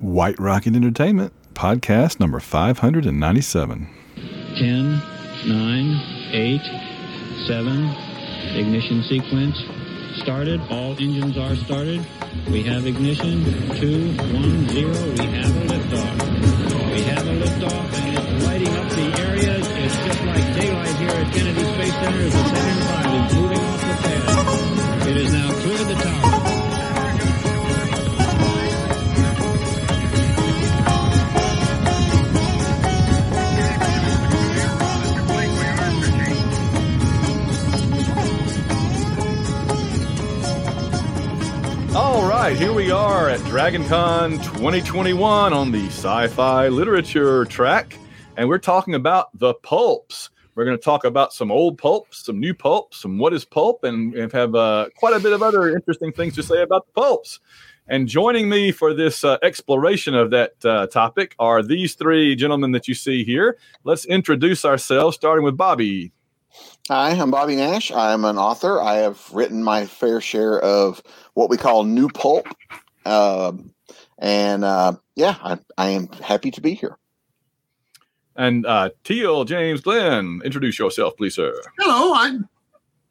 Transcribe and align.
White 0.00 0.38
Rocket 0.40 0.74
Entertainment, 0.74 1.34
podcast 1.52 2.20
number 2.20 2.40
597. 2.40 3.86
10, 4.56 5.02
9, 5.46 6.32
8, 6.32 6.60
7, 7.46 7.94
ignition 8.56 9.02
sequence 9.02 9.56
started. 10.22 10.58
All 10.70 10.92
engines 10.92 11.36
are 11.36 11.54
started. 11.54 12.06
We 12.48 12.62
have 12.62 12.86
ignition. 12.86 13.44
2, 13.76 14.16
1, 14.16 14.68
0. 14.68 14.88
We 14.88 15.26
have 15.36 15.54
a 15.54 15.66
liftoff. 15.68 16.94
We 16.94 17.02
have 17.02 17.26
a 17.26 17.36
liftoff 17.36 17.94
and 18.00 18.18
it's 18.18 18.44
lighting 18.46 18.76
up 18.76 18.88
the 18.88 19.20
area. 19.20 19.58
It's 19.58 19.96
just 19.96 20.20
like 20.24 20.54
daylight 20.58 20.96
here 20.96 21.10
at 21.10 21.34
Kennedy 21.34 21.64
Space 21.74 21.92
Center 21.92 22.24
the 22.24 22.30
Saturn 22.30 22.80
V 22.88 23.26
is 23.26 23.34
moving 23.34 23.58
off 23.58 23.80
the 23.82 23.94
pad. 24.00 25.08
It 25.08 25.16
is 25.18 25.32
now 25.34 25.52
cleared 25.60 25.88
the 25.88 25.94
tower. 26.02 26.39
Right, 42.50 42.58
here 42.58 42.72
we 42.72 42.90
are 42.90 43.28
at 43.28 43.38
DragonCon 43.42 44.42
2021 44.42 45.52
on 45.52 45.70
the 45.70 45.86
sci 45.86 46.26
fi 46.26 46.66
literature 46.66 47.44
track, 47.44 47.96
and 48.36 48.48
we're 48.48 48.58
talking 48.58 48.96
about 48.96 49.28
the 49.38 49.54
pulps. 49.54 50.30
We're 50.56 50.64
going 50.64 50.76
to 50.76 50.82
talk 50.82 51.04
about 51.04 51.32
some 51.32 51.52
old 51.52 51.78
pulps, 51.78 52.24
some 52.26 52.40
new 52.40 52.52
pulps, 52.52 53.02
some 53.02 53.18
what 53.18 53.32
is 53.32 53.44
pulp, 53.44 53.84
and, 53.84 54.32
have 54.32 54.56
uh, 54.56 54.88
quite 54.96 55.14
a 55.14 55.20
bit 55.20 55.32
of 55.32 55.44
other 55.44 55.68
interesting 55.68 56.12
things 56.12 56.34
to 56.34 56.42
say 56.42 56.60
about 56.60 56.86
the 56.86 56.92
pulps. 56.92 57.38
And 57.86 58.08
joining 58.08 58.48
me 58.48 58.72
for 58.72 58.94
this 58.94 59.22
uh, 59.22 59.38
exploration 59.44 60.16
of 60.16 60.30
that 60.30 60.54
uh, 60.64 60.88
topic 60.88 61.36
are 61.38 61.62
these 61.62 61.94
three 61.94 62.34
gentlemen 62.34 62.72
that 62.72 62.88
you 62.88 62.94
see 62.94 63.22
here. 63.22 63.58
Let's 63.84 64.06
introduce 64.06 64.64
ourselves, 64.64 65.14
starting 65.14 65.44
with 65.44 65.56
Bobby. 65.56 66.10
Hi, 66.88 67.10
I'm 67.10 67.30
Bobby 67.30 67.54
Nash. 67.54 67.92
I'm 67.92 68.24
an 68.24 68.36
author. 68.36 68.82
I 68.82 68.96
have 68.96 69.30
written 69.32 69.62
my 69.62 69.86
fair 69.86 70.20
share 70.20 70.58
of 70.58 71.00
what 71.40 71.48
we 71.48 71.56
call 71.56 71.84
new 71.84 72.06
pulp. 72.10 72.46
Um, 73.06 73.72
and 74.18 74.62
uh, 74.62 74.92
yeah, 75.16 75.36
I, 75.42 75.58
I 75.78 75.88
am 75.88 76.08
happy 76.08 76.50
to 76.50 76.60
be 76.60 76.74
here. 76.74 76.98
And 78.36 78.66
uh, 78.66 78.90
Teel 79.04 79.46
James 79.46 79.80
Glenn, 79.80 80.42
introduce 80.44 80.78
yourself, 80.78 81.16
please, 81.16 81.34
sir. 81.34 81.58
Hello, 81.78 82.12
I'm 82.14 82.48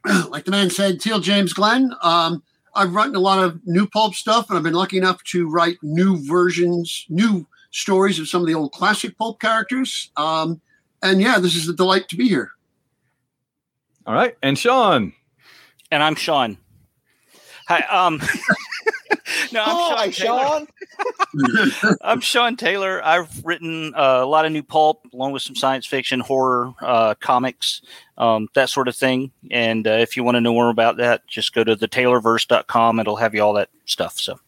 like 0.29 0.45
the 0.45 0.51
man 0.51 0.69
said, 0.69 1.01
Teel 1.01 1.19
James 1.19 1.53
Glenn. 1.53 1.91
Um, 2.03 2.43
I've 2.75 2.93
written 2.93 3.15
a 3.15 3.19
lot 3.19 3.43
of 3.43 3.59
new 3.65 3.87
pulp 3.87 4.13
stuff, 4.13 4.47
and 4.49 4.57
I've 4.57 4.63
been 4.63 4.73
lucky 4.73 4.99
enough 4.99 5.23
to 5.31 5.49
write 5.49 5.77
new 5.81 6.23
versions, 6.23 7.07
new 7.09 7.47
stories 7.71 8.19
of 8.19 8.27
some 8.27 8.41
of 8.41 8.47
the 8.47 8.53
old 8.53 8.71
classic 8.73 9.17
pulp 9.17 9.41
characters. 9.41 10.11
Um, 10.17 10.61
and 11.01 11.19
yeah, 11.19 11.39
this 11.39 11.55
is 11.55 11.67
a 11.67 11.73
delight 11.73 12.07
to 12.09 12.15
be 12.15 12.29
here. 12.29 12.51
All 14.05 14.13
right, 14.13 14.37
and 14.43 14.57
Sean. 14.57 15.13
and 15.89 16.03
I'm 16.03 16.15
Sean. 16.15 16.59
Hi, 17.69 17.81
um, 17.81 18.17
no, 19.51 19.63
I'm 19.63 19.97
Hi, 19.97 20.09
Sean. 20.09 20.67
Sean. 21.35 21.97
I'm 22.01 22.19
Sean 22.19 22.55
Taylor. 22.55 22.99
I've 23.05 23.45
written 23.45 23.93
uh, 23.93 24.21
a 24.23 24.25
lot 24.25 24.47
of 24.47 24.51
new 24.51 24.63
pulp, 24.63 25.05
along 25.13 25.33
with 25.33 25.43
some 25.43 25.55
science 25.55 25.85
fiction, 25.85 26.19
horror, 26.19 26.73
uh, 26.81 27.13
comics, 27.19 27.83
um, 28.17 28.47
that 28.55 28.71
sort 28.71 28.87
of 28.87 28.95
thing. 28.95 29.31
And 29.51 29.85
uh, 29.85 29.91
if 29.91 30.17
you 30.17 30.23
want 30.23 30.33
to 30.33 30.41
know 30.41 30.53
more 30.53 30.71
about 30.71 30.97
that, 30.97 31.27
just 31.27 31.53
go 31.53 31.63
to 31.63 31.75
thetaylorverse.com. 31.75 32.99
It'll 32.99 33.17
have 33.17 33.35
you 33.35 33.43
all 33.43 33.53
that 33.53 33.69
stuff. 33.85 34.17
So, 34.17 34.39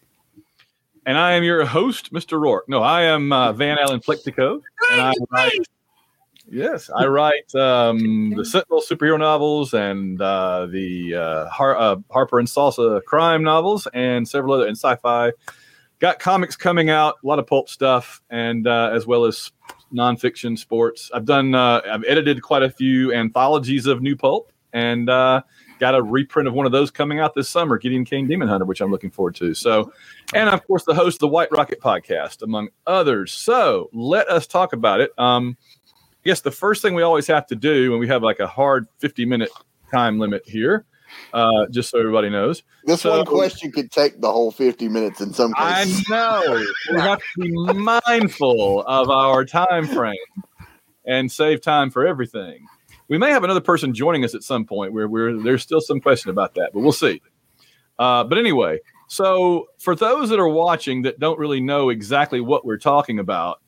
And 1.05 1.15
I 1.15 1.33
am 1.33 1.43
your 1.43 1.63
host, 1.63 2.11
Mr. 2.11 2.41
Rourke. 2.41 2.67
No, 2.67 2.81
I 2.81 3.03
am 3.03 3.31
uh, 3.31 3.53
Van 3.53 3.77
Allen 3.77 3.99
Plexico. 3.99 4.63
And 4.91 4.99
I 4.99 5.13
write, 5.29 5.67
yes, 6.51 6.89
I 6.95 7.05
write 7.07 7.53
um, 7.55 8.31
the 8.35 8.45
Sentinel 8.45 8.81
superhero 8.81 9.17
novels 9.17 9.73
and 9.73 10.21
uh, 10.21 10.67
the 10.67 11.15
uh, 11.15 11.49
Har- 11.49 11.77
uh, 11.77 11.95
Harper 12.11 12.39
and 12.39 12.47
Salsa 12.47 13.03
crime 13.05 13.43
novels 13.43 13.87
and 13.93 14.27
several 14.27 14.53
other 14.53 14.67
and 14.67 14.77
sci-fi. 14.77 15.31
Got 15.99 16.19
comics 16.19 16.55
coming 16.55 16.89
out, 16.89 17.15
a 17.23 17.27
lot 17.27 17.39
of 17.39 17.45
pulp 17.45 17.69
stuff, 17.69 18.21
and 18.29 18.67
uh, 18.67 18.89
as 18.93 19.05
well 19.05 19.25
as 19.25 19.51
nonfiction 19.93 20.57
sports. 20.57 21.11
I've 21.13 21.25
done, 21.25 21.53
uh, 21.53 21.81
I've 21.89 22.03
edited 22.05 22.41
quite 22.41 22.63
a 22.63 22.69
few 22.69 23.13
anthologies 23.13 23.85
of 23.85 24.01
new 24.01 24.15
pulp, 24.15 24.51
and 24.73 25.09
uh, 25.09 25.41
got 25.79 25.95
a 25.95 26.01
reprint 26.01 26.47
of 26.47 26.53
one 26.53 26.65
of 26.65 26.71
those 26.71 26.89
coming 26.89 27.19
out 27.19 27.35
this 27.35 27.49
summer, 27.49 27.77
Gideon 27.77 28.05
Cain 28.05 28.27
Demon 28.27 28.47
Hunter, 28.47 28.65
which 28.65 28.81
I'm 28.81 28.89
looking 28.89 29.11
forward 29.11 29.35
to. 29.35 29.53
So, 29.53 29.91
and 30.33 30.49
of 30.49 30.65
course, 30.65 30.85
the 30.85 30.93
host 30.93 31.17
of 31.17 31.19
the 31.19 31.27
White 31.27 31.51
Rocket 31.51 31.79
podcast, 31.81 32.41
among 32.41 32.69
others. 32.87 33.31
So, 33.31 33.89
let 33.93 34.27
us 34.29 34.47
talk 34.47 34.73
about 34.73 35.01
it. 35.01 35.11
Um, 35.19 35.57
I 36.23 36.29
guess 36.29 36.41
the 36.41 36.51
first 36.51 36.83
thing 36.83 36.93
we 36.93 37.01
always 37.01 37.25
have 37.27 37.47
to 37.47 37.55
do 37.55 37.89
when 37.91 37.99
we 37.99 38.07
have 38.07 38.21
like 38.21 38.39
a 38.39 38.47
hard 38.47 38.87
50 38.99 39.25
minute 39.25 39.49
time 39.91 40.19
limit 40.19 40.43
here, 40.45 40.85
uh, 41.33 41.65
just 41.71 41.89
so 41.89 41.97
everybody 41.99 42.29
knows. 42.29 42.61
This 42.85 43.01
So- 43.01 43.17
one 43.17 43.25
question 43.25 43.71
could 43.71 43.91
take 43.91 44.21
the 44.21 44.31
whole 44.31 44.51
50 44.51 44.87
minutes 44.87 45.19
in 45.19 45.33
some 45.33 45.51
cases. 45.53 46.05
I 46.07 46.11
know 46.11 46.65
we 46.93 46.99
have 46.99 47.17
to 47.19 47.23
be 47.39 47.51
mindful 47.73 48.83
of 48.85 49.09
our 49.09 49.43
time 49.45 49.87
frame 49.87 50.15
and 51.05 51.31
save 51.31 51.61
time 51.61 51.89
for 51.89 52.05
everything. 52.05 52.67
We 53.07 53.17
may 53.17 53.31
have 53.31 53.43
another 53.43 53.59
person 53.59 53.91
joining 53.93 54.23
us 54.23 54.35
at 54.35 54.43
some 54.43 54.63
point 54.63 54.93
where 54.93 55.07
we're, 55.07 55.41
there's 55.41 55.63
still 55.63 55.81
some 55.81 55.99
question 55.99 56.29
about 56.29 56.53
that, 56.53 56.69
but 56.71 56.81
we'll 56.81 56.91
see. 56.91 57.19
Uh, 57.97 58.23
but 58.23 58.37
anyway, 58.37 58.79
so 59.07 59.69
for 59.79 59.95
those 59.95 60.29
that 60.29 60.39
are 60.39 60.47
watching 60.47 61.01
that 61.01 61.19
don't 61.19 61.39
really 61.39 61.59
know 61.61 61.89
exactly 61.89 62.41
what 62.41 62.63
we're 62.63 62.77
talking 62.77 63.17
about, 63.17 63.59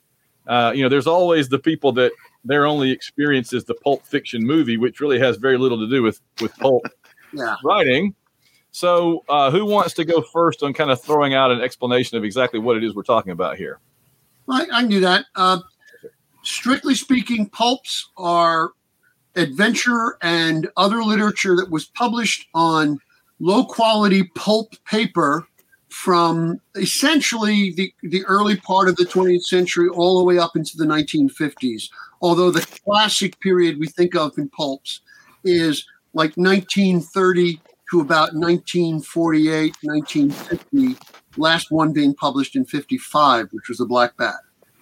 uh, 0.47 0.71
you 0.75 0.83
know, 0.83 0.89
there's 0.89 1.07
always 1.07 1.49
the 1.49 1.59
people 1.59 1.91
that 1.93 2.11
their 2.45 2.65
only 2.65 2.91
experience 2.91 3.53
is 3.53 3.63
the 3.65 3.73
pulp 3.75 4.05
fiction 4.05 4.45
movie, 4.45 4.77
which 4.77 4.99
really 4.99 5.19
has 5.19 5.37
very 5.37 5.57
little 5.57 5.79
to 5.79 5.89
do 5.89 6.03
with 6.03 6.19
with 6.41 6.55
pulp 6.57 6.83
Yeah. 7.33 7.55
writing. 7.63 8.13
So, 8.71 9.23
uh, 9.29 9.49
who 9.51 9.65
wants 9.65 9.93
to 9.95 10.05
go 10.05 10.21
first 10.21 10.63
on 10.63 10.73
kind 10.73 10.89
of 10.91 11.01
throwing 11.01 11.33
out 11.33 11.51
an 11.51 11.61
explanation 11.61 12.17
of 12.17 12.23
exactly 12.23 12.59
what 12.59 12.75
it 12.77 12.83
is 12.83 12.95
we're 12.95 13.03
talking 13.03 13.31
about 13.31 13.57
here? 13.57 13.79
I, 14.49 14.63
I 14.71 14.81
can 14.81 14.89
do 14.89 14.99
that. 15.01 15.25
Uh, 15.35 15.59
strictly 16.43 16.95
speaking, 16.95 17.47
pulps 17.49 18.09
are 18.17 18.71
adventure 19.35 20.17
and 20.21 20.69
other 20.77 21.03
literature 21.03 21.55
that 21.55 21.69
was 21.71 21.85
published 21.85 22.47
on 22.53 22.99
low 23.39 23.63
quality 23.65 24.23
pulp 24.35 24.73
paper 24.85 25.47
from 25.89 26.59
essentially 26.75 27.71
the, 27.73 27.93
the 28.03 28.23
early 28.25 28.55
part 28.55 28.89
of 28.89 28.95
the 28.95 29.05
20th 29.05 29.43
century 29.43 29.87
all 29.89 30.17
the 30.17 30.23
way 30.23 30.37
up 30.39 30.55
into 30.55 30.77
the 30.77 30.85
1950s. 30.85 31.89
Although 32.23 32.51
the 32.51 32.65
classic 32.85 33.37
period 33.41 33.77
we 33.77 33.87
think 33.87 34.15
of 34.15 34.37
in 34.37 34.47
pulps 34.47 35.01
is 35.43 35.85
like 36.13 36.31
1930 36.37 37.59
to 37.91 37.99
about 37.99 38.33
1948, 38.33 39.75
1950, 39.83 40.95
last 41.35 41.69
one 41.69 41.91
being 41.91 42.13
published 42.15 42.55
in 42.55 42.63
55, 42.63 43.49
which 43.51 43.67
was 43.67 43.77
the 43.79 43.85
Black 43.85 44.15
Bat. 44.15 44.35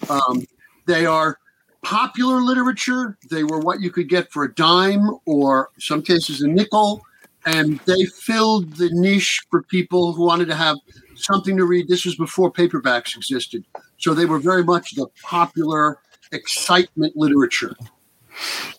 Um, 0.08 0.46
they 0.86 1.08
are 1.08 1.40
popular 1.82 2.42
literature. 2.42 3.18
They 3.32 3.44
were 3.44 3.60
what 3.60 3.82
you 3.82 3.90
could 3.90 4.08
get 4.08 4.32
for 4.32 4.44
a 4.44 4.54
dime 4.54 5.10
or 5.26 5.72
some 5.80 6.04
cases 6.04 6.44
a 6.44 6.48
nickel. 6.48 7.02
And 7.48 7.80
they 7.88 8.06
filled 8.06 8.76
the 8.76 8.92
niche 8.92 9.42
for 9.50 9.64
people 9.64 10.14
who 10.14 10.24
wanted 10.24 10.48
to 10.50 10.56
have 10.56 10.78
something 11.16 11.58
to 11.58 11.66
read. 11.66 11.88
This 11.88 12.06
was 12.06 12.16
before 12.16 12.52
paperbacks 12.52 13.16
existed. 13.16 13.66
So 13.98 14.14
they 14.14 14.26
were 14.26 14.38
very 14.38 14.64
much 14.64 14.94
the 14.94 15.08
popular 15.24 15.98
excitement 16.32 17.16
literature. 17.16 17.76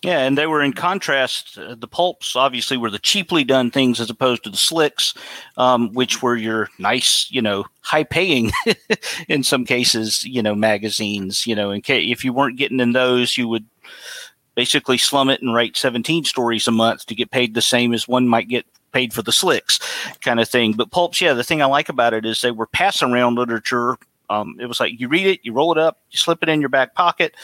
yeah, 0.03 0.19
and 0.19 0.37
they 0.37 0.47
were 0.47 0.61
in 0.61 0.73
contrast. 0.73 1.57
Uh, 1.57 1.75
the 1.75 1.87
pulps 1.87 2.35
obviously 2.35 2.77
were 2.77 2.89
the 2.89 2.99
cheaply 2.99 3.43
done 3.43 3.71
things 3.71 3.99
as 3.99 4.09
opposed 4.09 4.43
to 4.43 4.49
the 4.49 4.57
slicks, 4.57 5.13
um, 5.57 5.91
which 5.93 6.21
were 6.21 6.35
your 6.35 6.69
nice, 6.79 7.27
you 7.31 7.41
know, 7.41 7.65
high 7.81 8.03
paying 8.03 8.51
in 9.27 9.43
some 9.43 9.65
cases, 9.65 10.25
you 10.25 10.41
know, 10.41 10.55
magazines. 10.55 11.45
You 11.47 11.55
know, 11.55 11.79
case 11.81 12.11
if 12.11 12.23
you 12.23 12.33
weren't 12.33 12.57
getting 12.57 12.79
in 12.79 12.93
those, 12.93 13.37
you 13.37 13.47
would 13.47 13.65
basically 14.55 14.97
slum 14.97 15.29
it 15.29 15.41
and 15.41 15.53
write 15.53 15.77
17 15.77 16.25
stories 16.25 16.67
a 16.67 16.71
month 16.71 17.05
to 17.07 17.15
get 17.15 17.31
paid 17.31 17.53
the 17.53 17.61
same 17.61 17.93
as 17.93 18.07
one 18.07 18.27
might 18.27 18.47
get 18.47 18.65
paid 18.91 19.11
for 19.13 19.23
the 19.23 19.31
slicks 19.31 19.79
kind 20.21 20.39
of 20.39 20.47
thing. 20.47 20.73
But 20.73 20.91
pulps, 20.91 21.19
yeah, 21.19 21.33
the 21.33 21.43
thing 21.43 21.61
I 21.61 21.65
like 21.65 21.89
about 21.89 22.13
it 22.13 22.25
is 22.25 22.41
they 22.41 22.51
were 22.51 22.67
passing 22.67 23.11
around 23.11 23.35
literature. 23.35 23.97
Um, 24.29 24.55
it 24.59 24.65
was 24.67 24.79
like 24.79 24.99
you 24.99 25.07
read 25.07 25.27
it, 25.27 25.39
you 25.43 25.53
roll 25.53 25.71
it 25.71 25.77
up, 25.77 25.99
you 26.09 26.17
slip 26.17 26.41
it 26.41 26.49
in 26.49 26.59
your 26.61 26.69
back 26.69 26.95
pocket, 26.95 27.35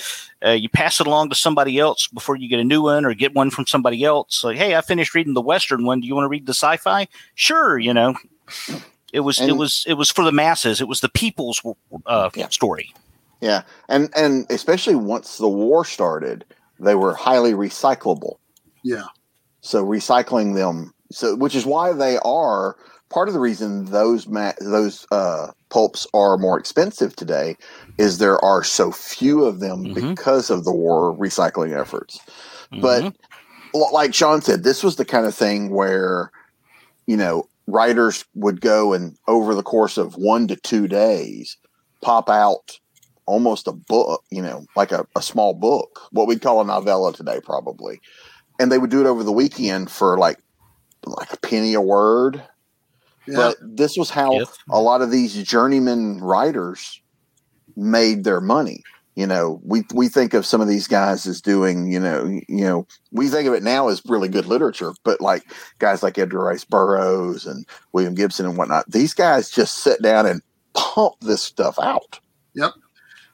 uh, 0.45 0.51
you 0.51 0.69
pass 0.69 0.99
it 0.99 1.07
along 1.07 1.29
to 1.29 1.35
somebody 1.35 1.77
else 1.77 2.07
before 2.07 2.35
you 2.35 2.47
get 2.49 2.59
a 2.59 2.63
new 2.63 2.81
one 2.81 3.05
or 3.05 3.13
get 3.13 3.35
one 3.35 3.51
from 3.51 3.67
somebody 3.67 4.03
else. 4.03 4.43
Like, 4.43 4.57
hey, 4.57 4.75
I 4.75 4.81
finished 4.81 5.13
reading 5.13 5.33
the 5.33 5.41
Western 5.41 5.85
one. 5.85 5.99
Do 5.99 6.07
you 6.07 6.15
want 6.15 6.25
to 6.25 6.29
read 6.29 6.45
the 6.45 6.53
sci-fi? 6.53 7.07
Sure, 7.35 7.77
you 7.77 7.93
know. 7.93 8.15
It 9.11 9.21
was 9.21 9.39
it 9.41 9.57
was 9.57 9.83
it 9.87 9.95
was 9.95 10.09
for 10.11 10.23
the 10.23 10.31
masses. 10.31 10.81
It 10.81 10.87
was 10.87 11.01
the 11.01 11.09
people's 11.09 11.61
uh, 12.05 12.29
Yeah. 12.35 12.49
story. 12.49 12.93
Yeah. 13.41 13.63
And, 13.87 14.09
and 14.15 14.45
especially 14.49 14.95
once 14.95 15.37
the 15.37 15.47
war 15.47 15.85
started, 15.85 16.45
they 16.79 16.95
were 16.95 17.13
highly 17.13 17.53
recyclable. 17.53 18.37
Yeah. 18.83 19.05
So 19.61 19.85
recycling 19.85 20.55
them, 20.55 20.93
so 21.11 21.35
which 21.35 21.55
is 21.55 21.65
why 21.65 21.93
they 21.93 22.17
are 22.19 22.75
part 23.09 23.27
of 23.27 23.33
the 23.33 23.39
reason 23.39 23.85
those 23.85 24.27
ma- 24.27 24.53
those 24.61 25.06
uh, 25.11 25.47
pulps 25.69 26.07
are 26.13 26.38
more 26.38 26.59
expensive 26.59 27.15
today 27.15 27.56
is 27.97 28.17
there 28.17 28.44
are 28.44 28.63
so 28.63 28.91
few 28.91 29.44
of 29.45 29.59
them 29.59 29.88
Mhm. 29.88 29.94
because 29.95 30.50
of 30.50 30.63
the 30.63 30.73
war 30.73 31.15
recycling 31.17 31.77
efforts. 31.79 32.19
But 32.71 33.03
Mhm. 33.03 33.15
l- 33.75 33.94
like 33.94 34.13
Sean 34.13 34.41
said, 34.41 34.63
this 34.63 34.83
was 34.83 34.95
the 34.97 35.06
kind 35.06 35.25
of 35.25 35.35
thing 35.35 35.69
where, 35.71 36.31
you 37.07 37.17
know, 37.17 37.45
writers 37.67 38.25
would 38.35 38.61
go 38.61 38.94
and 38.94 39.15
over 39.27 39.53
the 39.55 39.63
course 39.63 39.97
of 39.97 40.15
one 40.15 40.47
to 40.47 40.55
two 40.55 40.88
days 40.88 41.57
pop 42.01 42.29
out 42.29 42.79
almost 43.27 43.67
a 43.67 43.71
book, 43.71 44.23
you 44.31 44.41
know, 44.41 44.65
like 44.75 44.91
a, 44.91 45.05
a 45.15 45.21
small 45.21 45.53
book, 45.53 46.00
what 46.12 46.27
we'd 46.27 46.41
call 46.41 46.62
a 46.62 46.65
novella 46.65 47.13
today, 47.13 47.39
probably. 47.44 48.01
And 48.59 48.71
they 48.71 48.79
would 48.79 48.89
do 48.89 49.01
it 49.01 49.07
over 49.07 49.23
the 49.23 49.31
weekend 49.31 49.91
for 49.91 50.17
like 50.17 50.39
like 51.05 51.31
a 51.31 51.38
penny 51.38 51.73
a 51.75 51.81
word. 51.81 52.44
Yeah. 53.29 53.35
But 53.37 53.57
this 53.61 53.97
was 53.97 54.09
how 54.09 54.33
Yep. 54.33 54.47
a 54.69 54.81
lot 54.81 55.01
of 55.01 55.11
these 55.11 55.35
journeyman 55.43 56.19
writers 56.19 57.01
made 57.75 58.23
their 58.23 58.41
money. 58.41 58.83
You 59.15 59.27
know, 59.27 59.59
we 59.65 59.83
we 59.93 60.07
think 60.07 60.33
of 60.33 60.45
some 60.45 60.61
of 60.61 60.67
these 60.69 60.87
guys 60.87 61.27
as 61.27 61.41
doing, 61.41 61.91
you 61.91 61.99
know, 61.99 62.25
you 62.47 62.63
know, 62.63 62.87
we 63.11 63.27
think 63.27 63.47
of 63.47 63.53
it 63.53 63.63
now 63.63 63.89
as 63.89 64.01
really 64.05 64.29
good 64.29 64.45
literature, 64.45 64.93
but 65.03 65.19
like 65.19 65.43
guys 65.79 66.01
like 66.01 66.17
Edgar 66.17 66.39
Rice 66.39 66.63
Burroughs 66.63 67.45
and 67.45 67.65
William 67.91 68.15
Gibson 68.15 68.45
and 68.45 68.57
whatnot, 68.57 68.89
these 68.89 69.13
guys 69.13 69.49
just 69.49 69.79
sit 69.79 70.01
down 70.01 70.25
and 70.25 70.41
pump 70.73 71.15
this 71.21 71.41
stuff 71.41 71.77
out. 71.81 72.19
Yep. 72.55 72.71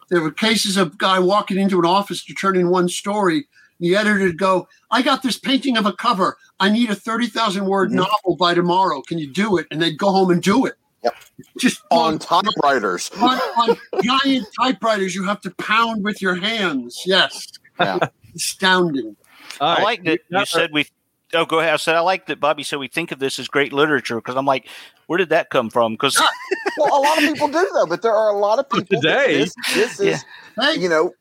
There 0.09 0.21
were 0.21 0.31
cases 0.31 0.75
of 0.77 0.97
guy 0.97 1.19
walking 1.19 1.57
into 1.57 1.77
an 1.80 1.86
office 1.86 2.24
to 2.25 2.33
turn 2.33 2.56
in 2.56 2.69
one 2.69 2.89
story. 2.89 3.47
The 3.80 3.95
editor 3.95 4.19
would 4.25 4.38
go, 4.38 4.68
I 4.92 5.01
got 5.01 5.22
this 5.24 5.38
painting 5.38 5.77
of 5.77 5.86
a 5.86 5.94
cover. 5.94 6.38
I 6.60 6.69
need 6.69 6.89
a 6.89 6.95
30,000 6.95 7.66
word 7.66 7.89
Mhm. 7.92 7.95
novel 7.95 8.36
by 8.38 8.54
tomorrow. 8.54 9.01
Can 9.01 9.18
you 9.18 9.27
do 9.31 9.57
it? 9.57 9.68
And 9.72 9.81
they'd 9.81 9.98
go 9.98 10.12
home 10.12 10.31
and 10.31 10.42
do 10.42 10.66
it. 10.66 10.75
Yep. 11.04 11.16
Just 11.60 11.81
On 11.92 12.13
on, 12.13 12.19
typewriters. 12.19 13.12
on, 13.22 13.38
on 13.57 13.77
giant 14.01 14.48
typewriters 14.60 15.13
you 15.13 15.24
have 15.25 15.42
to 15.42 15.51
pound 15.56 16.04
with 16.04 16.22
your 16.22 16.36
hands. 16.36 17.04
Yes. 17.06 17.48
Yeah. 17.80 18.00
Astounding. 18.33 19.16
All 19.62 19.68
I 19.69 19.75
right. 19.75 19.83
like 19.83 20.04
that 20.06 20.19
you 20.30 20.45
said 20.45 20.71
we. 20.74 20.88
Oh, 21.36 21.46
go 21.46 21.60
ahead. 21.60 21.74
I 21.74 21.78
said 21.78 21.96
I 21.96 22.00
like 22.00 22.26
that 22.28 22.40
Bobby 22.40 22.64
said 22.64 22.80
we 22.80 22.88
think 22.88 23.12
of 23.12 23.20
this 23.20 23.38
as 23.40 23.48
great 23.48 23.74
literature 23.74 24.16
because 24.16 24.36
I'm 24.36 24.46
like, 24.46 24.68
where 25.08 25.18
did 25.18 25.30
that 25.30 25.50
come 25.50 25.70
from? 25.70 25.94
Because 25.94 26.18
ah, 26.20 26.30
Well, 26.78 27.00
a 27.00 27.02
lot 27.02 27.18
of 27.18 27.24
people 27.24 27.48
do 27.48 27.70
though, 27.74 27.86
but 27.86 28.02
there 28.02 28.14
are 28.14 28.30
a 28.30 28.38
lot 28.38 28.60
of 28.60 28.70
people 28.70 29.02
Today- 29.02 29.38
This, 29.44 29.54
this 29.74 30.00
is, 30.00 30.26
Hey, 30.60 30.76
you 30.80 30.88
know, 30.90 31.12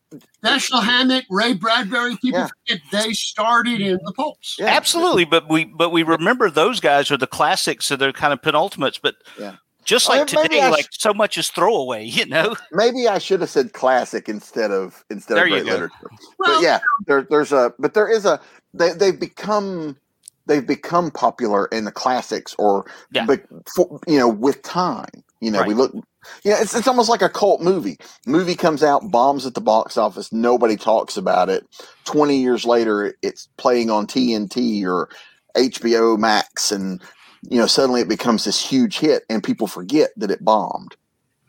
Dashiell 0.43 0.81
Hammett, 0.83 1.25
Ray 1.29 1.53
Bradbury, 1.53 2.17
people 2.21 2.39
Yeah. 2.39 2.47
forget 2.67 2.81
they 2.91 3.11
started 3.13 3.81
in 3.81 3.99
the 4.03 4.13
pulps. 4.13 4.55
yeah. 4.57 4.67
absolutely, 4.67 5.25
but 5.25 5.49
we 5.49 5.65
but 5.65 5.89
we 5.91 6.03
remember 6.03 6.49
those 6.49 6.79
guys 6.79 7.11
are 7.11 7.17
the 7.17 7.27
classics, 7.27 7.85
so 7.85 7.95
they're 7.95 8.13
kind 8.13 8.31
of 8.31 8.41
penultimates. 8.41 8.97
But 9.01 9.15
Yeah. 9.37 9.55
just 9.83 10.07
Well, 10.07 10.19
like 10.19 10.31
maybe 10.33 10.47
today, 10.47 10.61
I 10.61 10.69
like 10.69 10.85
sh- 10.85 10.97
so 10.99 11.13
much 11.13 11.37
is 11.37 11.49
throwaway, 11.49 12.05
you 12.19 12.25
know. 12.27 12.55
maybe 12.71 13.09
I 13.09 13.17
should 13.17 13.41
have 13.41 13.49
said 13.49 13.73
classic 13.73 14.29
instead 14.29 14.71
of 14.71 15.03
instead 15.09 15.35
There 15.35 15.45
of 15.45 15.49
great 15.51 15.65
literature. 15.65 15.93
Well, 16.39 16.59
but 16.59 16.63
yeah, 16.63 16.79
there, 17.07 17.27
there's 17.29 17.51
a 17.51 17.73
but 17.77 17.93
there 17.93 18.07
is 18.09 18.25
a 18.25 18.39
they 18.73 18.93
they've 18.93 19.19
become 19.19 19.97
they've 20.47 20.65
become 20.65 21.11
popular 21.11 21.65
in 21.67 21.85
the 21.85 21.91
classics 21.91 22.55
or 22.57 22.85
Yeah. 23.11 23.25
but 23.25 23.43
for, 23.73 23.99
you 24.07 24.17
know 24.17 24.29
with 24.29 24.61
time 24.63 25.23
you 25.41 25.51
know 25.51 25.63
we 25.63 25.73
look 25.73 25.93
you 26.43 26.51
know 26.51 26.57
it's, 26.57 26.75
it's 26.75 26.87
almost 26.87 27.09
like 27.09 27.21
a 27.21 27.29
cult 27.29 27.61
movie. 27.61 27.97
Movie 28.25 28.55
comes 28.55 28.83
out 28.83 29.11
bombs 29.11 29.45
at 29.45 29.53
the 29.53 29.61
box 29.61 29.97
office 29.97 30.31
nobody 30.31 30.75
talks 30.75 31.17
about 31.17 31.49
it. 31.49 31.65
20 32.05 32.37
years 32.37 32.65
later 32.65 33.15
it's 33.21 33.47
playing 33.57 33.89
on 33.89 34.07
TNT 34.07 34.85
or 34.85 35.09
HBO 35.55 36.17
Max 36.17 36.71
and 36.71 37.01
you 37.43 37.57
know 37.57 37.67
suddenly 37.67 38.01
it 38.01 38.07
becomes 38.07 38.45
this 38.45 38.59
huge 38.63 38.99
hit 38.99 39.23
and 39.29 39.43
people 39.43 39.67
forget 39.67 40.11
that 40.17 40.31
it 40.31 40.43
bombed. 40.43 40.95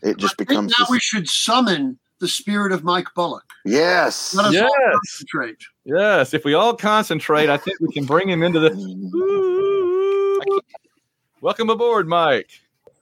It 0.02 0.18
just 0.18 0.36
becomes 0.36 0.72
now 0.78 0.84
this, 0.84 0.90
we 0.90 1.00
should 1.00 1.26
summon 1.28 1.98
the 2.18 2.28
spirit 2.28 2.72
of 2.72 2.82
Mike 2.84 3.08
Bullock. 3.14 3.44
yes 3.64 4.34
Let 4.34 4.46
us 4.46 4.56
all 4.56 4.62
Yes. 4.62 4.92
concentrate. 4.92 5.58
Yes. 5.84 6.34
If 6.34 6.44
we 6.44 6.54
all 6.54 6.74
concentrate, 6.74 7.48
I 7.50 7.56
think 7.56 7.78
we 7.80 7.92
can 7.92 8.04
bring 8.06 8.28
him 8.28 8.42
into 8.42 8.58
the. 8.60 8.70
Welcome 11.40 11.70
aboard, 11.70 12.08
Mike. 12.08 12.50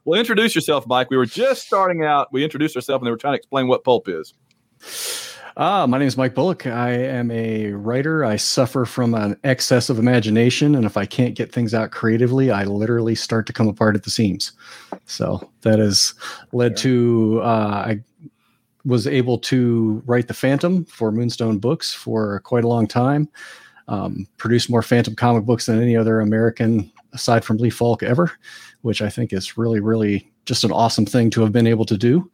Well, 0.05 0.19
introduce 0.20 0.55
yourself, 0.55 0.87
Mike. 0.87 1.08
We 1.11 1.16
were 1.16 1.25
just 1.26 1.66
starting 1.66 2.05
out. 2.05 2.28
We 2.32 2.44
introduced 2.44 2.76
ourselves 2.76 3.00
and 3.02 3.06
they 3.06 3.11
were 3.11 3.16
trying 3.16 3.34
to 3.34 3.38
explain 3.38 3.69
what 3.69 3.84
pulp 3.84 4.08
is. 4.08 4.34
Ah, 5.56 5.87
my 5.87 5.99
name 5.99 6.08
is 6.08 6.17
Mike 6.17 6.34
Bullock. 6.34 6.67
I 6.67 6.90
am 6.90 7.31
a 7.31 7.70
writer. 7.70 8.25
I 8.25 8.34
suffer 8.37 8.84
from 8.84 9.14
an 9.14 9.38
excess 9.44 9.88
of 9.88 10.00
imagination, 10.00 10.75
and 10.75 10.84
if 10.84 10.96
I 10.96 11.06
can't 11.06 11.37
get 11.37 11.52
things 11.52 11.72
out 11.72 11.93
creatively, 11.93 12.50
I 12.50 12.64
literally 12.64 13.14
start 13.14 13.46
to 13.46 13.52
come 13.52 13.69
apart 13.69 13.94
at 13.94 14.02
the 14.02 14.10
seams. 14.10 14.50
So 15.06 15.49
that 15.60 15.78
has 15.78 16.12
led 16.52 16.76
to 16.78 17.40
uh, 17.44 17.84
I 17.87 18.00
was 18.84 19.06
able 19.06 19.38
to 19.38 20.02
write 20.06 20.28
the 20.28 20.34
Phantom 20.34 20.84
for 20.84 21.10
Moonstone 21.10 21.58
Books 21.58 21.92
for 21.92 22.40
quite 22.40 22.64
a 22.64 22.69
long 22.69 22.86
time. 22.86 23.28
Um, 23.88 24.26
produced 24.38 24.70
more 24.70 24.82
Phantom 24.82 25.14
comic 25.14 25.44
books 25.44 25.66
than 25.66 25.81
any 25.82 25.96
other 25.96 26.20
American 26.20 26.90
aside 27.12 27.44
from 27.44 27.58
Lee 27.58 27.70
Falk 27.70 28.02
ever, 28.02 28.32
which 28.82 29.00
I 29.00 29.08
think 29.08 29.32
is 29.32 29.56
really, 29.56 29.81
really 29.81 30.31
just 30.46 30.64
an 30.64 30.72
awesome 30.72 31.06
thing 31.06 31.31
to 31.31 31.42
have 31.42 31.52
been 31.52 31.66
able 31.66 31.84
to 31.86 31.96
do. 31.96 32.31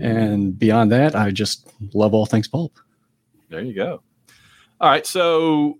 And 0.00 0.58
beyond 0.58 0.90
that, 0.92 1.14
I 1.14 1.30
just 1.30 1.72
love 1.92 2.14
all 2.14 2.26
things 2.26 2.48
pulp. 2.48 2.78
There 3.50 3.60
you 3.60 3.74
go. 3.74 4.02
All 4.80 4.90
right. 4.90 5.06
So 5.06 5.78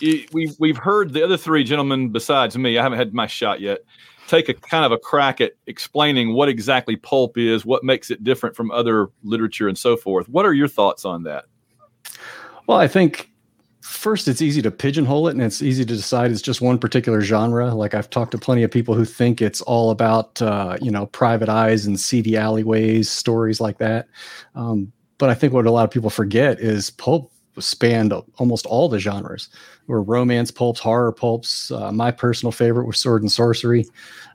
we've 0.00 0.54
we've 0.58 0.76
heard 0.76 1.12
the 1.12 1.22
other 1.22 1.36
three 1.36 1.64
gentlemen 1.64 2.10
besides 2.10 2.58
me. 2.58 2.76
I 2.76 2.82
haven't 2.82 2.98
had 2.98 3.14
my 3.14 3.26
shot 3.26 3.60
yet. 3.60 3.80
Take 4.30 4.48
a 4.48 4.54
kind 4.54 4.84
of 4.84 4.92
a 4.92 4.96
crack 4.96 5.40
at 5.40 5.54
explaining 5.66 6.34
what 6.34 6.48
exactly 6.48 6.94
pulp 6.94 7.36
is, 7.36 7.66
what 7.66 7.82
makes 7.82 8.12
it 8.12 8.22
different 8.22 8.54
from 8.54 8.70
other 8.70 9.08
literature, 9.24 9.66
and 9.66 9.76
so 9.76 9.96
forth. 9.96 10.28
What 10.28 10.46
are 10.46 10.54
your 10.54 10.68
thoughts 10.68 11.04
on 11.04 11.24
that? 11.24 11.46
Well, 12.68 12.78
I 12.78 12.86
think 12.86 13.32
first 13.80 14.28
it's 14.28 14.40
easy 14.40 14.62
to 14.62 14.70
pigeonhole 14.70 15.26
it 15.26 15.32
and 15.32 15.42
it's 15.42 15.62
easy 15.62 15.84
to 15.84 15.96
decide 15.96 16.30
it's 16.30 16.40
just 16.40 16.60
one 16.60 16.78
particular 16.78 17.22
genre. 17.22 17.74
Like 17.74 17.92
I've 17.92 18.08
talked 18.08 18.30
to 18.30 18.38
plenty 18.38 18.62
of 18.62 18.70
people 18.70 18.94
who 18.94 19.04
think 19.04 19.42
it's 19.42 19.62
all 19.62 19.90
about, 19.90 20.40
uh, 20.40 20.76
you 20.80 20.92
know, 20.92 21.06
private 21.06 21.48
eyes 21.48 21.86
and 21.86 21.98
seedy 21.98 22.36
alleyways, 22.36 23.10
stories 23.10 23.60
like 23.60 23.78
that. 23.78 24.06
Um, 24.54 24.92
but 25.18 25.28
I 25.28 25.34
think 25.34 25.52
what 25.52 25.66
a 25.66 25.72
lot 25.72 25.82
of 25.82 25.90
people 25.90 26.08
forget 26.08 26.60
is 26.60 26.90
pulp 26.90 27.32
spanned 27.58 28.12
almost 28.38 28.66
all 28.66 28.88
the 28.88 28.98
genres. 28.98 29.48
Were 29.86 30.02
romance 30.02 30.50
pulps, 30.50 30.78
horror 30.78 31.10
pulps. 31.12 31.70
Uh, 31.70 31.90
my 31.90 32.10
personal 32.12 32.52
favorite 32.52 32.86
was 32.86 32.98
sword 32.98 33.22
and 33.22 33.32
sorcery, 33.32 33.84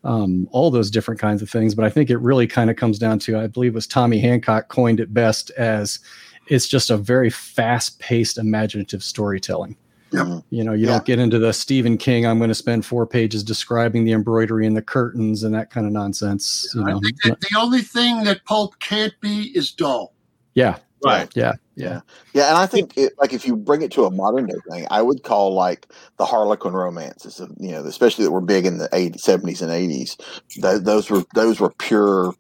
um, 0.04 0.50
all 0.52 0.70
those 0.70 0.92
different 0.92 1.20
kinds 1.20 1.42
of 1.42 1.50
things. 1.50 1.74
But 1.74 1.86
I 1.86 1.90
think 1.90 2.10
it 2.10 2.18
really 2.18 2.46
kind 2.46 2.70
of 2.70 2.76
comes 2.76 3.00
down 3.00 3.20
to, 3.20 3.40
I 3.40 3.48
believe, 3.48 3.72
it 3.72 3.76
was 3.76 3.88
Tommy 3.88 4.20
Hancock 4.20 4.68
coined 4.68 5.00
it 5.00 5.14
best 5.14 5.50
as 5.52 6.00
it's 6.48 6.68
just 6.68 6.90
a 6.90 6.98
very 6.98 7.30
fast-paced, 7.30 8.38
imaginative 8.38 9.02
storytelling. 9.04 9.78
You 10.12 10.64
know, 10.64 10.72
you 10.74 10.86
Yeah. 10.86 10.94
don't 10.94 11.06
get 11.06 11.20
into 11.20 11.40
the 11.40 11.52
Stephen 11.52 11.98
King. 11.98 12.26
I'm 12.26 12.38
going 12.38 12.50
to 12.50 12.56
spend 12.56 12.86
four 12.86 13.06
pages 13.08 13.44
describing 13.44 14.06
the 14.06 14.14
embroidery 14.14 14.66
and 14.66 14.76
the 14.78 14.82
curtains 14.82 15.44
and 15.44 15.54
that 15.56 15.72
kind 15.72 15.86
of 15.86 15.92
nonsense. 15.92 16.70
You 16.76 16.84
I 16.84 16.92
know, 16.92 17.00
think 17.02 17.22
that 17.24 17.42
the 17.42 17.58
only 17.60 17.82
thing 17.82 18.24
that 18.24 18.46
pulp 18.46 18.80
can't 18.80 19.14
be 19.20 19.52
is 19.56 19.72
dull. 19.72 20.14
yeah, 20.54 20.78
Right. 21.04 21.30
yeah, 21.36 21.54
yeah. 21.76 22.02
Yeah, 22.34 22.50
and 22.50 22.58
I 22.58 22.66
think 22.66 22.98
it, 22.98 23.14
like 23.20 23.34
if 23.34 23.46
you 23.46 23.56
bring 23.56 23.82
it 23.82 23.92
to 23.94 24.06
a 24.06 24.12
modern 24.12 24.48
day 24.48 24.56
thing, 24.70 24.88
I 24.92 25.02
would 25.02 25.24
call 25.24 25.54
like 25.54 25.88
the 26.18 26.26
Harlequin 26.26 26.74
romances, 26.74 27.40
of, 27.40 27.52
you 27.60 27.72
know, 27.72 27.84
especially 27.86 28.26
that 28.26 28.32
were 28.32 28.42
big 28.42 28.66
in 28.66 28.78
the 28.78 28.90
80s, 28.90 29.18
70s 29.22 29.62
and 29.62 29.72
80s. 29.72 30.18
Th- 30.62 30.82
those 30.82 31.10
were 31.10 31.24
those 31.34 31.60
were 31.60 31.72
pure, 31.72 32.34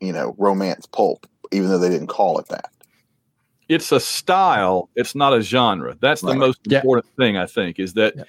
you 0.00 0.12
know, 0.12 0.34
romance 0.38 0.86
pulp, 0.86 1.26
even 1.52 1.68
though 1.68 1.78
they 1.78 1.90
didn't 1.90 2.08
call 2.08 2.38
it 2.38 2.48
that. 2.48 2.70
it's 3.68 3.92
a 3.92 4.00
style 4.00 4.88
it's 4.96 5.14
not 5.14 5.32
a 5.32 5.40
genre 5.40 5.96
that's 6.00 6.22
the 6.22 6.34
most 6.34 6.58
Yeah. 6.66 6.78
important 6.78 7.06
thing 7.16 7.36
i 7.36 7.46
think 7.46 7.78
is 7.78 7.92
that 7.94 8.14
Yeah. 8.16 8.24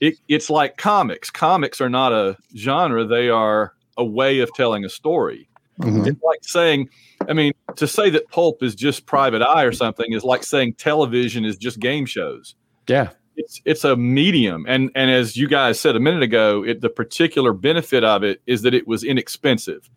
it, 0.00 0.14
it's 0.28 0.50
like 0.50 0.76
comics 0.76 1.30
comics 1.30 1.80
are 1.80 1.88
not 1.88 2.12
a 2.12 2.36
genre 2.56 3.06
they 3.06 3.30
are 3.30 3.72
a 3.96 4.04
way 4.04 4.40
of 4.40 4.52
telling 4.52 4.84
a 4.84 4.90
story 4.90 5.48
Mhm. 5.80 6.06
it's 6.06 6.22
like 6.22 6.40
saying 6.42 6.90
i 7.28 7.32
mean 7.32 7.52
to 7.76 7.86
say 7.86 8.10
that 8.10 8.28
pulp 8.28 8.62
is 8.62 8.74
just 8.74 9.06
private 9.06 9.42
eye 9.42 9.62
or 9.64 9.72
something 9.72 10.12
is 10.12 10.24
like 10.24 10.44
saying 10.44 10.74
television 10.74 11.44
is 11.44 11.56
just 11.56 11.78
game 11.80 12.06
shows. 12.06 12.54
Yeah, 12.88 13.10
it's 13.36 13.60
it's 13.64 13.84
a 13.84 13.96
medium. 13.96 14.64
And 14.68 14.90
and 14.94 15.10
as 15.10 15.36
you 15.36 15.48
guys 15.48 15.80
said 15.80 15.96
a 15.96 16.00
minute 16.00 16.22
ago 16.22 16.64
it 16.64 16.80
the 16.80 16.90
particular 16.90 17.52
benefit 17.52 18.04
of 18.04 18.22
it 18.22 18.42
is 18.46 18.62
that 18.62 18.74
it 18.74 18.86
was 18.86 19.04
inexpensive. 19.04 19.88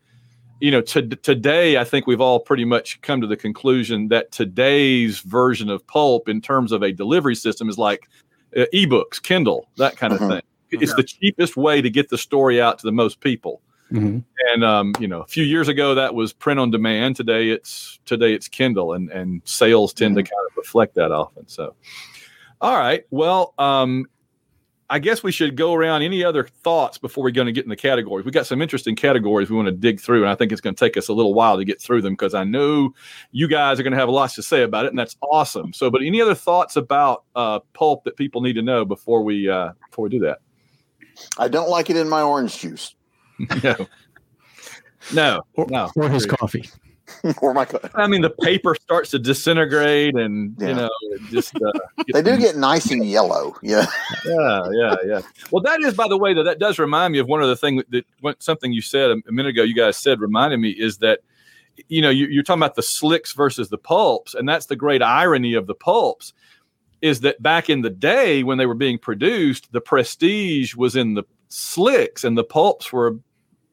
You 0.62 0.72
know 0.72 0.82
to, 0.82 1.02
today 1.02 1.78
i 1.78 1.84
think 1.84 2.08
we've 2.08 2.22
all 2.22 2.40
pretty 2.40 2.64
much 2.64 3.02
come 3.02 3.20
to 3.20 3.28
the 3.28 3.36
conclusion 3.36 4.08
that 4.08 4.32
today's 4.32 5.20
version 5.20 5.70
of 5.70 5.86
pulp 5.86 6.30
in 6.30 6.40
terms 6.40 6.72
of 6.72 6.82
a 6.82 6.94
delivery 6.94 7.36
system 7.36 7.68
is 7.68 7.78
like 7.78 8.08
uh, 8.56 8.64
ebooks 8.74 9.22
kindle 9.22 9.68
that 9.78 9.98
kind 9.98 10.14
of 10.14 10.20
Mhm. 10.22 10.30
thing. 10.30 10.42
It's 10.72 10.96
the 10.96 11.04
cheapest 11.04 11.58
way 11.58 11.82
to 11.82 11.90
get 11.90 12.10
the 12.10 12.18
story 12.18 12.62
out 12.62 12.80
to 12.80 12.86
the 12.86 12.92
most 12.94 13.20
people 13.20 13.62
Mhm. 13.92 14.24
and 14.52 14.64
um, 14.64 14.94
you 15.00 15.08
know 15.08 15.22
a 15.22 15.28
few 15.28 15.44
years 15.44 15.68
ago 15.68 15.94
that 15.96 16.16
was 16.16 16.34
print 16.34 16.60
on 16.60 16.72
demand 16.72 17.16
today 17.16 17.50
it's 17.50 18.00
today 18.06 18.34
it's 18.34 18.48
kindle 18.48 18.94
and 18.94 19.12
and 19.12 19.44
sales 19.46 19.94
tend 19.94 20.16
to 20.16 20.24
kind 20.24 20.48
of 20.50 20.58
reflect 20.58 20.96
that 20.96 21.12
often 21.12 21.48
so 21.48 21.76
all 22.62 22.76
right 22.76 23.06
well 23.12 23.54
um 23.60 24.08
I 24.88 25.00
guess 25.00 25.24
we 25.24 25.32
should 25.32 25.56
go 25.56 25.74
around 25.74 26.04
any 26.04 26.24
other 26.24 26.44
thoughts 26.44 27.00
before 27.00 27.24
we're 27.24 27.32
going 27.32 27.48
to 27.48 27.52
get 27.52 27.64
in 27.64 27.70
the 27.70 27.76
categories. 27.76 28.24
We 28.24 28.32
got 28.32 28.46
some 28.46 28.62
interesting 28.62 28.96
categories 28.96 29.50
we 29.50 29.56
want 29.56 29.68
to 29.68 29.72
dig 29.72 30.00
through, 30.00 30.22
and 30.22 30.30
I 30.30 30.36
think 30.36 30.52
it's 30.52 30.62
going 30.62 30.76
to 30.76 30.80
take 30.80 30.96
us 30.96 31.08
a 31.08 31.14
little 31.14 31.34
while 31.34 31.58
to 31.58 31.66
get 31.66 31.82
through 31.82 32.04
them 32.04 32.14
because 32.14 32.36
I 32.36 32.44
know 32.44 32.94
you 33.32 33.48
guys 33.48 33.80
are 33.80 33.84
going 33.84 33.94
to 33.94 34.00
have 34.00 34.10
lots 34.10 34.36
to 34.36 34.44
say 34.44 34.62
about 34.62 34.86
it, 34.86 34.90
and 34.90 35.00
that's 35.00 35.18
awesome. 35.24 35.74
So, 35.74 35.90
but 35.90 36.04
any 36.04 36.22
other 36.22 36.36
thoughts 36.36 36.76
about 36.76 37.24
uh, 37.36 37.62
pulp 37.74 38.04
that 38.04 38.16
people 38.16 38.42
need 38.42 38.54
to 38.54 38.62
know 38.62 38.86
before 38.86 39.24
we 39.24 39.50
uh, 39.50 39.72
before 39.90 40.04
we 40.04 40.10
do 40.10 40.20
that? 40.20 40.40
I 41.40 41.48
don't 41.48 41.70
like 41.70 41.90
it 41.90 41.96
in 41.96 42.08
my 42.08 42.22
orange 42.22 42.60
juice 42.60 42.94
no, 43.64 43.88
no, 45.14 45.42
Or, 45.56 45.68
no. 45.70 45.92
or 45.96 46.10
his 46.10 46.26
coffee. 46.26 46.70
or 47.42 47.54
my. 47.54 47.68
I 47.94 48.08
mean, 48.08 48.22
the 48.22 48.32
paper 48.32 48.76
starts 48.82 49.12
to 49.12 49.20
disintegrate, 49.20 50.16
and 50.16 50.56
Yeah. 50.60 50.68
you 50.68 50.74
know, 50.74 50.90
just 51.30 51.56
uh, 51.56 51.72
They 52.14 52.22
do 52.24 52.38
get 52.38 52.56
nice 52.58 52.90
and 52.90 53.06
yellow. 53.06 53.56
Yeah. 53.62 53.86
yeah, 54.26 54.62
yeah, 54.72 54.96
yeah. 55.06 55.22
Well, 55.52 55.62
that 55.64 55.82
is, 55.82 55.94
by 55.94 56.08
the 56.08 56.18
way, 56.18 56.34
that 56.34 56.44
that 56.44 56.60
does 56.60 56.80
remind 56.80 57.14
me 57.14 57.20
of 57.20 57.28
one 57.28 57.44
of 57.44 57.48
the 57.50 57.56
thing 57.56 57.78
that, 57.78 58.06
that 58.24 58.42
something 58.42 58.74
you 58.74 58.82
said 58.82 59.12
a, 59.12 59.18
a 59.28 59.32
minute 59.32 59.50
ago. 59.50 59.64
You 59.64 59.76
guys 59.76 59.98
said 59.98 60.20
reminded 60.20 60.58
me 60.60 60.70
is 60.72 60.98
that 61.00 61.20
you 61.90 62.02
know 62.02 62.10
you, 62.10 62.26
you're 62.28 62.44
talking 62.44 62.62
about 62.62 62.76
the 62.76 62.82
slicks 62.84 63.34
versus 63.34 63.70
the 63.70 63.78
pulps, 63.78 64.34
and 64.34 64.50
that's 64.50 64.66
the 64.66 64.76
great 64.76 65.04
irony 65.04 65.54
of 65.54 65.68
the 65.68 65.76
pulps 65.76 66.34
is 67.02 67.20
that 67.20 67.40
back 67.44 67.70
in 67.70 67.82
the 67.82 67.90
day 67.90 68.42
when 68.42 68.58
they 68.58 68.66
were 68.66 68.74
being 68.74 68.98
produced, 68.98 69.72
the 69.74 69.82
prestige 69.82 70.74
was 70.76 70.96
in 70.96 71.14
the 71.14 71.24
slicks 71.50 72.24
and 72.24 72.38
the 72.38 72.44
pulps 72.44 72.92
were 72.92 73.18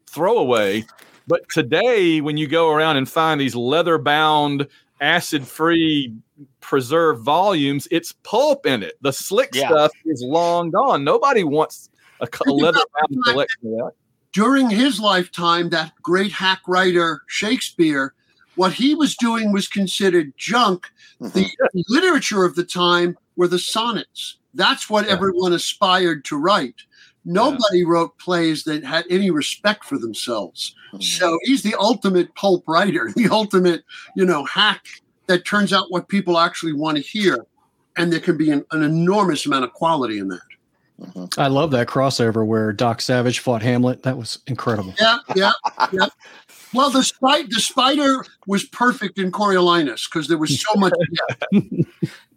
throwaway. 0.07 0.85
But 1.27 1.49
today, 1.51 2.21
when 2.21 2.37
you 2.37 2.47
go 2.47 2.71
around 2.71 2.97
and 2.97 3.09
find 3.09 3.41
these 3.41 3.55
leather 3.55 3.99
bound, 3.99 4.67
acid 5.01 5.47
free 5.47 6.13
preserved 6.61 7.23
volumes, 7.23 7.89
it's 7.91 8.13
pulp 8.25 8.67
in 8.67 8.83
it. 8.83 8.95
The 9.03 9.13
slick 9.13 9.51
Yeah. 9.55 9.69
stuff 9.69 9.93
is 10.05 10.23
long 10.23 10.71
gone. 10.71 11.05
Nobody 11.05 11.45
wants 11.45 11.89
a, 12.21 12.29
leather 12.47 12.79
bound 13.01 13.25
collection 13.25 13.61
of 13.67 13.87
that. 13.87 13.93
during 14.33 14.71
his 14.71 15.01
lifetime, 15.01 15.71
that 15.71 15.93
great 16.03 16.33
hack 16.33 16.61
writer 16.67 17.23
Shakespeare, 17.27 18.15
what 18.55 18.73
he 18.73 18.95
was 18.95 19.17
doing 19.17 19.53
was 19.53 19.67
considered 19.69 20.33
junk. 20.37 20.87
Mm-hmm. 21.21 21.39
The 21.39 21.85
literature 21.89 22.45
of 22.45 22.55
the 22.55 22.65
time 22.65 23.17
were 23.37 23.49
the 23.49 23.59
sonnets. 23.59 24.39
That's 24.55 24.91
what 24.91 25.07
Yeah. 25.07 25.13
everyone 25.13 25.53
aspired 25.53 26.25
to 26.27 26.37
write. 26.37 26.77
Nobody 27.25 27.85
wrote 27.85 28.19
plays 28.19 28.65
that 28.65 28.85
had 28.85 29.05
any 29.09 29.31
respect 29.31 29.85
for 29.85 29.99
themselves. 29.99 30.75
So 31.01 31.39
he's 31.43 31.63
the 31.63 31.75
ultimate 31.79 32.35
pulp 32.35 32.65
writer, 32.67 33.11
the 33.17 33.29
ultimate, 33.29 33.85
you 34.17 34.25
know, 34.25 34.45
hack 34.45 34.87
that 35.27 35.45
turns 35.45 35.73
out 35.73 35.91
what 35.91 36.09
people 36.09 36.39
actually 36.39 36.73
want 36.73 36.97
to 36.97 37.03
hear. 37.03 37.47
And 37.97 38.13
there 38.13 38.21
can 38.21 38.37
be 38.37 38.51
an, 38.51 38.65
an 38.73 38.83
enormous 38.83 39.47
amount 39.47 39.65
of 39.65 39.73
quality 39.73 40.19
in 40.19 40.29
that. 40.29 40.41
Mm-hmm. 41.01 41.41
I 41.41 41.49
love 41.49 41.71
that 41.73 41.89
crossover 41.89 42.47
where 42.47 42.73
Doc 42.73 43.01
Savage 43.01 43.41
fought 43.41 43.63
Hamlet. 43.63 44.03
That 44.03 44.17
was 44.17 44.39
incredible. 44.47 44.95
Yeah, 45.01 45.19
yeah, 45.35 45.53
yeah. 45.93 46.07
Well, 46.75 46.91
the 46.91 47.03
spider, 47.03 47.49
the 47.51 47.61
spider 47.61 48.25
was 48.47 48.65
perfect 48.65 49.19
in 49.19 49.31
Coriolanus 49.31 50.09
because 50.09 50.29
there 50.29 50.39
was 50.39 50.63
so 50.63 50.75
much. 50.75 50.93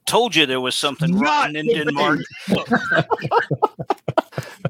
Told 0.06 0.36
you 0.36 0.46
there 0.46 0.62
was 0.62 0.76
something 0.76 1.12
Not 1.12 1.24
rotten 1.24 1.56
in 1.56 1.68
Denmark. 1.68 2.20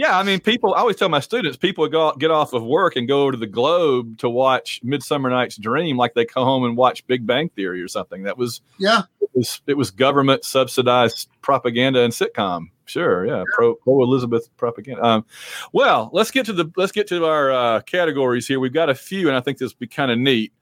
Yeah, 0.00 0.18
I 0.18 0.22
mean, 0.22 0.40
people. 0.40 0.72
I 0.72 0.78
always 0.78 0.96
tell 0.96 1.10
my 1.10 1.20
students, 1.20 1.58
people 1.58 1.86
go 1.86 2.14
get 2.14 2.30
off 2.30 2.54
of 2.54 2.64
work 2.64 2.96
and 2.96 3.06
go 3.06 3.30
to 3.30 3.36
the 3.36 3.46
Globe 3.46 4.16
to 4.20 4.30
watch 4.30 4.80
Midsummer 4.82 5.28
Night's 5.28 5.58
Dream, 5.58 5.98
like 5.98 6.14
they 6.14 6.24
come 6.24 6.44
home 6.44 6.64
and 6.64 6.74
watch 6.74 7.06
Big 7.06 7.26
Bang 7.26 7.50
Theory 7.50 7.82
or 7.82 7.88
something. 7.88 8.22
That 8.22 8.38
was 8.38 8.62
Yeah, 8.78 9.02
it 9.20 9.28
was 9.34 9.60
it 9.66 9.76
was 9.76 9.90
government 9.90 10.46
subsidized 10.46 11.28
propaganda 11.42 12.00
and 12.00 12.14
sitcom. 12.14 12.68
Sure, 12.86 13.26
yeah, 13.26 13.44
pro 13.52 13.74
pro 13.74 14.02
Elizabeth 14.02 14.48
propaganda. 14.56 15.04
Um, 15.04 15.26
well, 15.74 16.08
let's 16.14 16.30
get 16.30 16.46
to 16.46 16.54
the 16.54 16.72
let's 16.78 16.92
get 16.92 17.06
to 17.08 17.26
our 17.26 17.52
uh, 17.52 17.80
categories 17.82 18.48
here. 18.48 18.58
We've 18.58 18.72
got 18.72 18.88
a 18.88 18.94
few, 18.94 19.28
and 19.28 19.36
I 19.36 19.40
think 19.40 19.58
this 19.58 19.70
will 19.70 19.80
be 19.80 19.86
kind 19.86 20.10
of 20.10 20.16
neat. 20.16 20.54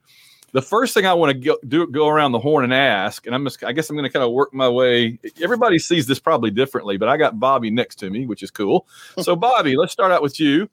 The 0.51 0.61
first 0.61 0.93
thing 0.93 1.05
I 1.05 1.13
want 1.13 1.31
to 1.31 1.37
go, 1.37 1.57
do 1.67 1.87
go 1.87 2.07
around 2.07 2.31
the 2.31 2.39
horn 2.39 2.63
and 2.63 2.73
ask, 2.73 3.25
and 3.25 3.35
I'm 3.35 3.43
just 3.43 3.63
I 3.63 3.71
guess 3.71 3.89
I'm 3.89 3.95
going 3.95 4.07
to 4.07 4.11
kind 4.11 4.23
of 4.23 4.31
work 4.31 4.53
my 4.53 4.69
way. 4.69 5.19
Everybody 5.41 5.79
sees 5.79 6.07
this 6.07 6.19
probably 6.19 6.51
differently, 6.51 6.97
but 6.97 7.09
I 7.09 7.17
got 7.17 7.39
Bobby 7.39 7.69
next 7.69 7.95
to 7.97 8.09
me, 8.09 8.25
which 8.25 8.43
is 8.43 8.51
cool. 8.51 8.87
So, 9.19 9.35
Bobby, 9.35 9.75
let's 9.75 9.91
start 9.91 10.11
out 10.11 10.21
with 10.21 10.39
you. 10.39 10.69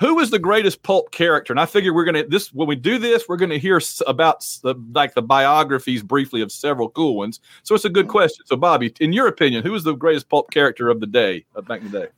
Who 0.00 0.18
is 0.18 0.30
the 0.30 0.38
greatest 0.38 0.82
pulp 0.82 1.10
character? 1.10 1.52
And 1.52 1.60
I 1.60 1.66
figure 1.66 1.94
we're 1.94 2.04
gonna 2.04 2.26
this 2.26 2.52
when 2.52 2.68
we 2.68 2.76
do 2.76 2.98
this, 2.98 3.28
we're 3.28 3.36
gonna 3.36 3.58
hear 3.58 3.80
about 4.06 4.44
the 4.62 4.74
like 4.92 5.14
the 5.14 5.22
biographies 5.22 6.02
briefly 6.02 6.40
of 6.40 6.52
several 6.52 6.88
cool 6.90 7.16
ones. 7.16 7.40
So 7.62 7.74
it's 7.74 7.84
a 7.84 7.90
good 7.90 8.08
question. 8.08 8.44
So, 8.46 8.56
Bobby, 8.56 8.92
in 9.00 9.12
your 9.12 9.26
opinion, 9.26 9.64
who 9.64 9.74
is 9.74 9.84
the 9.84 9.94
greatest 9.94 10.28
pulp 10.28 10.50
character 10.50 10.88
of 10.88 11.00
the 11.00 11.06
day 11.06 11.44
of 11.54 11.66
back 11.66 11.80
in 11.80 11.90
the 11.90 12.00
day? 12.00 12.08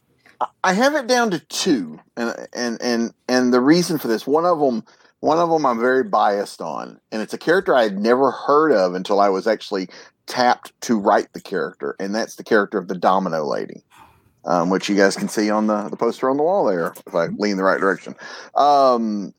I 0.64 0.73
have 0.73 0.94
it 0.94 1.06
down 1.06 1.30
to 1.30 1.38
two, 1.38 2.00
and 2.16 2.35
and 2.54 2.80
and 2.80 3.14
and 3.28 3.52
the 3.52 3.61
reason 3.61 3.99
for 3.99 4.09
this, 4.09 4.26
one 4.26 4.47
of 4.47 4.59
them, 4.59 4.85
one 5.20 5.38
of 5.38 5.50
them, 5.50 5.66
I'm 5.66 5.78
very 5.78 6.02
biased 6.02 6.60
on, 6.60 7.00
and 7.12 7.22
it's 7.22 7.34
a 7.34 7.38
character 7.38 7.74
I 7.74 7.84
had 7.84 7.98
never 7.98 8.30
heard 8.30 8.72
of 8.72 8.94
until 8.94 9.20
I 9.20 9.28
was 9.28 9.46
actually 9.46 9.88
tapped 10.26 10.72
to 10.82 10.98
write 10.98 11.32
the 11.32 11.40
character, 11.40 11.96
and 12.00 12.14
that's 12.14 12.36
the 12.36 12.44
character 12.44 12.78
of 12.78 12.88
the 12.88 12.94
Domino 12.94 13.44
Lady, 13.44 13.82
um, 14.44 14.70
which 14.70 14.88
you 14.88 14.96
guys 14.96 15.16
can 15.16 15.28
see 15.28 15.50
on 15.50 15.66
the 15.66 15.88
the 15.88 15.96
poster 15.96 16.30
on 16.30 16.36
the 16.36 16.42
wall 16.42 16.64
there, 16.64 16.94
if 17.06 17.14
I 17.14 17.26
lean 17.26 17.56
the 17.56 17.64
right 17.64 17.80
direction. 17.80 18.14
Um, 18.54 19.34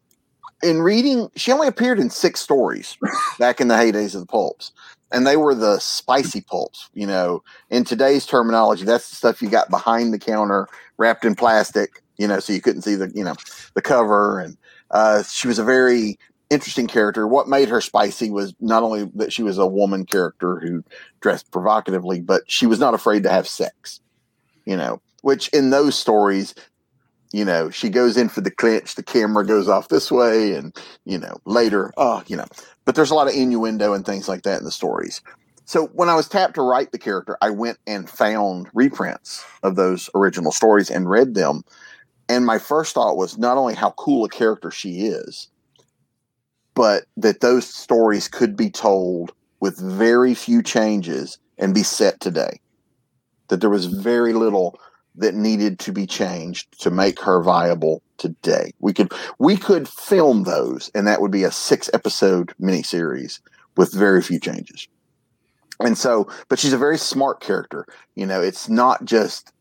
in 0.61 0.81
reading, 0.83 1.31
she 1.35 1.51
only 1.51 1.67
appeared 1.67 1.99
in 1.99 2.11
six 2.11 2.39
stories 2.39 2.97
back 3.39 3.59
in 3.59 3.67
the 3.67 3.75
heydays 3.75 4.13
of 4.13 4.21
the 4.21 4.27
pulps, 4.27 4.71
and 5.11 5.25
they 5.25 5.37
were 5.37 5.55
the 5.55 5.79
spicy 5.79 6.41
pulps. 6.41 6.89
You 6.93 7.07
know, 7.07 7.41
in 7.71 7.85
today's 7.85 8.27
terminology, 8.27 8.85
that's 8.85 9.09
the 9.09 9.15
stuff 9.15 9.41
you 9.41 9.49
got 9.49 9.71
behind 9.71 10.13
the 10.13 10.19
counter 10.19 10.67
wrapped 10.97 11.25
in 11.25 11.33
plastic, 11.33 12.03
you 12.17 12.27
know, 12.27 12.39
so 12.39 12.53
you 12.53 12.61
couldn't 12.61 12.83
see 12.83 12.93
the, 12.93 13.11
you 13.15 13.23
know, 13.23 13.33
the 13.73 13.81
cover. 13.81 14.39
And 14.39 14.55
uh, 14.91 15.23
she 15.23 15.47
was 15.47 15.59
a 15.59 15.63
very 15.63 16.17
interesting 16.49 16.87
character. 16.87 17.27
What 17.27 17.47
made 17.47 17.69
her 17.69 17.81
spicy 17.81 18.29
was 18.29 18.53
not 18.59 18.83
only 18.83 19.09
that 19.15 19.33
she 19.33 19.41
was 19.41 19.57
a 19.57 19.65
woman 19.65 20.05
character 20.05 20.59
who 20.59 20.83
dressed 21.21 21.49
provocatively, 21.51 22.19
but 22.21 22.43
she 22.47 22.65
was 22.65 22.79
not 22.79 22.93
afraid 22.93 23.23
to 23.23 23.29
have 23.29 23.47
sex, 23.47 24.01
you 24.65 24.75
know, 24.75 25.01
which 25.21 25.47
in 25.49 25.69
those 25.69 25.97
stories, 25.97 26.53
you 27.31 27.45
know, 27.45 27.69
she 27.69 27.89
goes 27.89 28.17
in 28.17 28.27
for 28.27 28.41
the 28.41 28.51
clinch, 28.51 28.95
the 28.95 29.03
camera 29.03 29.45
goes 29.45 29.69
off 29.69 29.87
this 29.87 30.11
way, 30.11 30.53
and, 30.53 30.75
you 31.05 31.17
know, 31.17 31.37
later, 31.45 31.93
oh, 31.95 32.21
you 32.27 32.35
know, 32.35 32.45
but 32.83 32.95
there's 32.95 33.11
a 33.11 33.15
lot 33.15 33.27
of 33.27 33.33
innuendo 33.33 33.93
and 33.93 34.05
things 34.05 34.27
like 34.27 34.43
that 34.43 34.59
in 34.59 34.65
the 34.65 34.71
stories. 34.71 35.21
So 35.63 35.87
when 35.93 36.09
I 36.09 36.15
was 36.15 36.27
tapped 36.27 36.55
to 36.55 36.61
write 36.61 36.91
the 36.91 36.99
character, 36.99 37.37
I 37.41 37.49
went 37.49 37.77
and 37.87 38.09
found 38.09 38.67
reprints 38.73 39.45
of 39.63 39.77
those 39.77 40.09
original 40.13 40.51
stories 40.51 40.89
and 40.89 41.09
read 41.09 41.33
them. 41.33 41.63
And 42.31 42.45
my 42.45 42.59
first 42.59 42.93
thought 42.93 43.17
was 43.17 43.37
not 43.37 43.57
only 43.57 43.73
how 43.73 43.91
cool 43.91 44.23
a 44.23 44.29
character 44.29 44.71
she 44.71 45.01
is, 45.01 45.49
but 46.75 47.03
that 47.17 47.41
those 47.41 47.67
stories 47.67 48.29
could 48.29 48.55
be 48.55 48.69
told 48.69 49.33
with 49.59 49.77
very 49.77 50.33
few 50.33 50.63
changes 50.63 51.39
and 51.57 51.73
be 51.73 51.83
set 51.83 52.21
today. 52.21 52.61
That 53.49 53.59
there 53.59 53.69
was 53.69 53.87
very 53.87 54.31
little 54.31 54.79
that 55.15 55.35
needed 55.35 55.77
to 55.79 55.91
be 55.91 56.07
changed 56.07 56.79
to 56.79 56.89
make 56.89 57.19
her 57.19 57.43
viable 57.43 58.01
today. 58.17 58.71
We 58.79 58.93
could 58.93 59.11
we 59.37 59.57
could 59.57 59.89
film 59.89 60.43
those 60.43 60.89
and 60.95 61.05
that 61.07 61.19
would 61.19 61.31
be 61.31 61.43
a 61.43 61.51
six 61.51 61.89
episode 61.93 62.53
miniseries 62.61 63.41
with 63.75 63.93
very 63.93 64.21
few 64.21 64.39
changes. 64.39 64.87
And 65.81 65.97
so, 65.97 66.29
but 66.47 66.59
she's 66.59 66.71
a 66.71 66.77
very 66.77 66.97
smart 66.97 67.41
character. 67.41 67.85
You 68.15 68.25
know, 68.25 68.39
it's 68.39 68.69
not 68.69 69.03
just 69.03 69.51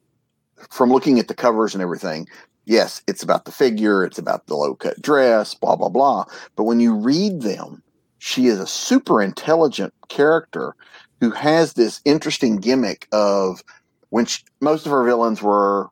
from 0.69 0.91
looking 0.91 1.19
at 1.19 1.29
the 1.29 1.35
covers 1.35 1.75
and 1.75 1.83
everything. 1.83 2.29
Yes, 2.71 3.03
it's 3.09 3.25
about 3.25 3.47
the 3.47 3.51
figure, 3.51 4.05
it's 4.05 4.19
about 4.19 4.47
the 4.47 4.55
low 4.55 4.77
cut 4.77 5.03
dress, 5.03 5.55
blah, 5.55 5.75
blah, 5.75 5.89
blah. 5.89 6.25
But 6.55 6.65
when 6.65 6.79
you 6.79 6.95
read 6.95 7.43
them, 7.43 7.83
she 8.19 8.47
is 8.47 8.61
a 8.61 8.67
super 8.67 9.21
intelligent 9.21 9.93
character 10.09 10.77
who 11.21 11.33
has 11.33 11.73
this 11.73 12.01
interesting 12.05 12.59
gimmick 12.59 13.09
of 13.11 13.65
when 14.11 14.25
she, 14.25 14.45
most 14.61 14.87
of 14.87 14.93
her 14.93 15.03
villains 15.03 15.43
were 15.43 15.89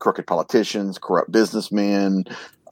crooked 0.00 0.26
politicians, 0.26 0.98
corrupt 0.98 1.30
businessmen, 1.30 2.24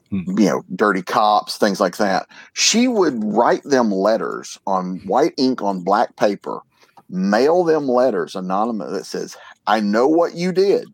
Hmm. 0.09 0.37
you 0.37 0.45
know, 0.47 0.63
dirty 0.75 1.01
cops, 1.01 1.57
things 1.57 1.79
like 1.79 1.95
that. 1.95 2.27
She 2.51 2.89
would 2.89 3.23
write 3.23 3.63
them 3.63 3.89
letters 3.89 4.59
on 4.67 4.97
white 5.05 5.33
ink 5.37 5.61
on 5.61 5.81
black 5.81 6.17
paper 6.17 6.59
mail 7.09 7.63
them 7.63 7.87
letters 7.87 8.35
anonymous 8.35 8.91
that 8.91 9.05
says, 9.05 9.37
I 9.67 9.79
know 9.79 10.07
what 10.07 10.35
you 10.35 10.51
did. 10.51 10.87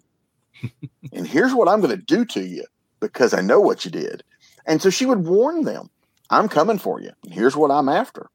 And 1.13 1.27
here's 1.27 1.53
what 1.53 1.67
I'm 1.67 1.81
going 1.81 1.97
to 1.97 2.03
do 2.03 2.25
to 2.25 2.41
you 2.41 2.63
because 2.99 3.33
I 3.33 3.41
know 3.41 3.59
what 3.59 3.85
you 3.85 3.91
did. 3.91 4.23
And 4.65 4.81
so 4.81 4.89
she 4.89 5.05
would 5.05 5.25
warn 5.25 5.63
them, 5.63 5.89
I'm 6.29 6.47
coming 6.47 6.77
for 6.77 7.01
you. 7.01 7.11
And 7.23 7.33
here's 7.33 7.55
what 7.55 7.71
I'm 7.71 7.89
after. 7.89 8.29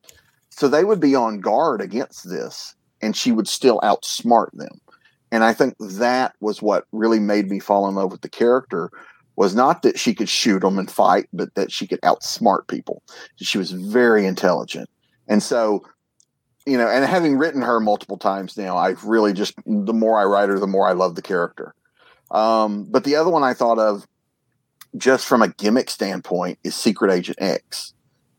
So 0.50 0.68
they 0.68 0.84
would 0.84 1.00
be 1.00 1.14
on 1.14 1.40
guard 1.40 1.80
against 1.80 2.28
this 2.28 2.74
and 3.00 3.16
she 3.16 3.32
would 3.32 3.48
still 3.48 3.80
outsmart 3.80 4.50
them. 4.52 4.80
And 5.30 5.44
I 5.44 5.52
think 5.52 5.74
that 5.78 6.34
was 6.40 6.62
what 6.62 6.86
really 6.92 7.20
made 7.20 7.50
me 7.50 7.58
fall 7.58 7.88
in 7.88 7.94
love 7.94 8.12
with 8.12 8.22
the 8.22 8.28
character 8.28 8.90
was 9.36 9.54
not 9.54 9.82
that 9.82 9.98
she 9.98 10.14
could 10.14 10.28
shoot 10.28 10.60
them 10.60 10.78
and 10.78 10.90
fight, 10.90 11.28
but 11.32 11.54
that 11.56 11.70
she 11.70 11.86
could 11.86 12.00
outsmart 12.00 12.68
people. 12.68 13.02
She 13.36 13.58
was 13.58 13.72
very 13.72 14.26
intelligent. 14.26 14.88
And 15.28 15.42
so 15.42 15.84
you 16.66 16.76
know, 16.76 16.88
and 16.88 17.04
having 17.04 17.38
written 17.38 17.62
her 17.62 17.78
multiple 17.78 18.18
times 18.18 18.56
now, 18.56 18.76
I've 18.76 19.04
really 19.04 19.32
just 19.32 19.54
the 19.64 19.94
more 19.94 20.18
I 20.18 20.24
write 20.24 20.48
her, 20.48 20.58
the 20.58 20.66
more 20.66 20.88
I 20.88 20.92
love 20.92 21.14
the 21.14 21.22
character. 21.22 21.74
Um, 22.30 22.84
but 22.90 23.04
the 23.04 23.16
other 23.16 23.30
one 23.30 23.44
I 23.44 23.54
thought 23.54 23.78
of, 23.78 24.06
just 24.96 25.26
from 25.26 25.42
a 25.42 25.48
gimmick 25.48 25.90
standpoint, 25.90 26.58
is 26.64 26.74
Secret 26.74 27.12
Agent 27.12 27.38
X, 27.40 27.94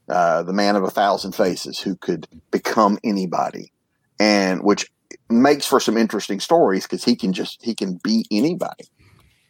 uh, 0.09 0.43
the 0.43 0.53
man 0.53 0.75
of 0.75 0.83
a 0.83 0.89
thousand 0.89 1.33
faces 1.33 1.79
who 1.79 1.95
could 1.95 2.27
become 2.51 2.97
anybody, 3.03 3.71
and 4.19 4.63
which 4.63 4.89
makes 5.29 5.65
for 5.65 5.79
some 5.79 5.97
interesting 5.97 6.39
stories 6.39 6.83
because 6.83 7.03
he 7.03 7.15
can 7.15 7.33
just 7.33 7.63
he 7.63 7.75
can 7.75 7.99
be 8.03 8.25
anybody, 8.31 8.85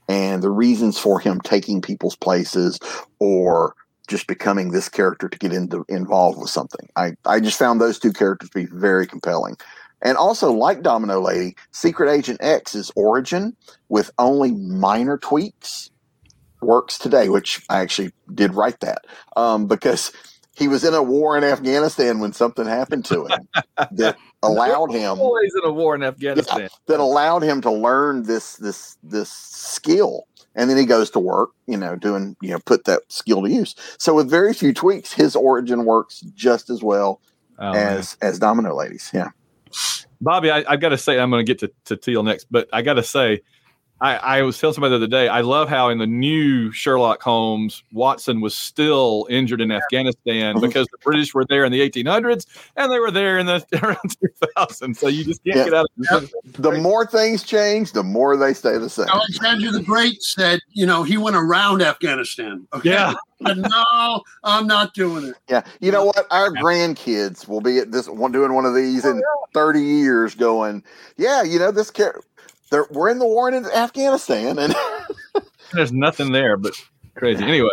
and 0.09 0.43
the 0.43 0.49
reasons 0.49 0.99
for 0.99 1.19
him 1.19 1.39
taking 1.41 1.81
people's 1.81 2.15
places 2.15 2.79
or 3.19 3.75
just 4.07 4.27
becoming 4.27 4.71
this 4.71 4.89
character 4.89 5.27
to 5.27 5.37
get 5.37 5.53
into 5.53 5.85
involved 5.89 6.39
with 6.39 6.49
something. 6.49 6.87
I, 6.95 7.13
I 7.25 7.39
just 7.39 7.59
found 7.59 7.79
those 7.79 7.99
two 7.99 8.13
characters 8.13 8.49
to 8.49 8.59
be 8.59 8.65
very 8.65 9.05
compelling. 9.05 9.57
And 10.01 10.17
also, 10.17 10.51
like 10.51 10.83
Domino 10.83 11.19
Lady, 11.19 11.55
Secret 11.71 12.11
Agent 12.11 12.39
X's 12.41 12.91
origin 12.95 13.55
with 13.89 14.11
only 14.19 14.51
minor 14.51 15.17
tweaks 15.17 15.89
works 16.61 16.97
today, 16.97 17.29
which 17.29 17.63
I 17.69 17.79
actually 17.79 18.11
did 18.33 18.53
write 18.53 18.79
that 18.81 19.05
um, 19.35 19.67
because 19.67 20.11
he 20.55 20.67
was 20.67 20.83
in 20.83 20.93
a 20.93 21.03
war 21.03 21.37
in 21.37 21.43
Afghanistan 21.43 22.19
when 22.19 22.33
something 22.33 22.65
happened 22.65 23.05
to 23.05 23.25
him 23.25 23.47
that 23.91 24.17
allowed 24.43 24.91
him 24.91 25.19
always 25.19 25.53
in 25.55 25.69
a 25.69 25.73
war 25.73 25.93
in 25.93 26.03
Afghanistan 26.03 26.61
yeah, 26.61 26.67
that 26.87 26.99
allowed 26.99 27.43
him 27.43 27.61
to 27.61 27.71
learn 27.71 28.23
this 28.23 28.55
this 28.55 28.97
this 29.03 29.31
skill 29.31 30.25
and 30.57 30.69
then 30.69 30.77
he 30.77 30.85
goes 30.85 31.11
to 31.11 31.19
work, 31.19 31.51
you 31.67 31.77
know, 31.77 31.95
doing, 31.95 32.35
you 32.41 32.49
know, 32.49 32.59
put 32.65 32.85
that 32.85 33.03
skill 33.09 33.43
to 33.43 33.49
use. 33.49 33.75
So 33.99 34.15
with 34.15 34.27
very 34.27 34.53
few 34.55 34.73
tweaks, 34.73 35.13
his 35.13 35.35
origin 35.35 35.85
works 35.85 36.21
just 36.33 36.71
as 36.71 36.81
well 36.81 37.21
oh, 37.59 37.73
as 37.73 38.17
man. 38.19 38.29
as 38.29 38.39
Domino 38.39 38.75
Ladies. 38.75 39.11
Yeah. 39.13 39.29
Bobby, 40.19 40.49
I, 40.51 40.69
have 40.69 40.79
got 40.81 40.89
to 40.89 40.97
say, 40.97 41.19
I'm 41.19 41.29
going 41.29 41.45
to 41.45 41.53
get 41.53 41.59
to, 41.59 41.71
to 41.85 41.97
Teel 41.97 42.23
next, 42.23 42.47
but 42.49 42.67
I 42.73 42.81
got 42.81 42.95
to 42.95 43.03
say, 43.03 43.41
I, 43.99 44.15
I 44.15 44.41
was 44.43 44.59
telling 44.59 44.75
somebody 44.75 44.91
the 44.91 44.97
other 44.97 45.07
day, 45.07 45.27
I 45.27 45.41
love 45.41 45.69
how 45.69 45.89
in 45.89 45.97
the 45.97 46.05
new 46.07 46.71
Sherlock 46.71 47.21
Holmes, 47.21 47.83
Watson 47.91 48.41
was 48.41 48.53
still 48.53 49.25
injured 49.29 49.59
in 49.59 49.71
Afghanistan 49.71 50.55
mm-hmm. 50.55 50.65
because 50.65 50.87
the 50.91 50.97
British 50.99 51.33
were 51.33 51.45
there 51.45 51.65
in 51.65 51.71
the 51.71 51.87
1800s 51.89 52.45
and 52.75 52.91
they 52.91 52.99
were 52.99 53.11
there 53.11 53.39
in 53.39 53.47
the 53.47 53.65
around 53.83 54.17
2000. 54.55 54.95
So 54.95 55.07
you 55.07 55.23
just 55.23 55.43
can't 55.43 55.57
yeah. 55.57 55.63
get 55.65 55.73
out 55.73 55.87
of 56.11 56.23
it. 56.23 56.53
The 56.53 56.73
more 56.73 57.07
things 57.07 57.43
change, 57.43 57.93
the 57.93 58.03
more 58.03 58.37
they 58.37 58.53
stay 58.53 58.77
the 58.77 58.89
same. 58.89 59.07
Alexander 59.07 59.71
the 59.71 59.81
Great 59.81 60.21
said, 60.21 60.59
you 60.71 60.85
know, 60.85 61.03
he 61.03 61.17
went 61.17 61.35
around 61.35 61.81
Afghanistan. 61.81 62.67
Okay? 62.73 62.91
Yeah. 62.91 63.13
but 63.41 63.57
no, 63.57 64.21
I'm 64.43 64.67
not 64.67 64.93
doing 64.93 65.25
it. 65.25 65.35
Yeah. 65.49 65.63
You 65.79 65.91
know 65.91 66.05
what? 66.05 66.25
Our 66.31 66.49
grandkids 66.51 67.47
will 67.47 67.61
be 67.61 67.77
at 67.79 67.91
this 67.91 68.09
one 68.09 68.31
doing 68.31 68.53
one 68.53 68.65
of 68.65 68.73
these 68.73 69.05
in 69.05 69.21
30 69.53 69.81
years 69.81 70.35
going, 70.35 70.83
yeah, 71.17 71.43
you 71.43 71.59
know, 71.59 71.71
this 71.71 71.91
character 72.69 72.87
we're 72.91 73.09
in 73.09 73.19
the 73.19 73.25
war 73.25 73.49
in 73.49 73.65
Afghanistan, 73.65 74.59
and 74.59 74.75
there's 75.73 75.91
nothing 75.91 76.31
there 76.31 76.57
but 76.57 76.73
crazy. 77.15 77.43
Anyway, 77.43 77.69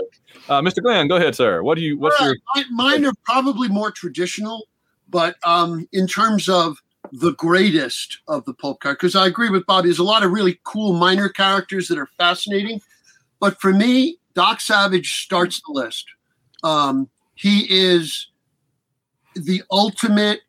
uh, 0.48 0.60
Mr. 0.60 0.82
Glenn, 0.82 1.08
go 1.08 1.16
ahead, 1.16 1.34
sir. 1.34 1.62
What 1.62 1.76
do 1.76 1.82
you? 1.82 1.98
What's 1.98 2.20
your? 2.20 2.36
Mine 2.70 3.04
are 3.04 3.14
probably 3.24 3.68
more 3.68 3.90
traditional, 3.90 4.66
but 5.08 5.36
um, 5.44 5.88
in 5.92 6.06
terms 6.06 6.48
of 6.48 6.82
the 7.12 7.32
greatest 7.34 8.18
of 8.28 8.44
the 8.44 8.54
pulp 8.54 8.80
card, 8.80 8.96
because 8.98 9.14
I 9.14 9.26
agree 9.26 9.50
with 9.50 9.66
Bobby. 9.66 9.88
There's 9.88 9.98
a 9.98 10.04
lot 10.04 10.22
of 10.22 10.32
really 10.32 10.60
cool 10.64 10.94
minor 10.94 11.28
characters 11.28 11.88
that 11.88 11.98
are 11.98 12.08
fascinating, 12.18 12.80
but 13.40 13.60
for 13.60 13.72
me, 13.72 14.18
Doc 14.34 14.60
Savage 14.60 15.22
starts 15.22 15.60
the 15.66 15.72
list. 15.72 16.06
Um, 16.62 17.08
he 17.34 17.66
is 17.68 18.28
the 19.34 19.62
ultimate 19.70 20.40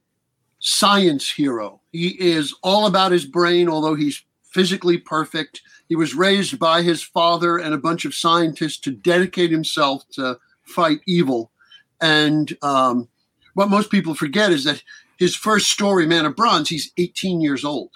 science 0.60 1.30
hero. 1.30 1.82
He 1.92 2.10
is 2.20 2.54
all 2.64 2.88
about 2.88 3.12
his 3.12 3.26
brain, 3.26 3.70
although 3.70 3.96
he's 3.96 4.25
physically 4.56 4.98
perfect. 4.98 5.62
He 5.90 5.98
was 5.98 6.16
raised 6.16 6.58
by 6.58 6.82
his 6.82 7.04
father 7.04 7.58
and 7.58 7.74
a 7.74 7.78
bunch 7.78 8.06
of 8.06 8.16
scientists 8.16 8.78
to 8.80 8.92
dedicate 8.92 9.52
himself 9.52 10.08
to 10.12 10.40
fight 10.64 11.02
evil. 11.06 11.52
And 12.00 12.58
um, 12.62 13.10
what 13.56 13.70
most 13.70 13.92
people 13.92 14.16
forget 14.16 14.54
is 14.54 14.64
that 14.64 14.82
his 15.20 15.36
first 15.36 15.70
story, 15.70 16.08
Man 16.08 16.26
of 16.26 16.38
Bronze, 16.38 16.70
he's 16.70 16.94
18 16.98 17.42
years 17.42 17.66
old. 17.66 17.92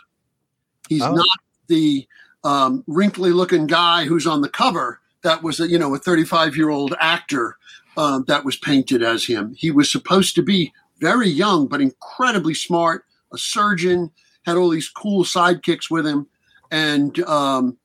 He's 0.90 1.02
oh. 1.02 1.14
not 1.14 1.40
the 1.68 2.06
um, 2.44 2.84
wrinkly 2.88 3.32
looking 3.32 3.66
guy 3.66 4.04
who's 4.04 4.28
on 4.28 4.42
the 4.42 4.50
cover 4.50 5.00
that 5.22 5.42
was 5.42 5.62
a, 5.62 5.68
you 5.70 5.80
know 5.80 5.96
a 5.96 5.98
35 5.98 6.58
year 6.58 6.70
old 6.70 6.94
actor 7.00 7.56
uh, 7.96 8.20
that 8.28 8.44
was 8.44 8.58
painted 8.58 9.02
as 9.02 9.24
him. 9.24 9.54
He 9.58 9.72
was 9.72 9.90
supposed 9.90 10.36
to 10.36 10.42
be 10.42 10.74
very 11.00 11.30
young 11.30 11.68
but 11.68 11.80
incredibly 11.80 12.54
smart, 12.54 13.06
a 13.32 13.38
surgeon, 13.38 14.12
had 14.46 14.58
all 14.58 14.70
these 14.70 14.90
cool 14.90 15.24
sidekicks 15.24 15.90
with 15.90 16.06
him, 16.06 16.28
and 16.72 17.20
um, 17.22 17.78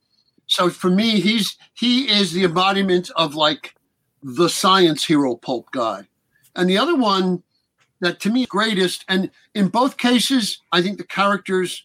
so 0.47 0.71
for 0.71 0.91
me, 0.91 1.21
he's 1.21 1.57
he 1.75 2.11
is 2.11 2.33
the 2.33 2.45
embodiment 2.45 3.11
of 3.17 3.35
like 3.35 3.75
the 4.23 4.49
science 4.49 5.05
hero 5.05 5.37
pulp 5.37 5.71
guy, 5.73 6.07
and 6.57 6.69
the 6.69 6.79
other 6.79 6.97
one 6.97 7.43
that 8.01 8.21
to 8.21 8.31
me 8.31 8.47
greatest, 8.47 9.05
and 9.09 9.31
in 9.55 9.69
both 9.69 9.97
cases, 9.97 10.59
I 10.73 10.83
think 10.83 10.99
the 10.99 11.05
characters 11.05 11.85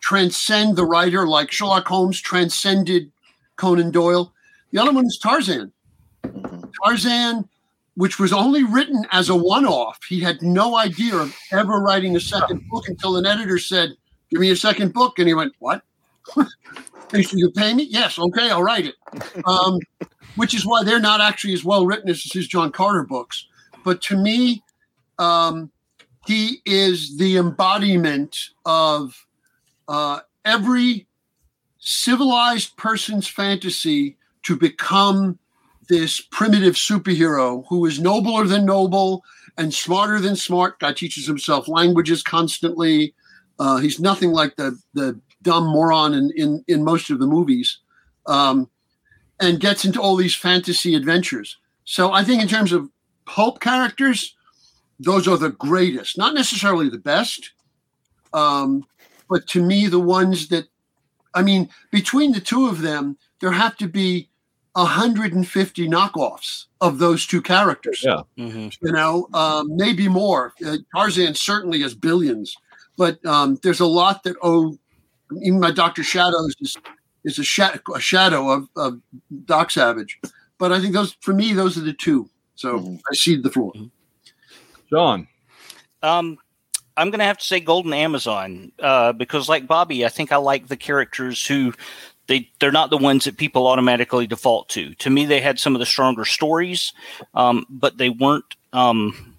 transcend 0.00 0.76
the 0.76 0.84
writer, 0.84 1.26
like 1.26 1.52
Sherlock 1.52 1.86
Holmes 1.86 2.20
transcended 2.20 3.12
Conan 3.56 3.90
Doyle. 3.90 4.32
The 4.72 4.78
other 4.78 4.92
one 4.92 5.06
is 5.06 5.18
Tarzan. 5.22 5.72
Tarzan, 6.82 7.48
which 7.94 8.18
was 8.18 8.32
only 8.32 8.64
written 8.64 9.06
as 9.12 9.28
a 9.28 9.36
one-off. 9.36 9.98
He 10.08 10.20
had 10.20 10.42
no 10.42 10.76
idea 10.76 11.16
of 11.16 11.36
ever 11.52 11.78
writing 11.78 12.16
a 12.16 12.20
second 12.20 12.62
book 12.70 12.88
until 12.88 13.16
an 13.16 13.26
editor 13.26 13.58
said, 13.58 13.90
"Give 14.30 14.40
me 14.40 14.50
a 14.50 14.56
second 14.56 14.92
book," 14.94 15.18
and 15.18 15.28
he 15.28 15.34
went, 15.34 15.54
"What?" 15.58 15.82
You 17.14 17.50
pay 17.50 17.74
me? 17.74 17.84
Yes. 17.84 18.18
Okay, 18.18 18.50
I'll 18.50 18.62
write 18.62 18.86
it. 18.86 18.94
Um, 19.46 19.78
which 20.36 20.54
is 20.54 20.64
why 20.64 20.82
they're 20.82 21.00
not 21.00 21.20
actually 21.20 21.52
as 21.52 21.64
well 21.64 21.84
written 21.84 22.08
as 22.08 22.22
his 22.22 22.46
John 22.46 22.72
Carter 22.72 23.04
books. 23.04 23.46
But 23.84 24.00
to 24.02 24.16
me, 24.16 24.62
um, 25.18 25.70
he 26.26 26.62
is 26.64 27.18
the 27.18 27.36
embodiment 27.36 28.36
of 28.64 29.26
uh, 29.88 30.20
every 30.44 31.06
civilized 31.78 32.76
person's 32.76 33.26
fantasy 33.26 34.16
to 34.44 34.56
become 34.56 35.38
this 35.88 36.20
primitive 36.20 36.74
superhero 36.74 37.64
who 37.68 37.84
is 37.86 38.00
nobler 38.00 38.46
than 38.46 38.64
noble 38.64 39.24
and 39.58 39.74
smarter 39.74 40.20
than 40.20 40.36
smart. 40.36 40.78
Guy 40.78 40.92
teaches 40.92 41.26
himself 41.26 41.68
languages 41.68 42.22
constantly. 42.22 43.14
Uh, 43.58 43.76
he's 43.78 44.00
nothing 44.00 44.30
like 44.30 44.56
the 44.56 44.78
the 44.94 45.20
dumb 45.42 45.66
moron 45.66 46.14
in 46.14 46.30
in, 46.36 46.64
in 46.68 46.84
most 46.84 47.10
of 47.10 47.18
the 47.18 47.26
movies, 47.26 47.78
um, 48.26 48.68
and 49.40 49.60
gets 49.60 49.84
into 49.84 50.00
all 50.00 50.16
these 50.16 50.34
fantasy 50.34 50.94
adventures. 50.94 51.58
So 51.84 52.12
I 52.12 52.24
think 52.24 52.42
in 52.42 52.48
terms 52.48 52.72
of 52.72 52.88
pulp 53.26 53.60
characters, 53.60 54.36
those 54.98 55.26
are 55.26 55.36
the 55.36 55.50
greatest. 55.50 56.16
Not 56.16 56.34
necessarily 56.34 56.88
the 56.88 56.98
best, 56.98 57.52
um, 58.32 58.84
but 59.28 59.46
to 59.48 59.62
me, 59.62 59.86
the 59.88 60.00
ones 60.00 60.48
that 60.48 60.68
I 61.34 61.42
mean, 61.42 61.70
between 61.90 62.32
the 62.32 62.40
two 62.40 62.66
of 62.66 62.82
them, 62.82 63.16
there 63.40 63.52
have 63.52 63.76
to 63.78 63.88
be 63.88 64.28
150 64.74 65.88
knockoffs 65.88 66.66
of 66.80 66.98
those 66.98 67.26
two 67.26 67.42
characters. 67.42 68.02
Yeah. 68.04 68.22
Mm-hmm. 68.38 68.68
You 68.86 68.92
know, 68.92 69.28
um, 69.34 69.76
maybe 69.76 70.08
more. 70.08 70.54
Uh, 70.64 70.78
Tarzan 70.94 71.34
certainly 71.34 71.80
has 71.82 71.94
billions, 71.94 72.54
but 72.96 73.24
um, 73.26 73.58
there's 73.62 73.80
a 73.80 73.86
lot 73.86 74.22
that 74.24 74.36
owe 74.42 74.78
even 75.42 75.60
my 75.60 75.70
Doctor 75.70 76.02
Shadows 76.02 76.54
is 76.60 76.76
is 77.24 77.38
a, 77.38 77.44
sh- 77.44 77.60
a 77.94 78.00
shadow 78.00 78.50
of, 78.50 78.68
of 78.76 79.00
Doc 79.44 79.70
Savage. 79.70 80.18
But 80.58 80.72
I 80.72 80.80
think 80.80 80.94
those 80.94 81.16
for 81.20 81.32
me 81.32 81.52
those 81.52 81.76
are 81.76 81.82
the 81.82 81.92
two. 81.92 82.28
So 82.54 82.78
mm-hmm. 82.78 82.96
I 83.10 83.14
cede 83.14 83.42
the 83.42 83.50
floor. 83.50 83.72
John. 84.90 85.28
Um, 86.02 86.38
I'm 86.96 87.10
going 87.10 87.20
to 87.20 87.24
have 87.24 87.38
to 87.38 87.44
say 87.44 87.60
Golden 87.60 87.92
Amazon 87.94 88.72
uh, 88.80 89.12
because, 89.12 89.48
like 89.48 89.66
Bobby, 89.66 90.04
I 90.04 90.08
think 90.08 90.32
I 90.32 90.36
like 90.36 90.66
the 90.66 90.76
characters 90.76 91.46
who 91.46 91.72
they 92.26 92.50
they're 92.60 92.72
not 92.72 92.90
the 92.90 92.98
ones 92.98 93.24
that 93.24 93.36
people 93.36 93.66
automatically 93.66 94.26
default 94.26 94.68
to. 94.70 94.94
To 94.96 95.10
me, 95.10 95.24
they 95.24 95.40
had 95.40 95.58
some 95.58 95.74
of 95.74 95.80
the 95.80 95.86
stronger 95.86 96.24
stories, 96.24 96.92
um, 97.34 97.66
but 97.70 97.98
they 97.98 98.10
weren't 98.10 98.56
um, 98.72 99.36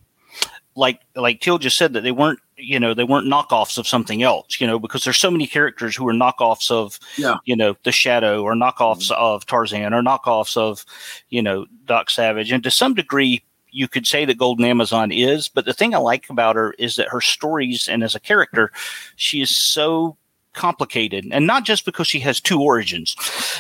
like 0.76 1.02
like 1.16 1.42
Teel 1.42 1.58
just 1.58 1.78
said 1.78 1.94
that 1.94 2.02
they 2.02 2.12
weren't 2.12 2.40
you 2.64 2.80
know 2.80 2.94
they 2.94 3.04
weren't 3.04 3.28
knockoffs 3.28 3.78
of 3.78 3.88
something 3.88 4.24
else 4.24 4.60
you 4.60 4.68
know 4.68 4.80
because 4.80 5.04
there's 5.04 5.18
so 5.18 5.32
many 5.32 5.46
characters 5.46 5.96
who 5.96 6.08
are 6.08 6.14
knockoffs 6.14 6.72
of 6.72 7.00
yeah. 7.18 7.38
you 7.46 7.56
know 7.56 7.76
the 7.84 7.92
shadow 7.92 8.42
or 8.42 8.54
knockoffs 8.54 9.12
mm-hmm. 9.12 9.24
of 9.24 9.46
tarzan 9.46 9.94
or 9.94 10.02
knockoffs 10.02 10.58
of 10.58 10.86
you 11.30 11.42
know 11.42 11.66
doc 11.86 12.10
savage 12.10 12.52
and 12.52 12.64
to 12.64 12.72
some 12.72 12.94
degree 12.94 13.44
you 13.72 13.88
could 13.88 14.08
say 14.08 14.26
that 14.26 14.38
golden 14.38 14.66
amazon 14.66 15.12
is 15.12 15.48
but 15.48 15.66
the 15.66 15.74
thing 15.74 15.94
i 15.94 15.98
like 15.98 16.30
about 16.30 16.56
her 16.56 16.74
is 16.80 16.96
that 16.96 17.10
her 17.10 17.22
stories 17.22 17.88
and 17.88 18.04
as 18.04 18.16
a 18.16 18.20
character 18.20 18.72
she 19.16 19.42
is 19.42 19.56
so 19.56 20.16
complicated 20.54 21.26
and 21.32 21.48
not 21.48 21.66
just 21.66 21.84
because 21.84 22.08
she 22.08 22.20
has 22.20 22.40
two 22.40 22.62
origins 22.62 23.16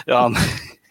um, 0.07 0.35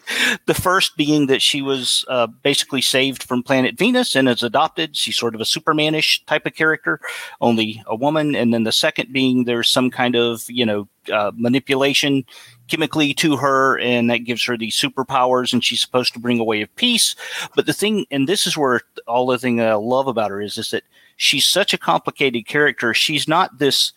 the 0.45 0.53
first 0.53 0.97
being 0.97 1.27
that 1.27 1.41
she 1.41 1.61
was 1.61 2.05
uh, 2.07 2.27
basically 2.27 2.81
saved 2.81 3.23
from 3.23 3.43
planet 3.43 3.77
Venus 3.77 4.15
and 4.15 4.27
is 4.29 4.43
adopted. 4.43 4.95
She's 4.95 5.17
sort 5.17 5.35
of 5.35 5.41
a 5.41 5.45
Supermanish 5.45 6.25
type 6.25 6.45
of 6.45 6.55
character, 6.55 6.99
only 7.41 7.83
a 7.87 7.95
woman. 7.95 8.35
And 8.35 8.53
then 8.53 8.63
the 8.63 8.71
second 8.71 9.13
being 9.13 9.43
there's 9.45 9.69
some 9.69 9.89
kind 9.89 10.15
of 10.15 10.43
you 10.49 10.65
know 10.65 10.87
uh, 11.11 11.31
manipulation 11.35 12.25
chemically 12.67 13.13
to 13.15 13.37
her, 13.37 13.77
and 13.79 14.09
that 14.09 14.19
gives 14.19 14.43
her 14.45 14.57
these 14.57 14.75
superpowers, 14.75 15.53
and 15.53 15.63
she's 15.63 15.81
supposed 15.81 16.13
to 16.13 16.19
bring 16.19 16.39
a 16.39 16.43
way 16.43 16.61
of 16.61 16.75
peace. 16.75 17.15
But 17.55 17.65
the 17.65 17.73
thing, 17.73 18.05
and 18.09 18.27
this 18.27 18.47
is 18.47 18.57
where 18.57 18.81
all 19.07 19.27
the 19.27 19.37
thing 19.37 19.61
I 19.61 19.73
love 19.73 20.07
about 20.07 20.31
her 20.31 20.41
is, 20.41 20.57
is 20.57 20.71
that 20.71 20.83
she's 21.17 21.45
such 21.45 21.73
a 21.73 21.77
complicated 21.77 22.47
character. 22.47 22.93
She's 22.93 23.27
not 23.27 23.59
this 23.59 23.91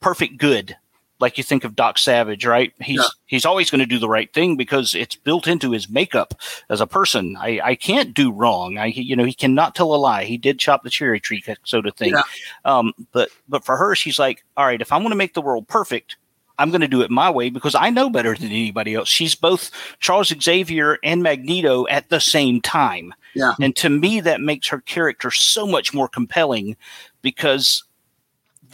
perfect 0.00 0.38
good 0.38 0.76
like 1.18 1.38
you 1.38 1.44
think 1.44 1.64
of 1.64 1.76
Doc 1.76 1.98
Savage, 1.98 2.44
right? 2.44 2.72
He's 2.80 2.98
yeah. 2.98 3.08
he's 3.26 3.44
always 3.44 3.70
going 3.70 3.80
to 3.80 3.86
do 3.86 3.98
the 3.98 4.08
right 4.08 4.32
thing 4.32 4.56
because 4.56 4.94
it's 4.94 5.16
built 5.16 5.46
into 5.46 5.70
his 5.70 5.88
makeup 5.88 6.34
as 6.68 6.80
a 6.80 6.86
person. 6.86 7.36
I, 7.38 7.60
I 7.62 7.74
can't 7.74 8.14
do 8.14 8.32
wrong. 8.32 8.78
I 8.78 8.86
you 8.86 9.16
know 9.16 9.24
he 9.24 9.32
cannot 9.32 9.74
tell 9.74 9.94
a 9.94 9.96
lie. 9.96 10.24
He 10.24 10.36
did 10.36 10.58
chop 10.58 10.82
the 10.82 10.90
cherry 10.90 11.20
tree, 11.20 11.42
sort 11.64 11.86
of 11.86 11.94
thing. 11.94 12.12
Yeah. 12.12 12.22
Um, 12.64 12.92
but 13.12 13.30
but 13.48 13.64
for 13.64 13.76
her, 13.76 13.94
she's 13.94 14.18
like, 14.18 14.44
all 14.56 14.66
right, 14.66 14.80
if 14.80 14.92
I 14.92 14.96
want 14.98 15.08
to 15.08 15.16
make 15.16 15.34
the 15.34 15.42
world 15.42 15.68
perfect, 15.68 16.16
I'm 16.58 16.70
going 16.70 16.80
to 16.80 16.88
do 16.88 17.02
it 17.02 17.10
my 17.10 17.30
way 17.30 17.50
because 17.50 17.74
I 17.74 17.90
know 17.90 18.10
better 18.10 18.34
than 18.34 18.48
anybody 18.48 18.94
else. 18.94 19.08
She's 19.08 19.34
both 19.34 19.70
Charles 20.00 20.32
Xavier 20.40 20.98
and 21.02 21.22
Magneto 21.22 21.86
at 21.88 22.08
the 22.08 22.20
same 22.20 22.60
time. 22.60 23.14
Yeah. 23.34 23.52
And 23.60 23.76
to 23.76 23.90
me, 23.90 24.20
that 24.20 24.40
makes 24.40 24.68
her 24.68 24.80
character 24.80 25.30
so 25.30 25.66
much 25.66 25.92
more 25.92 26.08
compelling 26.08 26.76
because 27.20 27.84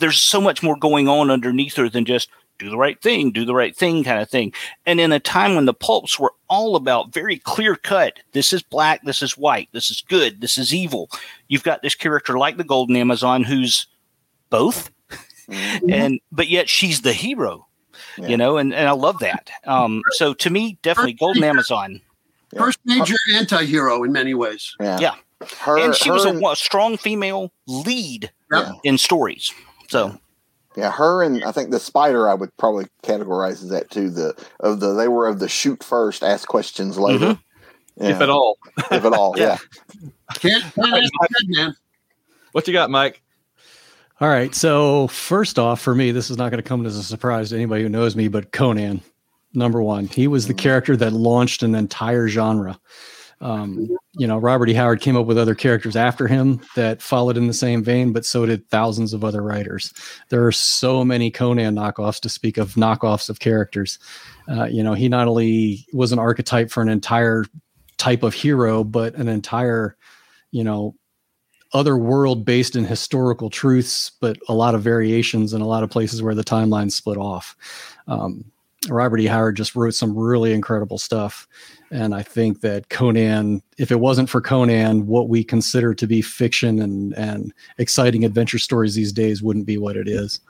there's 0.02 0.20
so 0.20 0.40
much 0.40 0.62
more 0.62 0.76
going 0.76 1.08
on 1.08 1.30
underneath 1.30 1.76
her 1.76 1.88
than 1.88 2.04
just 2.04 2.28
do 2.58 2.68
the 2.68 2.76
right 2.76 3.00
thing, 3.00 3.30
do 3.30 3.44
the 3.44 3.54
right 3.54 3.74
thing 3.74 4.04
kind 4.04 4.20
of 4.20 4.28
thing. 4.28 4.52
And 4.84 5.00
in 5.00 5.12
a 5.12 5.20
time 5.20 5.54
when 5.54 5.64
the 5.64 5.72
pulps 5.72 6.18
were 6.18 6.34
all 6.48 6.76
about 6.76 7.12
very 7.12 7.38
clear 7.38 7.76
cut, 7.76 8.18
this 8.32 8.52
is 8.52 8.62
black, 8.62 9.02
this 9.04 9.22
is 9.22 9.38
white, 9.38 9.68
this 9.72 9.90
is 9.90 10.02
good, 10.02 10.40
this 10.40 10.58
is 10.58 10.74
evil. 10.74 11.08
You've 11.48 11.62
got 11.62 11.82
this 11.82 11.94
character 11.94 12.36
like 12.36 12.56
the 12.56 12.64
Golden 12.64 12.96
Amazon 12.96 13.44
who's 13.44 13.86
both, 14.50 14.90
mm-hmm. 15.48 15.90
and 15.90 16.20
but 16.30 16.48
yet 16.48 16.68
she's 16.68 17.02
the 17.02 17.12
hero, 17.12 17.66
yeah. 18.18 18.28
you 18.28 18.36
know, 18.36 18.58
and, 18.58 18.74
and 18.74 18.88
I 18.88 18.92
love 18.92 19.20
that. 19.20 19.50
Um, 19.64 20.02
so 20.12 20.34
to 20.34 20.50
me, 20.50 20.78
definitely 20.82 21.14
Golden 21.14 21.44
Amazon. 21.44 22.00
First 22.56 22.80
major 22.84 23.16
anti-hero 23.34 24.02
in 24.04 24.12
many 24.12 24.34
ways. 24.34 24.76
Yeah. 24.78 24.98
yeah. 24.98 25.14
Her, 25.60 25.78
and 25.78 25.94
she 25.94 26.10
was 26.10 26.24
a, 26.24 26.36
a, 26.38 26.54
strong 26.54 26.96
female 26.96 27.50
lead 27.66 28.30
yeah. 28.52 28.72
in 28.84 28.98
stories. 28.98 29.52
So 29.92 30.18
yeah, 30.74 30.90
her 30.90 31.22
and 31.22 31.44
I 31.44 31.52
think 31.52 31.70
the 31.70 31.78
spider 31.78 32.28
I 32.28 32.34
would 32.34 32.56
probably 32.56 32.86
categorize 33.02 33.62
as 33.62 33.68
that 33.68 33.90
too. 33.90 34.08
The 34.08 34.34
of 34.60 34.80
the 34.80 34.94
they 34.94 35.06
were 35.06 35.28
of 35.28 35.38
the 35.38 35.48
shoot 35.48 35.84
first, 35.84 36.22
ask 36.22 36.48
questions 36.48 36.98
later. 36.98 37.26
Mm-hmm. 37.26 38.04
If 38.04 38.22
at 38.22 38.30
all. 38.30 38.56
if 38.90 39.04
at 39.04 39.12
all, 39.12 39.34
yeah. 39.36 39.58
Can't, 40.36 40.64
can't 40.74 41.10
man. 41.48 41.76
What 42.52 42.66
you 42.66 42.72
got, 42.72 42.88
Mike? 42.88 43.20
All 44.18 44.28
right. 44.30 44.54
So 44.54 45.08
first 45.08 45.58
off, 45.58 45.78
for 45.78 45.94
me, 45.94 46.10
this 46.10 46.30
is 46.30 46.38
not 46.38 46.50
going 46.50 46.62
to 46.62 46.66
come 46.66 46.86
as 46.86 46.96
a 46.96 47.02
surprise 47.02 47.50
to 47.50 47.56
anybody 47.56 47.82
who 47.82 47.90
knows 47.90 48.16
me, 48.16 48.28
but 48.28 48.50
Conan, 48.50 49.02
number 49.52 49.82
one, 49.82 50.06
he 50.06 50.26
was 50.26 50.46
the 50.46 50.54
mm-hmm. 50.54 50.60
character 50.60 50.96
that 50.96 51.12
launched 51.12 51.62
an 51.62 51.74
entire 51.74 52.28
genre. 52.28 52.80
Um, 53.42 53.90
you 54.14 54.26
know, 54.26 54.38
Robert 54.38 54.68
E. 54.68 54.74
Howard 54.74 55.00
came 55.00 55.16
up 55.16 55.26
with 55.26 55.36
other 55.36 55.54
characters 55.54 55.96
after 55.96 56.28
him 56.28 56.60
that 56.76 57.02
followed 57.02 57.36
in 57.36 57.48
the 57.48 57.52
same 57.52 57.82
vein, 57.82 58.12
but 58.12 58.24
so 58.24 58.46
did 58.46 58.68
thousands 58.70 59.12
of 59.12 59.24
other 59.24 59.42
writers. 59.42 59.92
There 60.28 60.46
are 60.46 60.52
so 60.52 61.04
many 61.04 61.30
Conan 61.30 61.74
knockoffs 61.74 62.20
to 62.20 62.28
speak 62.28 62.56
of 62.56 62.74
knockoffs 62.74 63.28
of 63.28 63.40
characters. 63.40 63.98
Uh, 64.48 64.64
you 64.64 64.82
know, 64.82 64.94
he 64.94 65.08
not 65.08 65.26
only 65.26 65.84
was 65.92 66.12
an 66.12 66.18
archetype 66.20 66.70
for 66.70 66.82
an 66.82 66.88
entire 66.88 67.44
type 67.98 68.22
of 68.22 68.32
hero, 68.32 68.84
but 68.84 69.14
an 69.16 69.28
entire, 69.28 69.96
you 70.52 70.62
know, 70.62 70.94
other 71.72 71.96
world 71.96 72.44
based 72.44 72.76
in 72.76 72.84
historical 72.84 73.50
truths, 73.50 74.12
but 74.20 74.36
a 74.48 74.54
lot 74.54 74.74
of 74.74 74.82
variations 74.82 75.52
and 75.52 75.62
a 75.62 75.66
lot 75.66 75.82
of 75.82 75.90
places 75.90 76.22
where 76.22 76.34
the 76.34 76.44
timeline 76.44 76.92
split 76.92 77.18
off. 77.18 77.56
Um, 78.06 78.44
Robert 78.88 79.20
E. 79.20 79.26
Howard 79.26 79.56
just 79.56 79.76
wrote 79.76 79.94
some 79.94 80.16
really 80.16 80.52
incredible 80.52 80.98
stuff. 80.98 81.46
And 81.90 82.14
I 82.14 82.22
think 82.22 82.62
that 82.62 82.88
Conan, 82.88 83.62
if 83.78 83.92
it 83.92 84.00
wasn't 84.00 84.30
for 84.30 84.40
Conan, 84.40 85.06
what 85.06 85.28
we 85.28 85.44
consider 85.44 85.94
to 85.94 86.06
be 86.06 86.22
fiction 86.22 86.80
and, 86.80 87.12
and 87.14 87.52
exciting 87.78 88.24
adventure 88.24 88.58
stories 88.58 88.94
these 88.94 89.12
days 89.12 89.42
wouldn't 89.42 89.66
be 89.66 89.78
what 89.78 89.96
it 89.96 90.08
is. 90.08 90.40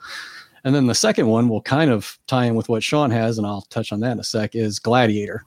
And 0.63 0.73
then 0.73 0.87
the 0.87 0.95
second 0.95 1.27
one 1.27 1.49
will 1.49 1.61
kind 1.61 1.91
of 1.91 2.17
tie 2.27 2.45
in 2.45 2.55
with 2.55 2.69
what 2.69 2.83
Sean 2.83 3.11
has, 3.11 3.37
and 3.37 3.45
I'll 3.45 3.63
touch 3.63 3.91
on 3.91 3.99
that 3.99 4.13
in 4.13 4.19
a 4.19 4.23
sec, 4.23 4.55
is 4.55 4.79
Gladiator. 4.79 5.43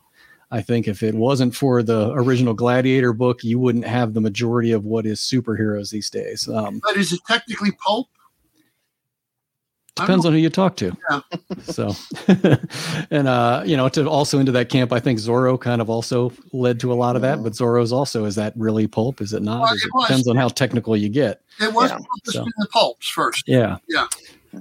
I 0.51 0.61
think 0.61 0.87
if 0.87 1.03
it 1.03 1.15
wasn't 1.15 1.57
for 1.57 1.83
the 1.83 2.13
original 2.13 2.55
Gladiator 2.55 3.13
book, 3.13 3.43
you 3.43 3.59
wouldn't 3.59 3.87
have 3.87 4.15
the 4.15 4.21
majority 4.21 4.73
of 4.73 4.85
what 4.85 5.07
is 5.07 5.21
superheroes 5.21 5.91
these 5.91 6.11
days. 6.11 6.49
Um, 6.49 6.81
but 6.85 6.97
is 6.97 7.13
it 7.13 7.21
technically 7.27 7.73
pulp? 7.73 8.09
Depends 9.97 10.27
on 10.27 10.33
who 10.33 10.39
you 10.39 10.51
talk 10.51 10.77
to. 10.77 10.97
Yeah. 11.11 11.21
so, 11.63 11.95
and 13.11 13.27
uh, 13.27 13.63
you 13.65 13.77
know, 13.77 13.89
to 13.89 14.09
also 14.09 14.39
into 14.39 14.53
that 14.53 14.69
camp, 14.69 14.93
I 14.93 15.01
think 15.01 15.19
Zorro 15.19 15.59
kind 15.59 15.81
of 15.81 15.89
also 15.89 16.33
led 16.53 16.79
to 16.81 16.93
a 16.93 16.95
lot 16.95 17.17
of 17.17 17.23
that. 17.23 17.43
But 17.43 17.55
Zorro's 17.55 17.93
also 17.93 18.27
is 18.27 18.35
that 18.35 18.53
really 18.57 18.87
pulp? 18.87 19.23
Is 19.23 19.33
it 19.33 19.43
not? 19.43 19.63
Well, 19.63 19.73
it, 19.73 19.81
it 19.83 19.91
depends 20.03 20.29
on 20.29 20.37
how 20.37 20.49
technical 20.49 20.97
you 20.97 21.09
get. 21.09 21.41
It 21.61 21.73
was 21.73 21.91
yeah. 21.91 21.99
so, 22.25 22.45
the 22.45 22.69
pulps 22.71 23.09
first. 23.09 23.45
Yeah. 23.47 23.79
Yeah. 23.89 24.07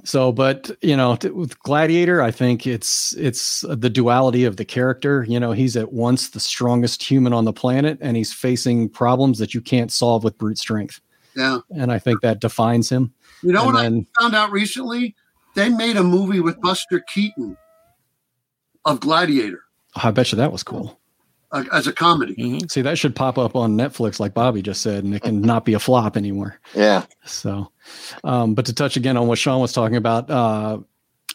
So, 0.03 0.31
but 0.31 0.71
you 0.81 0.95
know, 0.95 1.15
t- 1.17 1.29
with 1.29 1.59
Gladiator, 1.59 2.21
I 2.21 2.31
think 2.31 2.65
it's 2.65 3.13
it's 3.17 3.65
the 3.67 3.89
duality 3.89 4.45
of 4.45 4.57
the 4.57 4.65
character. 4.65 5.25
You 5.27 5.39
know, 5.39 5.51
he's 5.51 5.75
at 5.75 5.91
once 5.91 6.29
the 6.29 6.39
strongest 6.39 7.03
human 7.03 7.33
on 7.33 7.45
the 7.45 7.53
planet, 7.53 7.97
and 8.01 8.15
he's 8.15 8.33
facing 8.33 8.89
problems 8.89 9.39
that 9.39 9.53
you 9.53 9.61
can't 9.61 9.91
solve 9.91 10.23
with 10.23 10.37
brute 10.37 10.57
strength. 10.57 11.01
Yeah. 11.35 11.59
And 11.75 11.91
I 11.91 11.99
think 11.99 12.21
that 12.21 12.39
defines 12.39 12.89
him. 12.89 13.13
You 13.43 13.51
know 13.51 13.65
and 13.65 13.73
what 13.73 13.81
then, 13.81 14.07
I 14.17 14.21
found 14.21 14.35
out 14.35 14.51
recently? 14.51 15.15
They 15.55 15.69
made 15.69 15.97
a 15.97 16.03
movie 16.03 16.39
with 16.39 16.59
Buster 16.61 16.99
Keaton 16.99 17.57
of 18.83 18.99
Gladiator. 18.99 19.61
I 19.95 20.11
bet 20.11 20.31
you 20.31 20.37
that 20.37 20.51
was 20.51 20.63
cool. 20.63 20.99
Uh, 21.51 21.63
as 21.71 21.87
a 21.87 21.93
comedy. 21.93 22.35
Mm-hmm. 22.35 22.67
See, 22.67 22.81
that 22.81 22.97
should 22.97 23.15
pop 23.15 23.37
up 23.37 23.55
on 23.55 23.77
Netflix, 23.77 24.19
like 24.19 24.33
Bobby 24.33 24.61
just 24.61 24.81
said, 24.81 25.03
and 25.03 25.15
it 25.15 25.21
can 25.21 25.41
not 25.41 25.63
be 25.63 25.73
a 25.73 25.79
flop 25.79 26.17
anymore. 26.17 26.59
Yeah. 26.73 27.05
So, 27.23 27.71
um, 28.23 28.55
but 28.55 28.65
to 28.65 28.73
touch 28.73 28.97
again 28.97 29.15
on 29.15 29.27
what 29.27 29.37
Sean 29.37 29.61
was 29.61 29.71
talking 29.71 29.95
about, 29.95 30.29
uh, 30.29 30.79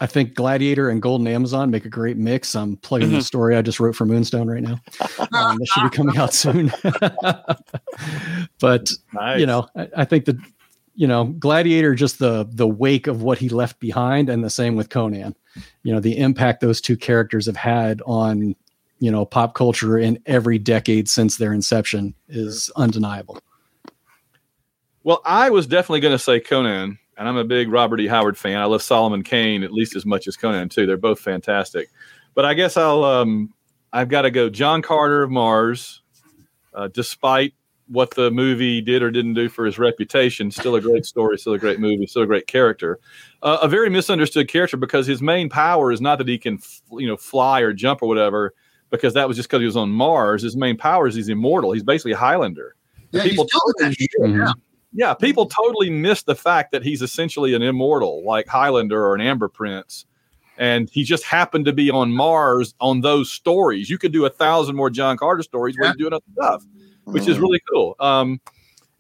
I 0.03 0.07
think 0.07 0.35
Gladiator 0.35 0.91
and 0.91 1.01
Golden 1.01 1.27
Amazon 1.27 1.71
make 1.71 1.85
a 1.85 1.91
great 1.91 2.17
mix. 2.17 2.55
I'm 2.55 2.77
plugging 2.79 3.09
mm-hmm. 3.09 3.19
the 3.19 3.25
story 3.25 3.57
I 3.57 3.63
just 3.63 3.81
wrote 3.81 3.95
for 3.95 4.05
Moonstone 4.05 4.49
right 4.49 4.63
now. 4.63 4.81
Um, 5.33 5.59
that 5.59 5.67
should 5.67 5.91
be 5.91 5.97
coming 5.97 6.17
out 6.17 6.35
soon. 6.35 6.73
but 8.61 8.91
nice. 9.13 9.41
you 9.41 9.47
know, 9.47 9.69
I, 9.77 9.89
I, 9.99 10.05
think 10.05 10.25
that 10.25 10.37
you 11.01 11.07
know, 11.07 11.25
Gladiator 11.25 11.95
just 11.95 12.19
the 12.19 12.47
the 12.53 12.69
wake 12.69 13.07
of 13.07 13.23
what 13.23 13.39
he 13.39 13.49
left 13.49 13.81
behind, 13.81 14.29
and 14.29 14.45
the 14.45 14.51
same 14.51 14.77
with 14.77 14.91
Conan. 14.91 15.35
You 15.83 15.95
know, 15.95 16.01
the 16.01 16.19
impact 16.19 16.61
those 16.61 16.79
two 16.79 16.95
characters 16.95 17.47
have 17.47 17.57
had 17.57 18.03
on 18.05 18.55
you 18.99 19.11
know 19.11 19.25
pop 19.25 19.55
culture 19.55 19.97
in 19.97 20.23
every 20.27 20.59
decade 20.59 21.09
since 21.09 21.39
their 21.39 21.55
inception 21.55 22.15
is 22.29 22.71
undeniable. 22.77 23.41
Well, 25.03 25.23
I 25.25 25.49
was 25.49 25.67
definitely 25.67 26.01
going 26.01 26.13
to 26.13 26.19
say 26.19 26.39
Conan, 26.39 26.99
and 27.17 27.29
I'm 27.29 27.39
a 27.39 27.45
big 27.45 27.73
Robert 27.73 28.01
E. 28.01 28.07
Howard 28.07 28.37
fan. 28.37 28.61
I 28.61 28.67
love 28.67 28.83
Solomon 28.83 29.23
Kane 29.23 29.63
at 29.63 29.73
least 29.73 29.97
as 29.97 30.05
much 30.05 30.29
as 30.29 30.37
Conan 30.37 30.69
too. 30.69 30.85
They're 30.85 30.99
both 30.99 31.21
fantastic. 31.21 31.89
But 32.35 32.45
I 32.45 32.53
guess 32.53 32.77
I'll 32.77 33.05
um, 33.05 33.55
I've 33.91 34.11
got 34.11 34.23
to 34.23 34.31
go 34.31 34.51
John 34.51 34.83
Carter 34.83 35.23
of 35.23 35.31
Mars, 35.31 36.03
uh, 36.75 36.89
despite 36.89 37.55
what 37.91 38.13
the 38.13 38.31
movie 38.31 38.81
did 38.81 39.03
or 39.03 39.11
didn't 39.11 39.35
do 39.35 39.49
for 39.49 39.67
his 39.67 39.77
reputation. 39.77 40.51
Still 40.51 40.77
a 40.77 40.81
great 40.81 41.05
story, 41.05 41.37
still 41.39 41.55
a 41.55 41.59
great 41.59 41.81
movie, 41.81 42.07
still 42.07 42.23
a 42.23 42.27
great 42.27 42.47
character. 42.47 43.01
Uh, 43.43 43.59
a 43.63 43.69
very 43.69 43.91
misunderstood 43.91 44.47
character 44.47 44.77
because 44.77 45.09
his 45.09 45.21
main 45.21 45.49
power 45.49 45.91
is 45.91 46.01
not 46.01 46.19
that 46.19 46.29
he 46.29 46.39
can, 46.39 46.61
you 46.93 47.09
know, 47.09 47.17
fly 47.17 47.61
or 47.61 47.73
jump 47.73 48.01
or 48.01 48.07
whatever, 48.07 48.55
because 48.91 49.13
that 49.15 49.27
was 49.27 49.37
just 49.37 49.49
because 49.49 49.61
he 49.61 49.67
was 49.67 49.77
on 49.77 49.91
Mars. 49.91 50.43
His 50.43 50.57
main 50.57 50.77
power 50.77 51.09
is 51.09 51.17
he's 51.17 51.29
immortal. 51.29 51.73
He's 51.73 51.83
basically 51.83 52.13
a 52.13 52.17
Highlander. 52.17 52.77
Yeah, 53.11 53.25
people 53.25 53.45
totally, 53.45 53.97
yeah. 54.21 54.53
yeah, 54.93 55.15
people 55.15 55.47
totally 55.47 55.91
miss 55.91 56.23
the 56.23 56.37
fact 56.37 56.71
that 56.71 56.85
he's 56.85 57.03
essentially 57.03 57.55
an 57.55 57.63
immortal, 57.63 58.25
like 58.25 58.47
Highlander 58.47 59.05
or 59.05 59.17
an 59.17 59.21
Amber 59.21 59.49
Prince. 59.49 60.07
And 60.59 60.89
he 60.91 61.03
just 61.03 61.25
happened 61.25 61.65
to 61.65 61.73
be 61.73 61.91
on 61.91 62.13
Mars 62.13 62.75
on 62.81 63.01
those 63.01 63.33
stories. 63.33 63.91
You 63.91 63.99
could 63.99 64.13
do 64.13 64.27
a 64.27 64.31
thousand 64.31 64.77
more 64.77 64.91
John 64.91 65.17
Carter 65.17 65.43
stories 65.43 65.75
yeah. 65.77 65.89
where 65.89 65.97
you 65.99 66.09
do 66.09 66.15
other 66.15 66.25
stuff 66.35 66.65
which 67.05 67.29
is 67.29 67.39
mm. 67.39 67.43
really 67.43 67.61
cool. 67.71 67.97
Um, 68.01 68.41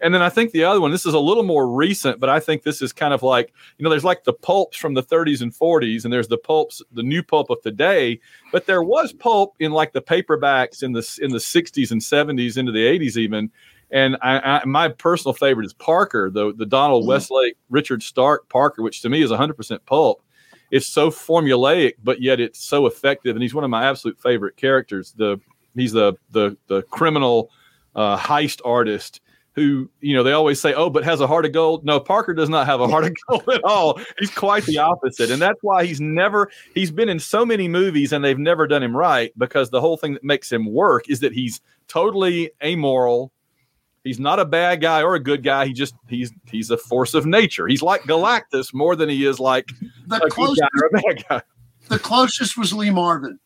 and 0.00 0.14
then 0.14 0.22
I 0.22 0.30
think 0.30 0.52
the 0.52 0.64
other 0.64 0.80
one, 0.80 0.90
this 0.90 1.04
is 1.04 1.14
a 1.14 1.18
little 1.18 1.42
more 1.42 1.68
recent, 1.68 2.20
but 2.20 2.30
I 2.30 2.40
think 2.40 2.62
this 2.62 2.80
is 2.80 2.92
kind 2.92 3.12
of 3.12 3.22
like, 3.22 3.52
you 3.76 3.84
know, 3.84 3.90
there's 3.90 4.04
like 4.04 4.24
the 4.24 4.32
pulps 4.32 4.78
from 4.78 4.94
the 4.94 5.02
30s 5.02 5.42
and 5.42 5.52
40s, 5.52 6.04
and 6.04 6.12
there's 6.12 6.28
the 6.28 6.38
pulps, 6.38 6.82
the 6.92 7.02
new 7.02 7.22
pulp 7.22 7.50
of 7.50 7.60
today. 7.62 8.18
But 8.50 8.66
there 8.66 8.82
was 8.82 9.12
pulp 9.12 9.54
in 9.60 9.72
like 9.72 9.92
the 9.92 10.00
paperbacks 10.00 10.82
in 10.82 10.92
the 10.92 11.18
in 11.20 11.30
the 11.30 11.38
60s 11.38 11.90
and 11.90 12.00
70s 12.00 12.56
into 12.56 12.72
the 12.72 12.86
80s 12.98 13.16
even. 13.16 13.50
And 13.90 14.16
I, 14.22 14.60
I, 14.60 14.64
my 14.64 14.88
personal 14.88 15.34
favorite 15.34 15.66
is 15.66 15.74
Parker, 15.74 16.30
the 16.30 16.54
the 16.54 16.66
Donald 16.66 17.04
mm. 17.04 17.08
Westlake, 17.08 17.56
Richard 17.68 18.02
Stark 18.02 18.48
Parker, 18.48 18.82
which 18.82 19.02
to 19.02 19.08
me 19.08 19.22
is 19.22 19.30
100% 19.30 19.78
pulp. 19.84 20.22
It's 20.70 20.86
so 20.86 21.10
formulaic, 21.10 21.94
but 22.02 22.22
yet 22.22 22.38
it's 22.38 22.64
so 22.64 22.86
effective, 22.86 23.34
and 23.34 23.42
he's 23.42 23.54
one 23.54 23.64
of 23.64 23.70
my 23.70 23.88
absolute 23.88 24.20
favorite 24.20 24.56
characters. 24.56 25.12
The 25.16 25.40
he's 25.74 25.92
the 25.92 26.14
the 26.30 26.56
the 26.68 26.82
criminal 26.82 27.50
uh, 27.94 28.16
heist 28.18 28.60
artist 28.64 29.20
who 29.56 29.90
you 30.00 30.14
know 30.14 30.22
they 30.22 30.30
always 30.30 30.60
say 30.60 30.72
oh 30.74 30.88
but 30.88 31.02
has 31.02 31.20
a 31.20 31.26
heart 31.26 31.44
of 31.44 31.52
gold. 31.52 31.84
No 31.84 31.98
parker 31.98 32.32
does 32.34 32.48
not 32.48 32.66
have 32.66 32.80
a 32.80 32.86
heart 32.86 33.04
of 33.04 33.12
gold 33.28 33.48
at 33.52 33.62
all. 33.64 34.00
He's 34.18 34.30
quite 34.30 34.64
the 34.64 34.78
opposite 34.78 35.30
and 35.30 35.42
that's 35.42 35.58
why 35.62 35.84
he's 35.84 36.00
never 36.00 36.50
he's 36.74 36.92
been 36.92 37.08
in 37.08 37.18
so 37.18 37.44
many 37.44 37.66
movies 37.66 38.12
and 38.12 38.24
they've 38.24 38.38
never 38.38 38.66
done 38.68 38.82
him 38.82 38.96
right 38.96 39.32
because 39.36 39.70
the 39.70 39.80
whole 39.80 39.96
thing 39.96 40.14
that 40.14 40.22
makes 40.22 40.50
him 40.52 40.72
work 40.72 41.10
is 41.10 41.18
that 41.20 41.32
he's 41.32 41.60
totally 41.88 42.52
amoral. 42.62 43.32
He's 44.04 44.20
not 44.20 44.38
a 44.38 44.44
bad 44.46 44.80
guy 44.80 45.02
or 45.02 45.14
a 45.16 45.20
good 45.20 45.42
guy. 45.42 45.66
He 45.66 45.72
just 45.72 45.94
he's 46.08 46.32
he's 46.46 46.70
a 46.70 46.78
force 46.78 47.12
of 47.14 47.26
nature. 47.26 47.66
He's 47.66 47.82
like 47.82 48.02
galactus 48.02 48.72
more 48.72 48.94
than 48.94 49.08
he 49.08 49.26
is 49.26 49.40
like 49.40 49.68
The 50.06 50.24
a 50.24 50.30
closest, 50.30 50.60
guy 50.60 50.68
or 50.80 50.86
a 50.86 51.02
bad 51.02 51.24
guy. 51.28 51.42
the 51.88 51.98
closest 51.98 52.56
was 52.56 52.72
Lee 52.72 52.90
Marvin. 52.90 53.38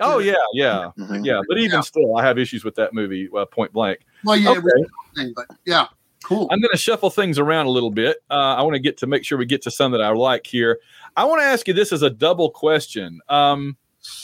Oh 0.00 0.18
yeah 0.18 0.34
yeah 0.54 0.90
Mhm. 0.98 1.24
yeah 1.24 1.40
but 1.48 1.58
even 1.58 1.72
Yeah. 1.76 1.80
still 1.80 2.16
i 2.16 2.24
have 2.24 2.38
issues 2.38 2.64
with 2.64 2.74
that 2.76 2.92
movie 2.94 3.28
uh, 3.36 3.44
point 3.46 3.72
blank 3.72 4.00
Well, 4.24 4.36
yeah, 4.36 4.50
Okay. 4.50 4.84
thing, 5.16 5.32
but 5.34 5.46
yeah, 5.64 5.86
cool. 6.24 6.48
I'm 6.50 6.60
going 6.60 6.70
to 6.72 6.78
shuffle 6.78 7.10
things 7.10 7.38
around 7.38 7.66
a 7.66 7.70
little 7.70 7.90
bit. 7.90 8.18
Uh, 8.30 8.34
I 8.56 8.62
want 8.62 8.74
to 8.74 8.78
get 8.80 8.96
to 8.98 9.06
make 9.06 9.24
sure 9.24 9.38
we 9.38 9.46
get 9.46 9.62
to 9.62 9.70
some 9.70 9.90
that 9.92 10.00
I 10.02 10.10
like 10.10 10.46
here. 10.46 10.78
I 11.16 11.24
want 11.24 11.40
to 11.40 11.46
ask 11.46 11.66
you 11.66 11.74
this 11.74 11.92
as 11.92 12.02
a 12.02 12.10
double 12.10 12.50
question. 12.50 13.20
Um, 13.28 13.76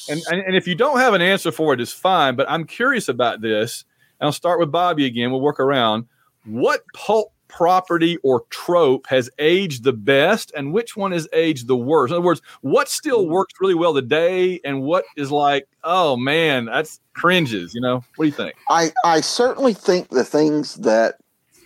and, 0.08 0.20
and, 0.30 0.40
and 0.42 0.54
if 0.56 0.68
you 0.68 0.74
don't 0.76 0.98
have 0.98 1.14
an 1.14 1.22
answer 1.22 1.50
for 1.50 1.72
it, 1.74 1.80
it's 1.80 1.92
fine. 1.92 2.36
But 2.36 2.48
I'm 2.48 2.64
curious 2.66 3.08
about 3.08 3.40
this. 3.40 3.84
And 4.20 4.26
I'll 4.26 4.32
start 4.32 4.60
with 4.60 4.70
Bobby 4.70 5.06
again. 5.06 5.30
We'll 5.32 5.40
work 5.40 5.58
around. 5.58 6.06
What 6.44 6.82
pulp 6.94 7.32
property 7.48 8.16
or 8.22 8.42
trope 8.50 9.06
has 9.08 9.30
aged 9.38 9.84
the 9.84 9.92
best 9.92 10.52
and 10.56 10.72
which 10.72 10.96
one 10.96 11.12
has 11.12 11.28
aged 11.32 11.66
the 11.66 11.76
worst? 11.76 12.10
In 12.10 12.16
other 12.16 12.26
words, 12.26 12.42
what 12.60 12.88
still 12.88 13.24
mm. 13.24 13.30
works 13.30 13.54
really 13.60 13.74
well 13.74 13.94
today 13.94 14.60
and 14.64 14.82
what 14.82 15.04
is 15.16 15.30
like, 15.30 15.66
oh 15.84 16.16
man, 16.16 16.66
that's 16.66 17.00
cringes, 17.14 17.74
you 17.74 17.80
know? 17.80 18.04
What 18.16 18.24
do 18.24 18.26
you 18.26 18.32
think? 18.32 18.54
I, 18.68 18.92
I 19.04 19.20
certainly 19.20 19.74
think 19.74 20.08
the 20.08 20.24
things 20.24 20.76
that 20.76 21.16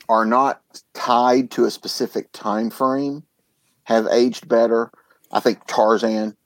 are 0.09 0.25
not 0.25 0.61
tied 0.95 1.51
to 1.53 1.65
a 1.65 1.71
specific 1.71 2.31
time 2.33 2.71
frame 2.71 3.23
have 3.85 4.07
aged 4.09 4.49
better. 4.49 4.91
I 5.33 5.41
think 5.41 5.67
Tarzan, 5.67 6.37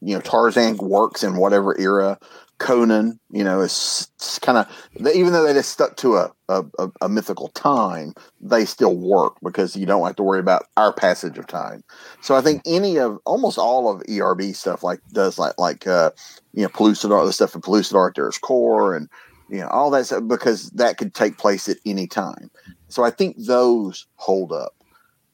you 0.00 0.14
know, 0.14 0.20
Tarzan 0.20 0.78
works 0.78 1.22
in 1.22 1.36
whatever 1.36 1.78
era. 1.78 2.18
Conan, 2.60 3.18
you 3.32 3.42
know, 3.42 3.62
is 3.62 4.10
kind 4.42 4.58
of 4.58 4.68
even 5.14 5.32
though 5.32 5.44
they 5.44 5.54
just 5.54 5.70
stuck 5.72 5.96
to 5.96 6.16
a, 6.16 6.32
a, 6.48 6.64
a- 7.00 7.08
mythical 7.08 7.48
time, 7.48 8.12
they 8.38 8.66
still 8.66 8.94
work 8.96 9.34
because 9.42 9.74
you 9.74 9.86
don't 9.86 10.06
have 10.06 10.16
to 10.16 10.22
worry 10.22 10.38
about 10.38 10.66
our 10.76 10.92
passage 10.92 11.38
of 11.38 11.46
time. 11.46 11.82
So 12.20 12.36
I 12.36 12.42
think 12.42 12.60
any 12.66 12.98
of 12.98 13.18
almost 13.24 13.58
all 13.58 13.90
of 13.90 14.02
ERB 14.08 14.54
stuff 14.54 14.84
like 14.84 15.00
does 15.12 15.38
like 15.38 15.58
like 15.58 15.86
uh, 15.86 16.10
you 16.52 16.62
know 16.62 16.68
Pellucidar, 16.68 17.24
the 17.24 17.32
stuff 17.32 17.54
in 17.54 17.62
Pellucidar 17.62 18.10
At 18.10 18.14
the 18.14 18.20
Earth's 18.20 18.38
Core 18.38 18.94
and 18.94 19.08
you 19.48 19.60
know 19.60 19.68
all 19.68 19.90
that 19.90 20.06
stuff 20.06 20.24
because 20.28 20.70
that 20.72 20.98
could 20.98 21.14
take 21.14 21.38
place 21.38 21.68
at 21.68 21.78
any 21.86 22.06
time. 22.06 22.50
So 22.88 23.02
I 23.04 23.10
think 23.10 23.36
those 23.38 24.06
hold 24.16 24.52
up. 24.52 24.74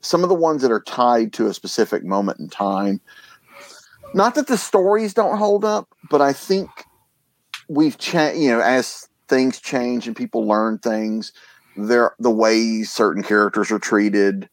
Some 0.01 0.23
of 0.23 0.29
the 0.29 0.35
ones 0.37 0.63
that 0.63 0.71
are 0.71 0.83
tied 0.83 1.33
to 1.35 1.49
a 1.49 1.55
specific 1.55 2.05
moment 2.05 2.39
in 2.39 2.49
time, 2.49 3.01
not 4.15 4.37
that 4.37 4.47
the 4.47 4.57
stories 4.57 5.13
don't 5.13 5.39
hold 5.39 5.65
up, 5.65 5.89
but 6.09 6.21
I 6.23 6.33
think 6.33 6.71
we've 7.69 7.99
changed. 7.99 8.41
You 8.41 8.51
know, 8.53 8.61
as 8.61 9.09
things 9.29 9.61
change 9.61 10.07
and 10.07 10.17
people 10.17 10.47
learn 10.47 10.79
things, 10.79 11.33
there 11.77 12.15
the 12.19 12.31
ways 12.31 12.91
certain 12.91 13.23
characters 13.23 13.71
are 13.71 13.79
treated, 13.79 14.49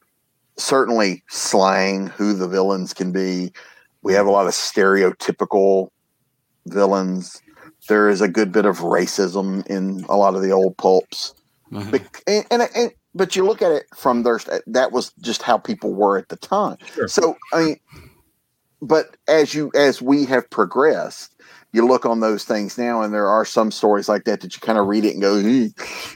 certainly 0.58 1.24
slang, 1.30 2.08
who 2.08 2.34
the 2.34 2.48
villains 2.48 2.94
can 2.94 3.12
be. 3.12 3.52
We 4.02 4.14
have 4.14 4.26
a 4.26 4.32
lot 4.32 4.48
of 4.48 4.54
stereotypical 4.54 5.90
villains. 6.66 7.42
There 7.88 8.10
is 8.10 8.22
a 8.22 8.28
good 8.28 8.52
bit 8.52 8.66
of 8.66 8.80
racism 8.80 9.66
in 9.68 10.06
a 10.10 10.18
lot 10.18 10.36
of 10.36 10.42
the 10.42 10.52
old 10.52 10.78
pulps. 10.78 11.34
Mhm. 11.72 11.92
Bec- 11.92 12.24
and, 12.28 12.46
and, 12.52 12.70
and 12.76 12.92
but 13.16 13.36
you 13.36 13.46
look 13.46 13.62
at 13.62 13.72
it 13.72 13.86
from 13.96 14.24
their 14.24 14.40
that 14.68 14.92
was 14.92 15.12
just 15.22 15.42
how 15.42 15.58
people 15.58 15.94
were 15.94 16.18
at 16.18 16.30
the 16.30 16.36
time. 16.36 16.78
Sure. 16.94 17.08
So 17.08 17.38
I 17.54 17.64
mean, 17.64 17.80
but 18.82 19.16
as 19.28 19.54
you 19.54 19.72
as 19.76 20.02
we 20.02 20.26
have 20.26 20.50
progressed, 20.50 21.36
you 21.74 21.86
look 21.86 22.06
on 22.06 22.22
those 22.22 22.46
things 22.46 22.78
now, 22.78 23.02
and 23.02 23.14
there 23.14 23.28
are 23.28 23.44
some 23.44 23.72
stories 23.72 24.08
like 24.08 24.24
that 24.26 24.42
that 24.42 24.56
you 24.56 24.62
kind 24.62 24.78
of 24.78 24.88
read 24.88 25.04
it 25.04 25.14
and 25.14 25.22
go, 25.22 25.36
"Eh," 25.36 25.70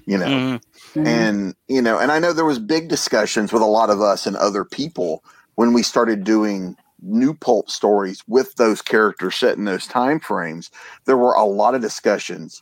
you 0.06 0.17
know, 0.17 0.60
Mhm. 0.96 1.08
and 1.08 1.56
you 1.67 1.82
know, 1.82 1.98
and 1.98 2.12
I 2.12 2.20
know 2.20 2.32
there 2.32 2.46
was 2.46 2.60
big 2.60 2.88
discussions 2.88 3.52
with 3.52 3.62
a 3.62 3.65
lot 3.65 3.89
of 3.89 4.02
us 4.02 4.26
and 4.26 4.38
other 4.38 4.63
people 4.63 5.24
when 5.56 5.74
we 5.74 5.84
started 5.84 6.24
doing 6.24 6.78
new 7.02 7.34
pulp 7.34 7.70
stories 7.70 8.24
with 8.28 8.56
those 8.56 8.82
characters 8.82 9.36
set 9.36 9.58
in 9.58 9.65
those 9.65 9.88
time 9.88 10.20
frames. 10.20 10.70
There 11.06 11.17
were 11.17 11.34
a 11.34 11.43
lot 11.43 11.76
of 11.76 11.82
discussions. 11.82 12.62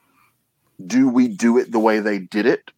Do 0.86 1.08
we 1.10 1.28
do 1.28 1.58
it 1.58 1.72
the 1.72 1.80
way 1.80 2.00
they 2.00 2.20
did 2.20 2.46
it, 2.46 2.72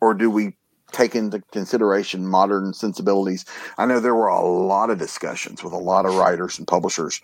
or 0.00 0.14
do 0.14 0.30
we 0.30 0.56
take 0.92 1.14
into 1.14 1.42
consideration 1.52 2.26
modern 2.28 2.72
sensibilities? 2.72 3.44
I 3.78 3.86
know 3.86 4.00
there 4.00 4.14
were 4.14 4.28
a 4.28 4.44
lot 4.46 4.90
of 4.90 4.98
discussions 4.98 5.62
with 5.64 5.72
a 5.72 5.78
lot 5.78 6.06
of 6.06 6.14
writers 6.14 6.58
and 6.58 6.68
publishers 6.68 7.20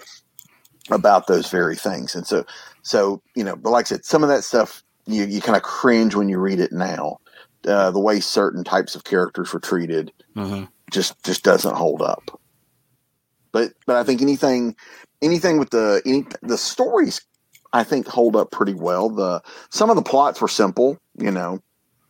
about 0.90 1.26
those 1.26 1.50
very 1.50 1.76
things, 1.76 2.14
and 2.14 2.26
so, 2.26 2.44
so 2.82 3.22
you 3.36 3.44
know, 3.44 3.56
but 3.56 3.70
like 3.70 3.86
I 3.86 3.90
said, 3.90 4.04
some 4.04 4.22
of 4.22 4.28
that 4.28 4.44
stuff 4.44 4.82
you 5.06 5.24
you 5.24 5.40
kind 5.40 5.56
of 5.56 5.62
cringe 5.62 6.14
when 6.14 6.28
you 6.28 6.38
read 6.38 6.60
it 6.60 6.72
now. 6.72 7.18
Uh, 7.66 7.90
the 7.90 8.00
way 8.00 8.20
certain 8.20 8.64
types 8.64 8.94
of 8.94 9.04
characters 9.04 9.52
were 9.52 9.60
treated 9.60 10.12
Mhm. 10.36 10.68
just 10.90 11.22
just 11.24 11.42
doesn't 11.44 11.76
hold 11.76 12.02
up. 12.02 12.40
But 13.52 13.72
but 13.86 13.96
I 13.96 14.04
think 14.04 14.22
anything 14.22 14.76
anything 15.22 15.58
with 15.58 15.70
the 15.70 16.02
any 16.06 16.26
the 16.42 16.58
stories 16.58 17.20
I 17.72 17.84
think 17.84 18.06
hold 18.08 18.36
up 18.36 18.50
pretty 18.50 18.74
well. 18.74 19.10
The 19.10 19.42
some 19.70 19.90
of 19.90 19.96
the 19.96 20.02
plots 20.02 20.40
were 20.40 20.48
simple, 20.48 20.98
you 21.18 21.30
know, 21.30 21.60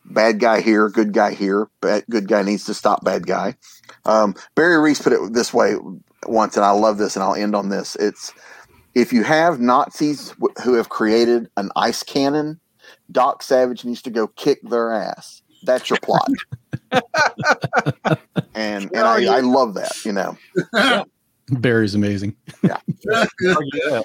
bad 0.05 0.41
guy 0.41 0.61
here, 0.61 0.89
good 0.89 1.13
guy 1.13 1.35
here, 1.35 1.69
bad 1.81 2.05
good 2.11 2.29
guy 2.29 2.43
needs 2.43 2.65
to 2.67 2.75
stop 2.75 3.05
bad 3.05 3.27
guy. 3.27 3.57
Um, 4.05 4.35
Barry 4.55 4.79
Reese 4.79 5.03
put 5.03 5.13
it 5.13 5.33
this 5.33 5.53
way 5.53 5.77
once, 6.27 6.57
and 6.57 6.65
I 6.65 6.71
love 6.73 6.99
this, 6.99 7.17
and 7.17 7.23
I'll 7.23 7.35
end 7.35 7.55
on 7.57 7.69
this. 7.71 7.97
It's 7.97 8.33
if 8.95 9.13
you 9.13 9.23
have 9.23 9.61
Nazis 9.61 10.35
wh- 10.43 10.63
who 10.63 10.75
have 10.75 10.89
created 10.89 11.49
an 11.57 11.71
ice 11.77 12.03
cannon, 12.03 12.61
Doc 13.13 13.43
Savage 13.43 13.85
needs 13.85 14.03
to 14.03 14.11
go 14.11 14.27
kick 14.29 14.61
their 14.63 14.93
ass. 14.93 15.43
That's 15.63 15.91
your 15.91 15.99
plot. 16.01 16.31
and 18.55 18.91
and 18.95 18.97
I, 18.97 19.37
I 19.37 19.41
love 19.41 19.75
that, 19.75 19.93
you 20.05 20.13
know. 20.13 20.37
Barry's 21.49 21.95
amazing. 21.95 22.37
argue 22.63 22.81
that. 23.91 24.05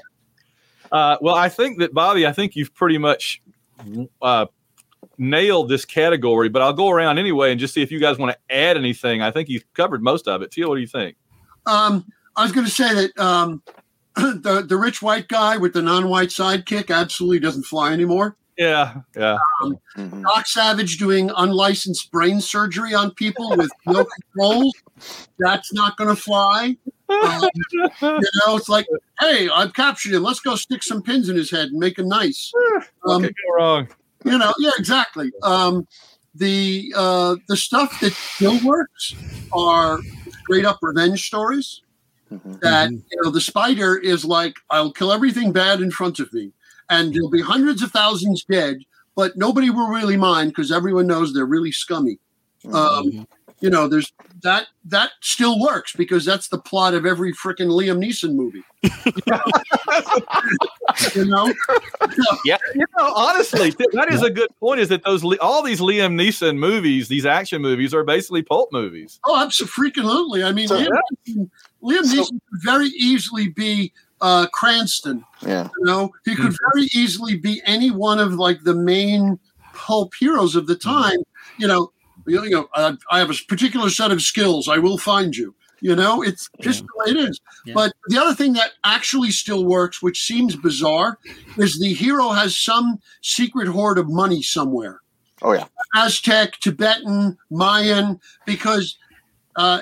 Uh, 0.91 1.17
well, 1.21 1.35
I 1.35 1.49
think 1.49 1.79
that 1.79 1.93
Bobby, 1.93 2.27
I 2.27 2.31
think 2.31 2.55
you've 2.55 2.73
pretty 2.73 2.97
much 2.97 3.41
uh, 4.21 4.45
nailed 5.17 5.69
this 5.69 5.85
category, 5.85 6.49
but 6.49 6.61
I'll 6.61 6.73
go 6.73 6.89
around 6.89 7.17
anyway 7.17 7.51
and 7.51 7.59
just 7.59 7.73
see 7.73 7.81
if 7.81 7.91
you 7.91 7.99
guys 7.99 8.17
want 8.17 8.35
to 8.35 8.55
add 8.55 8.77
anything. 8.77 9.21
I 9.21 9.31
think 9.31 9.49
you've 9.49 9.65
covered 9.73 10.03
most 10.03 10.27
of 10.27 10.41
it. 10.41 10.51
Teel, 10.51 10.69
what 10.69 10.75
do 10.75 10.81
you 10.81 10.87
think? 10.87 11.15
Um, 11.65 12.05
I 12.35 12.43
was 12.43 12.51
going 12.51 12.65
to 12.65 12.71
say 12.71 12.93
that 12.93 13.19
um, 13.19 13.61
the 14.41 14.65
the 14.67 14.77
rich 14.77 15.01
white 15.01 15.27
guy 15.27 15.57
with 15.57 15.73
the 15.73 15.81
non-white 15.81 16.29
sidekick 16.29 16.89
absolutely 16.93 17.39
doesn't 17.39 17.63
fly 17.63 17.91
anymore. 17.93 18.35
Yeah, 18.57 19.01
yeah. 19.17 19.37
Mhm. 19.97 20.23
Doc 20.23 20.47
Savage 20.47 20.97
doing 20.97 21.29
unlicensed 21.35 22.09
brain 22.11 22.39
surgery 22.39 22.93
on 22.93 23.11
people 23.15 23.49
with 23.57 23.69
no 23.85 24.05
controls. 24.05 24.73
That's 25.39 25.73
not 25.73 25.97
going 25.97 26.15
to 26.15 26.21
fly. 26.21 26.77
Um, 27.09 27.49
you 27.73 27.89
know, 28.01 28.55
it's 28.55 28.69
like, 28.69 28.87
hey, 29.19 29.49
I've 29.49 29.73
captured 29.73 30.13
him. 30.13 30.23
Let's 30.23 30.39
go 30.39 30.55
stick 30.55 30.83
some 30.83 31.01
pins 31.03 31.27
in 31.27 31.35
his 31.35 31.51
head 31.51 31.67
and 31.67 31.77
make 31.79 31.99
him 31.99 32.07
nice. 32.07 32.49
what 33.01 33.15
Um, 33.15 33.21
could 33.23 33.33
go 33.45 33.55
wrong? 33.57 33.87
you 34.23 34.37
know, 34.37 34.53
yeah, 34.57 34.71
exactly. 34.77 35.31
Um, 35.43 35.85
the 36.33 36.93
uh, 36.95 37.35
the 37.49 37.57
stuff 37.57 37.99
that 37.99 38.13
still 38.13 38.57
works 38.65 39.15
are 39.51 39.99
straight 40.43 40.63
up 40.65 40.79
revenge 40.81 41.27
stories. 41.27 41.81
Mhm. 42.31 42.59
That 42.61 42.91
you 42.91 43.21
know, 43.23 43.29
the 43.29 43.41
spider 43.41 43.97
is 43.97 44.25
like, 44.25 44.55
I'll 44.71 44.91
kill 44.91 45.11
everything 45.11 45.51
bad 45.51 45.81
in 45.81 45.91
front 45.91 46.19
of 46.19 46.33
me, 46.33 46.51
and 46.89 47.13
there'll 47.13 47.29
be 47.29 47.41
hundreds 47.41 47.81
of 47.83 47.91
thousands 47.91 48.43
dead, 48.49 48.79
but 49.15 49.37
nobody 49.37 49.69
will 49.69 49.87
really 49.87 50.17
mind 50.17 50.51
because 50.51 50.71
everyone 50.71 51.07
knows 51.07 51.33
they're 51.33 51.45
really 51.45 51.71
scummy. 51.71 52.19
Um, 52.73 53.27
you 53.61 53.69
know, 53.69 53.87
there's 53.87 54.11
that 54.43 54.67
that 54.85 55.11
still 55.21 55.59
works 55.59 55.93
because 55.95 56.25
that's 56.25 56.49
the 56.49 56.57
plot 56.57 56.93
of 56.93 57.05
every 57.05 57.33
freaking 57.33 57.69
Liam 57.69 58.03
Neeson 58.03 58.35
movie. 58.35 58.63
you 61.15 61.25
know, 61.25 61.47
yeah, 62.45 62.57
You 62.73 62.85
know, 62.97 63.13
honestly, 63.15 63.71
th- 63.71 63.89
that 63.93 64.11
is 64.11 64.21
a 64.21 64.29
good 64.29 64.49
point. 64.59 64.79
Is 64.79 64.89
that 64.89 65.03
those 65.03 65.23
all 65.39 65.63
these 65.63 65.79
Liam 65.79 66.13
Neeson 66.15 66.57
movies, 66.57 67.07
these 67.07 67.25
action 67.25 67.61
movies, 67.61 67.93
are 67.93 68.03
basically 68.03 68.43
pulp 68.43 68.69
movies. 68.71 69.19
Oh, 69.25 69.41
absolutely. 69.41 70.43
I 70.43 70.51
mean, 70.51 70.67
So- 70.67 70.79
Liam, 70.79 70.89
Neeson, 71.27 71.49
Liam 71.83 72.03
So- 72.05 72.21
Neeson 72.23 72.39
could 72.49 72.61
very 72.63 72.87
easily 72.89 73.49
be 73.49 73.91
uh, 74.21 74.47
Cranston. 74.53 75.23
Yeah. 75.41 75.69
You 75.79 75.85
know, 75.85 76.11
he 76.23 76.35
could 76.35 76.55
very 76.73 76.87
easily 76.93 77.37
be 77.37 77.61
any 77.65 77.91
one 77.91 78.19
of 78.19 78.33
like 78.33 78.63
the 78.63 78.75
main 78.75 79.39
pulp 79.73 80.13
heroes 80.19 80.55
of 80.55 80.67
the 80.67 80.75
time. 80.75 81.19
You 81.57 81.67
know, 81.67 81.91
you 82.27 82.49
know, 82.49 82.67
uh, 82.75 82.95
I 83.11 83.19
have 83.19 83.29
a 83.29 83.35
particular 83.47 83.89
set 83.89 84.11
of 84.11 84.21
skills. 84.21 84.67
I 84.67 84.77
will 84.77 84.97
find 84.97 85.35
you. 85.35 85.55
You 85.81 85.95
know, 85.95 86.21
it's 86.23 86.49
just 86.61 86.81
Yeah. 86.81 86.87
the 87.05 87.13
way 87.13 87.19
it 87.19 87.29
is. 87.29 87.39
Yeah. 87.65 87.73
But 87.75 87.93
the 88.07 88.17
other 88.17 88.33
thing 88.33 88.53
that 88.53 88.71
actually 88.83 89.31
still 89.31 89.65
works, 89.65 90.01
which 90.01 90.23
seems 90.23 90.55
bizarre, 90.55 91.19
is 91.57 91.79
the 91.79 91.93
hero 91.93 92.29
has 92.29 92.57
some 92.57 92.99
secret 93.21 93.67
hoard 93.67 93.97
of 93.97 94.09
money 94.09 94.41
somewhere. 94.41 95.01
Oh 95.41 95.51
yeah. 95.53 95.65
Aztec, 95.95 96.57
Tibetan, 96.61 97.37
Mayan, 97.51 98.19
because 98.45 98.97
uh, 99.57 99.81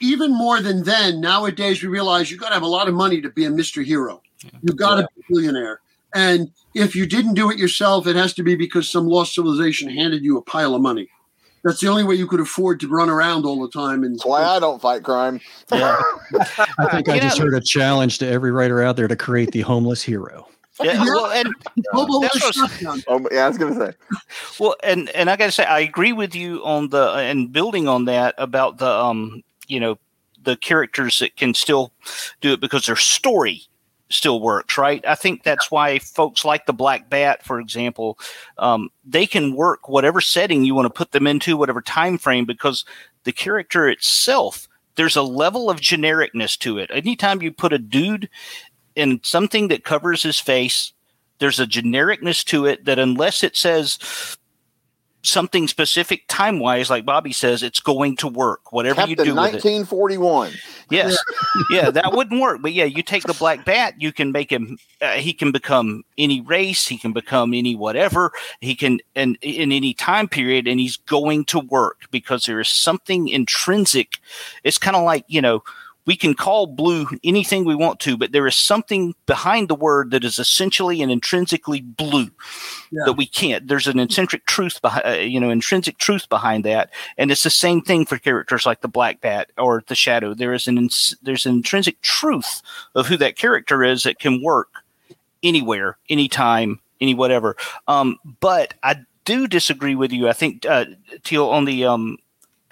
even 0.00 0.32
more 0.32 0.60
than 0.60 0.84
then, 0.84 1.20
nowadays 1.20 1.82
we 1.82 1.88
realize 1.88 2.30
you 2.30 2.36
got 2.36 2.48
to 2.48 2.54
have 2.54 2.62
a 2.62 2.66
lot 2.66 2.88
of 2.88 2.94
money 2.94 3.20
to 3.22 3.30
be 3.30 3.44
a 3.46 3.50
Mr. 3.50 3.84
Hero. 3.84 4.22
You 4.62 4.74
got 4.74 4.96
to 4.96 5.08
be 5.14 5.22
a 5.22 5.24
billionaire. 5.32 5.80
And 6.14 6.50
if 6.74 6.94
you 6.94 7.06
didn't 7.06 7.34
do 7.34 7.50
it 7.50 7.58
yourself, 7.58 8.06
it 8.06 8.16
has 8.16 8.34
to 8.34 8.42
be 8.42 8.54
because 8.54 8.88
some 8.90 9.06
lost 9.06 9.34
civilization 9.34 9.88
handed 9.88 10.22
you 10.22 10.36
a 10.36 10.42
pile 10.42 10.74
of 10.74 10.82
money. 10.82 11.08
That's 11.64 11.80
the 11.80 11.88
only 11.88 12.02
way 12.04 12.14
you 12.16 12.26
could 12.26 12.40
afford 12.40 12.80
to 12.80 12.88
run 12.88 13.08
around 13.08 13.44
all 13.46 13.60
the 13.60 13.68
time. 13.70 14.02
And 14.04 14.14
That's 14.16 14.26
why 14.26 14.42
I 14.44 14.58
don't 14.58 14.80
fight 14.82 15.02
crime. 15.04 15.40
Yeah. 15.72 16.00
I 16.78 16.88
think 16.90 17.08
I 17.08 17.14
You 17.16 17.20
just 17.20 17.38
know- 17.38 17.44
heard 17.46 17.54
a 17.54 17.60
challenge 17.60 18.18
to 18.18 18.26
every 18.26 18.50
writer 18.50 18.82
out 18.82 18.96
there 18.96 19.08
to 19.08 19.16
create 19.16 19.52
the 19.52 19.60
homeless 19.60 20.02
hero. 20.02 20.48
Yeah, 20.82 20.94
Yeah. 20.94 21.04
well, 21.04 21.30
and 21.30 21.48
Hobo 21.92 22.20
with 22.20 22.32
That's 22.32 22.44
a 22.58 22.60
what's- 22.60 22.76
shotgun. 22.80 23.02
Oh 23.06 23.28
yeah, 23.32 23.44
I 23.44 23.48
was 23.48 23.58
gonna 23.58 23.74
say. 23.76 23.92
Well, 24.58 24.74
and 24.82 25.08
and 25.10 25.28
I 25.30 25.36
got 25.36 25.46
to 25.46 25.52
say, 25.52 25.64
I 25.64 25.80
agree 25.80 26.12
with 26.12 26.34
you 26.34 26.64
on 26.64 26.88
the 26.88 27.10
and 27.12 27.52
building 27.52 27.86
on 27.88 28.06
that 28.06 28.34
about 28.38 28.78
the 28.78 28.88
um, 28.90 29.42
you 29.68 29.78
know, 29.78 29.98
the 30.42 30.56
characters 30.56 31.18
that 31.20 31.36
can 31.36 31.54
still 31.54 31.92
do 32.40 32.52
it 32.54 32.60
because 32.60 32.86
their 32.86 32.96
story 32.96 33.62
still 34.12 34.40
works, 34.40 34.78
right? 34.78 35.04
I 35.06 35.14
think 35.14 35.42
that's 35.42 35.70
why 35.70 35.98
folks 35.98 36.44
like 36.44 36.66
the 36.66 36.72
Black 36.72 37.08
Bat, 37.08 37.42
for 37.42 37.60
example, 37.60 38.18
um, 38.58 38.90
they 39.04 39.26
can 39.26 39.54
work 39.54 39.88
whatever 39.88 40.20
setting 40.20 40.64
you 40.64 40.74
want 40.74 40.86
to 40.86 40.90
put 40.90 41.12
them 41.12 41.26
into, 41.26 41.56
whatever 41.56 41.80
time 41.80 42.18
frame, 42.18 42.44
because 42.44 42.84
the 43.24 43.32
character 43.32 43.88
itself. 43.88 44.68
There's 44.94 45.16
a 45.16 45.22
level 45.22 45.70
of 45.70 45.80
genericness 45.80 46.58
to 46.58 46.76
it. 46.76 46.90
Anytime 46.92 47.40
you 47.40 47.50
put 47.50 47.72
a 47.72 47.78
dude 47.78 48.28
in 48.94 49.20
something 49.22 49.68
that 49.68 49.84
covers 49.84 50.22
his 50.22 50.38
face, 50.38 50.92
there's 51.38 51.58
a 51.58 51.66
genericness 51.66 52.44
to 52.46 52.66
it 52.66 52.84
that 52.84 52.98
unless 52.98 53.42
it 53.42 53.56
says 53.56 53.98
something 55.22 55.68
specific 55.68 56.24
time 56.28 56.58
wise, 56.58 56.90
like 56.90 57.04
Bobby 57.04 57.32
says, 57.32 57.62
it's 57.62 57.80
going 57.80 58.16
to 58.16 58.28
work. 58.28 58.72
Whatever 58.72 59.02
you 59.02 59.16
Captain 59.16 59.34
do 59.34 59.40
with 59.40 59.54
it. 59.54 59.64
1941. 59.64 60.52
Yes. 60.90 61.16
yeah, 61.70 61.90
that 61.90 62.12
wouldn't 62.12 62.40
work. 62.40 62.60
But 62.60 62.72
yeah, 62.72 62.84
you 62.84 63.02
take 63.02 63.22
the 63.22 63.34
black 63.34 63.64
bat, 63.64 63.94
you 64.00 64.12
can 64.12 64.32
make 64.32 64.50
him 64.50 64.78
uh, 65.00 65.12
he 65.12 65.32
can 65.32 65.52
become 65.52 66.04
any 66.18 66.40
race, 66.40 66.86
he 66.86 66.98
can 66.98 67.12
become 67.12 67.54
any 67.54 67.76
whatever, 67.76 68.32
he 68.60 68.74
can 68.74 69.00
and 69.14 69.38
in 69.42 69.72
any 69.72 69.94
time 69.94 70.28
period 70.28 70.66
and 70.66 70.80
he's 70.80 70.96
going 70.96 71.44
to 71.46 71.60
work 71.60 72.02
because 72.10 72.46
there 72.46 72.60
is 72.60 72.68
something 72.68 73.28
intrinsic. 73.28 74.18
It's 74.64 74.78
kind 74.78 74.96
of 74.96 75.04
like, 75.04 75.24
you 75.28 75.40
know, 75.40 75.62
we 76.04 76.16
can 76.16 76.34
call 76.34 76.66
blue 76.66 77.06
anything 77.22 77.64
we 77.64 77.74
want 77.76 78.00
to, 78.00 78.16
but 78.16 78.32
there 78.32 78.46
is 78.46 78.56
something 78.56 79.14
behind 79.26 79.68
the 79.68 79.74
word 79.74 80.10
that 80.10 80.24
is 80.24 80.38
essentially 80.38 81.00
and 81.00 81.12
intrinsically 81.12 81.80
blue 81.80 82.30
Yeah. 82.90 83.02
that 83.06 83.12
we 83.12 83.26
can't. 83.26 83.68
There's 83.68 83.86
an 83.86 83.98
intrinsic 84.00 84.44
truth 84.46 84.82
behind, 84.82 85.06
uh, 85.06 85.20
you 85.20 85.38
know, 85.38 85.50
intrinsic 85.50 85.98
truth 85.98 86.28
behind 86.28 86.64
that, 86.64 86.90
and 87.16 87.30
it's 87.30 87.44
the 87.44 87.50
same 87.50 87.80
thing 87.82 88.04
for 88.04 88.18
characters 88.18 88.66
like 88.66 88.80
the 88.80 88.88
Black 88.88 89.20
Bat 89.20 89.50
or 89.56 89.84
the 89.86 89.94
Shadow. 89.94 90.34
There 90.34 90.52
is 90.52 90.66
an 90.66 90.76
ins- 90.78 91.16
there's 91.22 91.46
an 91.46 91.54
intrinsic 91.54 92.00
truth 92.02 92.62
of 92.94 93.06
who 93.06 93.16
that 93.18 93.36
character 93.36 93.84
is 93.84 94.02
that 94.02 94.18
can 94.18 94.42
work 94.42 94.68
anywhere, 95.42 95.98
anytime, 96.08 96.80
any 97.00 97.14
whatever. 97.14 97.56
Um, 97.88 98.18
but 98.40 98.74
I 98.82 98.96
do 99.24 99.46
disagree 99.46 99.94
with 99.94 100.12
you. 100.12 100.28
I 100.28 100.32
think 100.32 100.66
uh, 100.66 100.84
Teel 101.22 101.48
on 101.48 101.64
the 101.64 101.84
um, 101.84 102.18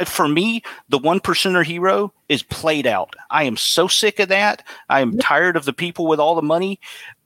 for 0.08 0.28
me, 0.28 0.62
the 0.88 0.98
one 0.98 1.20
percenter 1.20 1.64
hero 1.64 2.12
is 2.28 2.42
played 2.42 2.86
out. 2.86 3.14
I 3.30 3.44
am 3.44 3.56
so 3.56 3.88
sick 3.88 4.18
of 4.18 4.28
that. 4.28 4.66
I 4.88 5.00
am 5.00 5.18
tired 5.18 5.56
of 5.56 5.64
the 5.64 5.72
people 5.72 6.06
with 6.06 6.20
all 6.20 6.34
the 6.34 6.42
money. 6.42 6.80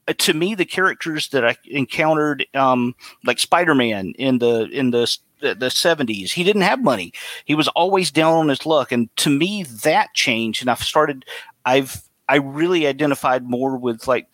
Uh, 0.06 0.12
to 0.18 0.34
me, 0.34 0.54
the 0.54 0.64
characters 0.66 1.28
that 1.28 1.46
I 1.46 1.56
encountered, 1.66 2.46
um, 2.54 2.94
like 3.24 3.38
Spider 3.38 3.74
Man 3.74 4.12
in 4.18 4.38
the 4.38 4.68
in 4.70 4.90
the 4.90 5.16
the 5.40 5.70
seventies, 5.70 6.32
he 6.32 6.44
didn't 6.44 6.62
have 6.62 6.82
money. 6.82 7.12
He 7.44 7.54
was 7.54 7.68
always 7.68 8.10
down 8.10 8.34
on 8.34 8.48
his 8.48 8.64
luck, 8.66 8.92
and 8.92 9.14
to 9.16 9.30
me, 9.30 9.62
that 9.82 10.12
changed. 10.14 10.62
And 10.62 10.70
I've 10.70 10.82
started. 10.82 11.24
I've 11.64 12.02
I 12.28 12.36
really 12.36 12.86
identified 12.86 13.44
more 13.48 13.76
with 13.76 14.06
like, 14.08 14.26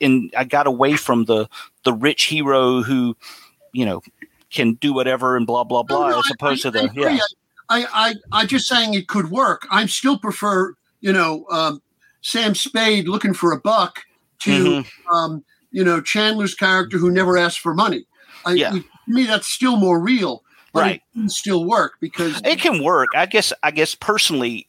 and 0.00 0.32
I 0.36 0.44
got 0.44 0.66
away 0.66 0.96
from 0.96 1.24
the 1.26 1.48
the 1.84 1.92
rich 1.92 2.24
hero 2.24 2.82
who, 2.82 3.16
you 3.72 3.84
know, 3.86 4.02
can 4.50 4.74
do 4.74 4.92
whatever 4.94 5.36
and 5.36 5.46
blah 5.46 5.64
blah 5.64 5.82
blah, 5.82 6.08
No, 6.08 6.10
no, 6.10 6.18
as 6.20 6.24
I- 6.30 6.34
opposed 6.34 6.64
I- 6.66 6.70
to 6.70 6.78
I 6.78 6.82
the 6.82 6.90
agree. 6.90 7.02
yeah. 7.14 7.20
I, 7.72 7.86
I, 7.92 8.14
I'm 8.32 8.46
just 8.48 8.66
saying 8.68 8.94
it 8.94 9.08
could 9.08 9.30
work. 9.30 9.66
I 9.70 9.86
still 9.86 10.18
prefer, 10.18 10.74
you 11.00 11.12
know, 11.12 11.46
um, 11.50 11.80
Sam 12.20 12.54
Spade 12.54 13.08
looking 13.08 13.32
for 13.34 13.52
a 13.52 13.60
buck 13.60 14.00
to, 14.40 14.50
Mhm. 14.50 14.86
um, 15.10 15.44
you 15.70 15.82
know, 15.82 16.00
Chandler's 16.00 16.54
character 16.54 16.98
who 16.98 17.10
never 17.10 17.38
asked 17.38 17.60
for 17.60 17.74
money. 17.74 18.04
I, 18.44 18.52
Yeah. 18.52 18.70
To 18.72 18.84
me, 19.06 19.24
that's 19.24 19.48
still 19.48 19.76
more 19.76 19.98
real, 20.00 20.42
Right. 20.74 20.96
it 20.96 21.02
can 21.14 21.28
still 21.28 21.64
work 21.64 21.94
because 22.00 22.40
It 22.44 22.60
can 22.60 22.82
work. 22.82 23.08
I 23.16 23.26
guess. 23.26 23.52
I 23.62 23.70
guess 23.70 23.94
personally, 23.94 24.66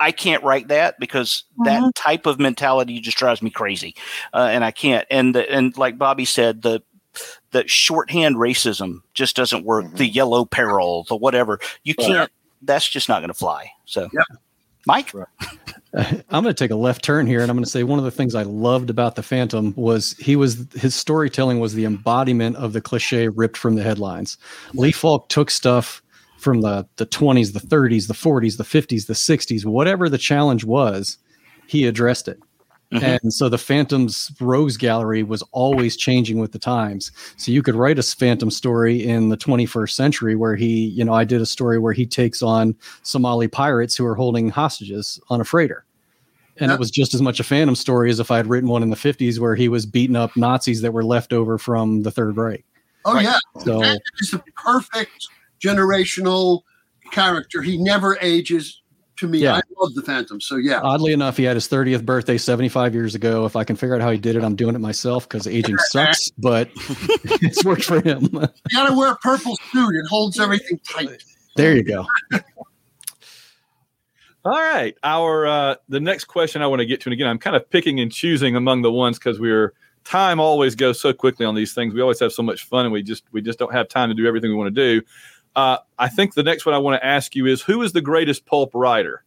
I 0.00 0.12
can't 0.12 0.42
write 0.42 0.68
that 0.68 0.98
because 0.98 1.44
that 1.64 1.94
type 1.94 2.26
of 2.26 2.38
mentality 2.38 3.00
just 3.00 3.16
drives 3.18 3.42
me 3.42 3.50
crazy, 3.50 3.94
uh, 4.34 4.48
and 4.50 4.64
I 4.64 4.70
can't. 4.70 5.06
And 5.10 5.34
the, 5.34 5.50
and 5.50 5.76
like 5.76 5.98
Bobby 5.98 6.24
said, 6.24 6.62
the 6.62 6.82
the 7.52 7.66
shorthand 7.66 8.36
racism 8.36 9.00
just 9.14 9.36
doesn't 9.36 9.64
work. 9.64 9.86
The 9.96 10.06
yellow 10.06 10.44
peril, 10.44 11.04
the 11.08 11.16
whatever, 11.16 11.58
you 11.82 11.94
can't. 11.94 12.30
That's 12.62 12.88
just 12.88 13.08
not 13.08 13.20
going 13.20 13.28
to 13.28 13.34
fly. 13.34 13.70
So, 13.84 14.08
Yep. 14.12 14.40
Mike, 14.86 15.12
I'm 15.94 16.42
going 16.42 16.44
to 16.44 16.54
take 16.54 16.70
a 16.70 16.76
left 16.76 17.04
turn 17.04 17.26
here, 17.26 17.40
and 17.40 17.50
I'm 17.50 17.56
going 17.56 17.64
to 17.64 17.70
say 17.70 17.82
one 17.82 17.98
of 17.98 18.04
the 18.04 18.10
things 18.10 18.36
I 18.36 18.44
loved 18.44 18.88
about 18.88 19.16
the 19.16 19.22
Phantom 19.22 19.74
was 19.76 20.12
he 20.18 20.36
was 20.36 20.64
his 20.74 20.94
storytelling 20.94 21.58
was 21.58 21.74
the 21.74 21.84
embodiment 21.84 22.54
of 22.56 22.72
the 22.72 22.80
cliche 22.80 23.28
ripped 23.28 23.56
from 23.56 23.74
the 23.74 23.82
headlines. 23.82 24.38
Lee 24.74 24.92
Falk 24.92 25.28
took 25.28 25.50
stuff 25.50 26.02
from 26.38 26.60
the 26.60 26.86
the 26.96 27.06
20s, 27.06 27.52
the 27.52 27.60
30s, 27.60 28.06
the 28.06 28.14
40s, 28.14 28.58
the 28.58 28.64
50s, 28.64 29.06
the 29.06 29.14
60s, 29.14 29.64
whatever 29.64 30.08
the 30.08 30.18
challenge 30.18 30.64
was, 30.64 31.18
he 31.66 31.84
addressed 31.86 32.28
it. 32.28 32.38
Mhm. 32.92 33.18
And 33.22 33.32
so 33.34 33.48
the 33.48 33.58
Phantom's 33.58 34.30
Rogues 34.40 34.76
Gallery 34.76 35.22
was 35.24 35.42
always 35.52 35.96
changing 35.96 36.38
with 36.38 36.52
the 36.52 36.58
times. 36.58 37.10
So 37.36 37.50
you 37.50 37.60
could 37.62 37.74
write 37.74 37.98
a 37.98 38.02
Phantom 38.02 38.50
story 38.50 39.04
in 39.04 39.28
the 39.28 39.36
21st 39.36 39.96
century 39.96 40.36
where 40.36 40.54
he, 40.54 40.86
you 40.86 41.04
know, 41.04 41.12
I 41.12 41.24
did 41.24 41.40
a 41.40 41.46
story 41.46 41.78
where 41.80 41.92
he 41.92 42.06
takes 42.06 42.42
on 42.42 42.76
Somali 43.02 43.48
pirates 43.48 43.96
who 43.96 44.06
are 44.06 44.14
holding 44.14 44.50
hostages 44.50 45.20
on 45.30 45.40
a 45.40 45.44
freighter. 45.44 45.84
And 46.58 46.70
Yeah. 46.70 46.74
it 46.74 46.78
was 46.78 46.90
just 46.92 47.12
as 47.12 47.20
much 47.20 47.40
a 47.40 47.44
Phantom 47.44 47.74
story 47.74 48.08
as 48.08 48.20
if 48.20 48.30
I 48.30 48.36
had 48.36 48.46
written 48.46 48.68
one 48.68 48.82
in 48.84 48.90
the 48.90 48.96
50s 48.96 49.40
where 49.40 49.56
he 49.56 49.68
was 49.68 49.84
beating 49.84 50.16
up 50.16 50.36
Nazis 50.36 50.80
that 50.82 50.92
were 50.92 51.04
left 51.04 51.32
over 51.32 51.58
from 51.58 52.02
the 52.04 52.10
Third 52.12 52.36
Reich. 52.36 52.64
oh 53.04 53.14
Right. 53.14 53.24
yeah, 53.24 53.38
So 53.64 53.82
it's 53.82 54.30
the 54.30 54.42
perfect 54.56 55.28
generational 55.60 56.62
character. 57.10 57.62
He 57.62 57.76
never 57.82 58.16
ages. 58.20 58.80
To 59.18 59.26
me, 59.28 59.38
Yeah. 59.38 59.54
I 59.56 59.60
love 59.78 59.94
the 59.94 60.02
Phantom. 60.02 60.40
So 60.40 60.56
yeah, 60.56 60.80
oddly 60.82 61.12
enough, 61.14 61.36
he 61.38 61.44
had 61.44 61.56
his 61.56 61.66
30th 61.68 62.04
birthday 62.04 62.36
75 62.36 62.94
years 62.94 63.14
ago. 63.14 63.46
If 63.46 63.56
I 63.56 63.64
can 63.64 63.74
figure 63.74 63.94
out 63.94 64.02
how 64.02 64.10
he 64.10 64.18
did 64.18 64.36
it, 64.36 64.44
I'm 64.44 64.56
doing 64.56 64.74
it 64.74 64.80
myself 64.80 65.26
because 65.28 65.46
aging 65.46 65.78
sucks, 65.90 66.30
but 66.32 66.68
it's 66.76 67.64
worked 67.64 67.84
for 67.84 68.00
him. 68.02 68.24
you 68.32 68.40
got 68.72 68.88
to 68.88 68.94
wear 68.96 69.12
a 69.12 69.16
purple 69.16 69.56
suit. 69.72 69.94
It 69.94 70.06
holds 70.08 70.38
everything 70.38 70.78
tight. 70.86 71.22
there 71.56 71.74
you 71.74 71.82
go. 71.82 72.04
All 74.44 74.52
right. 74.52 74.94
Our 75.02 75.46
uh 75.46 75.74
the 75.88 75.98
next 76.00 76.26
question 76.26 76.62
I 76.62 76.66
want 76.66 76.80
to 76.80 76.86
get 76.86 77.00
to, 77.02 77.08
and 77.08 77.12
again, 77.14 77.26
I'm 77.26 77.38
kind 77.38 77.56
of 77.56 77.68
picking 77.68 78.00
and 78.00 78.12
choosing 78.12 78.54
among 78.54 78.82
the 78.82 78.92
ones 78.92 79.18
because 79.18 79.40
we're 79.40 79.72
time 80.04 80.38
always 80.38 80.76
goes 80.76 81.00
so 81.00 81.12
quickly 81.12 81.44
on 81.44 81.54
these 81.56 81.74
things. 81.74 81.92
We 81.94 82.00
always 82.00 82.20
have 82.20 82.32
so 82.32 82.42
much 82.42 82.64
fun 82.64 82.84
and 82.86 82.92
we 82.92 83.02
just 83.02 83.24
we 83.32 83.40
just 83.42 83.58
don't 83.58 83.72
have 83.72 83.88
time 83.88 84.08
to 84.08 84.14
do 84.14 84.26
everything 84.26 84.50
we 84.50 84.56
want 84.56 84.72
to 84.74 85.00
do. 85.00 85.04
Uh, 85.56 85.78
I 85.98 86.08
think 86.08 86.34
the 86.34 86.42
next 86.42 86.66
one 86.66 86.74
I 86.74 86.78
want 86.78 87.00
to 87.00 87.06
ask 87.06 87.34
you 87.34 87.46
is 87.46 87.62
who 87.62 87.80
is 87.82 87.92
the 87.92 88.02
greatest 88.02 88.44
pulp 88.44 88.72
writer? 88.74 89.24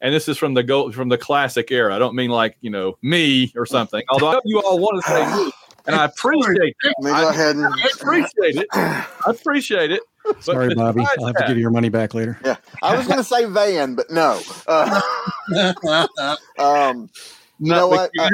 And 0.00 0.12
this 0.12 0.28
is 0.28 0.36
from 0.36 0.54
the 0.54 0.64
go 0.64 0.90
from 0.92 1.08
the 1.08 1.18
classic 1.18 1.70
era. 1.70 1.94
I 1.94 1.98
don't 2.00 2.16
mean 2.16 2.30
like, 2.30 2.56
you 2.60 2.70
know, 2.70 2.98
me 3.00 3.52
or 3.56 3.64
something. 3.64 4.02
Although 4.10 4.30
I 4.30 4.32
know 4.34 4.40
you 4.44 4.60
all 4.60 4.78
want 4.78 5.02
to 5.04 5.08
say 5.10 5.36
me, 5.44 5.52
and 5.86 5.96
I 5.96 6.04
appreciate 6.04 6.74
it. 6.82 6.94
Let 7.00 7.12
me 7.12 7.20
go 7.20 7.28
ahead 7.30 7.56
I 7.56 7.88
appreciate 7.94 8.56
it. 8.56 8.66
I 8.72 9.06
appreciate 9.26 9.90
it. 9.92 10.02
But 10.24 10.44
Sorry, 10.44 10.74
Bobby. 10.74 11.00
I'll 11.00 11.26
have 11.26 11.36
to 11.36 11.40
that- 11.40 11.48
give 11.48 11.56
you 11.56 11.62
your 11.62 11.70
money 11.70 11.88
back 11.88 12.12
later. 12.12 12.38
yeah. 12.44 12.56
I 12.82 12.96
was 12.96 13.06
going 13.06 13.18
to 13.18 13.24
say 13.24 13.44
Van, 13.46 13.94
but 13.94 14.10
no. 14.10 14.40
Uh, 14.66 15.00
um, 16.58 17.08
you 17.58 17.72
know 17.72 17.88
what? 17.88 18.10
You 18.14 18.22
have 18.22 18.32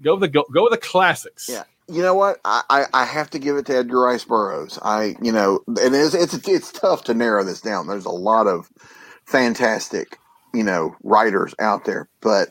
go 0.00 0.14
with 0.14 0.20
the 0.20 0.28
go, 0.28 0.44
go 0.52 0.62
with 0.64 0.72
the 0.72 0.78
classics. 0.78 1.48
Yeah. 1.48 1.64
You 1.88 2.02
know 2.02 2.14
what? 2.14 2.40
I, 2.44 2.62
I, 2.70 2.84
I 2.94 3.04
have 3.06 3.30
to 3.30 3.38
give 3.38 3.56
it 3.56 3.66
to 3.66 3.76
Edgar 3.76 4.00
Rice 4.00 4.24
Burroughs. 4.24 4.78
I, 4.82 5.16
you 5.22 5.32
know, 5.32 5.60
and 5.68 5.94
it's, 5.94 6.14
it's 6.14 6.48
it's 6.48 6.72
tough 6.72 7.04
to 7.04 7.14
narrow 7.14 7.44
this 7.44 7.60
down. 7.60 7.86
There's 7.88 8.06
a 8.06 8.10
lot 8.10 8.46
of 8.48 8.70
fantastic, 9.26 10.18
you 10.54 10.64
know, 10.64 10.96
writers 11.04 11.54
out 11.60 11.84
there, 11.86 12.08
but 12.22 12.50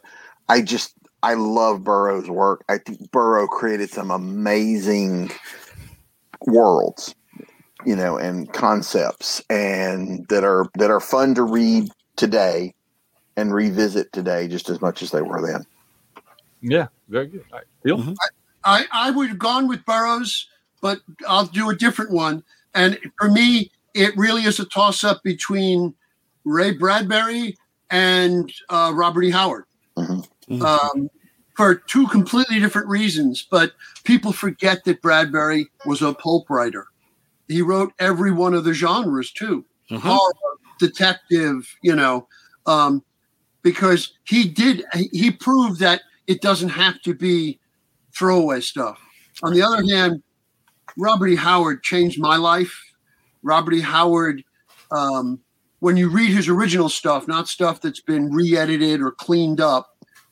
I 0.49 0.61
just 0.61 0.93
I 1.23 1.35
love 1.35 1.83
Burroughs' 1.83 2.29
work. 2.29 2.63
I 2.69 2.79
think 2.79 3.11
Burrow 3.11 3.47
created 3.47 3.89
some 3.91 4.11
amazing 4.11 5.31
worlds, 6.47 7.15
you 7.85 7.95
know, 7.95 8.17
and 8.17 8.51
concepts, 8.53 9.41
and 9.49 10.27
that 10.29 10.43
are 10.43 10.67
that 10.77 10.91
are 10.91 11.01
fun 11.01 11.35
to 11.35 11.43
read 11.43 11.89
today. 12.17 12.67
and 13.35 13.53
revisit 13.53 14.11
today 14.11 14.47
just 14.47 14.69
as 14.69 14.81
much 14.81 15.01
as 15.01 15.11
they 15.11 15.21
were 15.21 15.45
then. 15.45 15.65
Yeah, 16.61 16.87
very 17.09 17.27
good. 17.27 17.45
All 17.51 17.59
right. 17.59 17.67
Bill? 17.83 17.99
Mhm. 17.99 18.19
I, 18.21 18.27
I 18.65 18.85
I 18.91 19.11
would 19.11 19.29
have 19.29 19.39
gone 19.39 19.67
with 19.67 19.85
Burroughs, 19.85 20.47
but 20.81 20.99
I'll 21.27 21.45
do 21.45 21.69
a 21.69 21.75
different 21.75 22.11
one. 22.11 22.43
And 22.73 22.99
for 23.19 23.29
me, 23.29 23.71
it 23.93 24.15
really 24.17 24.43
is 24.43 24.59
a 24.59 24.65
toss 24.65 25.03
up 25.03 25.21
between 25.23 25.93
Ray 26.45 26.71
Bradbury 26.71 27.57
and 27.89 28.51
uh, 28.69 28.91
Robert 28.95 29.23
E. 29.23 29.29
Howard 29.31 29.65
Mhm. 29.97 30.25
um, 30.61 31.09
for 31.55 31.75
two 31.75 32.07
completely 32.07 32.59
different 32.59 32.87
reasons. 32.87 33.45
But 33.49 33.73
people 34.03 34.33
forget 34.33 34.83
that 34.85 35.01
Bradbury 35.01 35.69
was 35.85 36.01
a 36.01 36.13
pulp 36.13 36.49
writer. 36.49 36.87
He 37.47 37.61
wrote 37.61 37.93
every 37.99 38.31
one 38.31 38.53
of 38.55 38.63
the 38.63 38.73
genres 38.73 39.31
too 39.31 39.63
Mhm. 39.91 39.99
horror, 39.99 40.33
detective, 40.79 41.67
you 41.83 41.95
know, 41.95 42.27
um, 42.65 43.03
because 43.61 44.13
he 44.23 44.47
did, 44.47 44.83
he 44.93 45.29
proved 45.29 45.79
that 45.79 46.01
it 46.27 46.41
doesn't 46.41 46.69
have 46.69 47.01
to 47.03 47.13
be 47.13 47.59
throwaway 48.15 48.61
stuff. 48.61 48.99
On 49.41 49.53
the 49.53 49.61
other 49.61 49.83
hand, 49.89 50.21
Robert 50.97 51.27
E. 51.27 51.35
Howard 51.35 51.83
changed 51.83 52.19
my 52.19 52.37
life. 52.37 52.79
Robert 53.41 53.73
E. 53.73 53.81
Howard, 53.81 54.43
um, 54.91 55.39
when 55.79 55.97
you 55.97 56.09
read 56.09 56.29
his 56.29 56.47
original 56.47 56.89
stuff, 56.89 57.27
not 57.27 57.47
stuff 57.47 57.81
that's 57.81 57.99
been 57.99 58.31
re 58.31 58.55
edited 58.55 59.01
or 59.01 59.11
cleaned 59.11 59.59
up, 59.59 59.89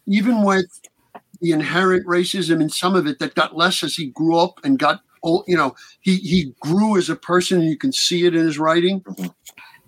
even 0.08 0.44
with 0.44 0.66
the 1.42 1.52
inherent 1.52 2.06
racism 2.06 2.62
in 2.62 2.70
some 2.70 2.96
of 2.96 3.08
it 3.08 3.20
that 3.20 3.36
got 3.36 3.58
less 3.58 3.84
as 3.84 3.96
he 3.96 4.08
grew 4.08 4.38
up 4.38 4.60
and 4.64 4.78
got 4.78 5.02
old, 5.24 5.44
you 5.48 5.58
know, 5.58 5.76
he, 6.02 6.18
he 6.18 6.54
grew 6.62 6.98
as 6.98 7.10
a 7.10 7.16
person 7.16 7.60
and 7.60 7.70
you 7.70 7.78
can 7.78 7.92
see 7.92 8.26
it 8.26 8.36
in 8.36 8.46
his 8.46 8.60
writing. 8.60 9.04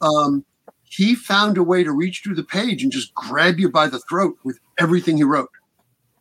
Um, 0.02 0.44
he 0.84 1.16
found 1.16 1.58
a 1.58 1.64
way 1.64 1.84
to 1.84 1.92
reach 1.92 2.22
through 2.24 2.36
the 2.36 2.44
page 2.44 2.84
and 2.84 2.92
just 2.92 3.14
grab 3.16 3.60
you 3.60 3.70
by 3.70 3.88
the 3.88 4.00
throat 4.00 4.38
with 4.44 4.60
everything 4.80 5.18
he 5.18 5.24
wrote. 5.24 5.50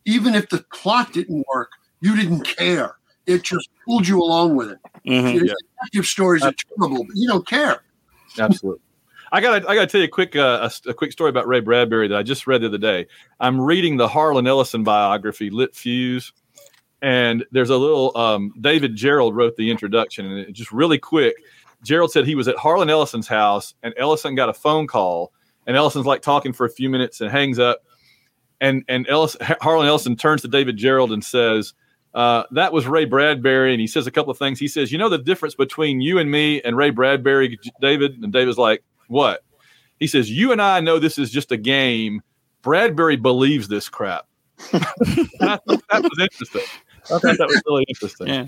Even 0.05 0.35
if 0.35 0.49
the 0.49 0.65
plot 0.73 1.13
didn't 1.13 1.45
work, 1.53 1.71
you 2.01 2.15
didn't 2.15 2.43
care. 2.43 2.95
It 3.25 3.43
just 3.43 3.69
pulled 3.85 4.07
you 4.07 4.21
along 4.21 4.55
with 4.55 4.71
it. 4.71 4.79
Mhm. 5.05 5.33
You 5.33 5.39
know, 5.39 5.45
Yeah. 5.45 5.53
Detective 5.83 6.05
stories 6.05 6.43
are 6.43 6.53
terrible, 6.77 7.03
but 7.05 7.15
you 7.15 7.27
don't 7.27 7.47
care. 7.47 7.83
Absolutely. 8.37 8.81
I 9.31 9.41
got 9.41 9.67
I 9.67 9.75
got 9.75 9.81
to 9.81 9.87
tell 9.87 10.01
you 10.01 10.05
a 10.05 10.09
quick 10.09 10.35
uh, 10.35 10.69
a, 10.85 10.89
a 10.89 10.93
quick 10.93 11.11
story 11.11 11.29
about 11.29 11.47
Ray 11.47 11.59
Bradbury 11.59 12.07
that 12.09 12.17
I 12.17 12.23
just 12.23 12.45
read 12.45 12.61
the 12.61 12.67
other 12.67 12.77
day. 12.77 13.07
I'm 13.39 13.59
reading 13.59 13.97
the 13.97 14.07
Harlan 14.07 14.45
Ellison 14.45 14.83
biography, 14.83 15.49
Lit 15.49 15.75
Fuse, 15.75 16.33
and 17.01 17.43
there's 17.51 17.71
a 17.71 17.77
little 17.77 18.15
um, 18.15 18.53
David 18.61 18.95
Gerrold 18.95 19.33
wrote 19.33 19.55
the 19.57 19.71
introduction, 19.71 20.25
and 20.27 20.39
it, 20.39 20.53
just 20.53 20.71
really 20.71 20.99
quick. 20.99 21.35
Gerrold 21.83 22.11
said 22.11 22.25
he 22.25 22.35
was 22.35 22.47
at 22.47 22.55
Harlan 22.57 22.89
Ellison's 22.89 23.27
house, 23.27 23.73
and 23.83 23.93
Ellison 23.97 24.35
got 24.35 24.49
a 24.49 24.53
phone 24.53 24.85
call, 24.87 25.33
and 25.65 25.75
Ellison's 25.75 26.05
like 26.05 26.21
talking 26.21 26.53
for 26.53 26.65
a 26.65 26.69
few 26.69 26.89
minutes 26.89 27.19
and 27.19 27.31
hangs 27.31 27.57
up, 27.59 27.81
and 28.63 28.83
and 28.87 29.07
Ellis, 29.07 29.37
Harlan 29.61 29.87
Ellison 29.87 30.15
turns 30.15 30.41
to 30.41 30.47
David 30.47 30.77
Gerrold 30.77 31.13
and 31.13 31.23
says. 31.23 31.73
Uh, 32.15 32.43
that 32.51 32.71
was 32.71 32.85
Ray 32.85 33.05
Bradbury, 33.05 33.73
and 33.73 33.81
he 33.81 33.87
says 33.87 34.05
a 34.05 34.11
couple 34.11 34.29
of 34.29 34.37
things. 34.37 34.59
He 34.59 34.67
says, 34.67 34.91
"You 34.91 34.99
know 34.99 35.09
the 35.09 35.17
difference 35.17 35.55
between 35.55 35.99
you 35.99 36.19
and 36.19 36.29
me 36.29 36.61
and 36.61 36.77
Ray 36.77 36.91
Bradbury, 36.91 37.57
David." 37.81 38.21
And 38.21 38.31
David's 38.31 38.59
like, 38.59 38.83
"What?" 39.07 39.43
He 39.99 40.05
says, 40.05 40.29
"You 40.29 40.51
and 40.51 40.61
I 40.61 40.79
know 40.79 40.99
this 40.99 41.17
is 41.17 41.31
just 41.31 41.51
a 41.51 41.57
game. 41.57 42.21
Bradbury 42.61 43.15
believes 43.15 43.67
this 43.67 43.89
crap." 43.89 44.27
I 44.73 45.57
thought 45.67 45.83
that 45.89 46.03
was 46.03 46.19
interesting. 46.19 46.61
I 47.05 47.17
thought 47.17 47.37
that 47.39 47.47
was 47.47 47.63
really 47.65 47.85
interesting. 47.87 48.27
Yeah. 48.27 48.45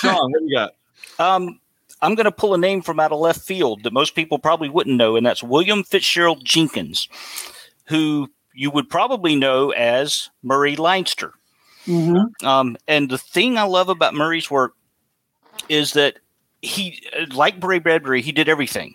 Sean, 0.00 0.32
what 0.32 0.40
do 0.40 0.46
you 0.46 0.56
got? 0.56 0.72
Um, 1.20 1.60
I'm 2.00 2.16
going 2.16 2.24
to 2.24 2.32
pull 2.32 2.52
a 2.52 2.58
name 2.58 2.82
from 2.82 2.98
out 2.98 3.12
of 3.12 3.20
left 3.20 3.40
field 3.40 3.84
that 3.84 3.92
most 3.92 4.16
people 4.16 4.40
probably 4.40 4.68
wouldn't 4.68 4.96
know, 4.96 5.14
and 5.14 5.24
that's 5.24 5.42
William 5.42 5.84
Fitzgerald 5.84 6.44
Jenkins, 6.44 7.08
who 7.86 8.28
you 8.54 8.70
would 8.70 8.88
probably 8.88 9.36
know 9.36 9.70
as 9.70 10.30
Murray 10.42 10.76
Leinster. 10.76 11.34
Um, 12.44 12.76
and 12.86 13.10
the 13.10 13.18
thing 13.18 13.58
I 13.58 13.64
love 13.64 13.88
about 13.88 14.14
Murray's 14.14 14.50
work 14.50 14.74
is 15.68 15.92
that 15.94 16.18
he, 16.60 17.02
like 17.34 17.62
Ray 17.62 17.78
Bradbury, 17.78 18.22
he 18.22 18.32
did 18.32 18.48
everything. 18.48 18.94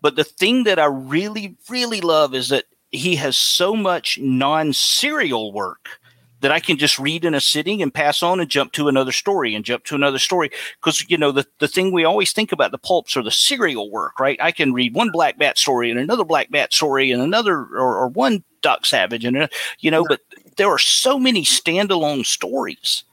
But 0.00 0.16
the 0.16 0.24
thing 0.24 0.64
that 0.64 0.78
I 0.78 0.86
really, 0.86 1.56
really 1.68 2.00
love 2.00 2.34
is 2.34 2.50
that 2.50 2.66
he 2.90 3.16
has 3.16 3.36
so 3.36 3.74
much 3.74 4.18
non 4.18 4.72
serial 4.72 5.52
work 5.52 6.00
that 6.40 6.52
I 6.52 6.60
can 6.60 6.76
just 6.76 6.98
read 6.98 7.24
in 7.24 7.34
a 7.34 7.40
sitting 7.40 7.82
and 7.82 7.92
pass 7.92 8.22
on 8.22 8.40
and 8.40 8.48
jump 8.48 8.72
to 8.72 8.88
another 8.88 9.12
story 9.12 9.54
and 9.54 9.64
jump 9.64 9.84
to 9.84 9.94
another 9.94 10.18
story. 10.18 10.50
Because, 10.80 11.04
you 11.08 11.18
know, 11.18 11.32
the, 11.32 11.46
the 11.58 11.68
thing 11.68 11.92
we 11.92 12.04
always 12.04 12.32
think 12.32 12.52
about 12.52 12.70
the 12.70 12.78
pulps 12.78 13.16
are 13.16 13.22
the 13.22 13.30
serial 13.30 13.90
work, 13.90 14.20
right? 14.20 14.38
I 14.40 14.52
can 14.52 14.72
read 14.72 14.94
one 14.94 15.10
Black 15.10 15.38
Bat 15.38 15.58
story 15.58 15.90
and 15.90 15.98
another 15.98 16.24
Black 16.24 16.50
Bat 16.50 16.72
story 16.72 17.10
and 17.10 17.20
another, 17.20 17.56
or, 17.56 17.96
or 17.96 18.08
one 18.08 18.44
Doc 18.62 18.86
Savage, 18.86 19.24
and, 19.24 19.48
you 19.80 19.90
know, 19.90 20.04
but 20.08 20.20
there 20.56 20.68
are 20.68 20.78
so 20.78 21.18
many 21.18 21.44
standalone 21.44 22.26
stories 22.26 23.04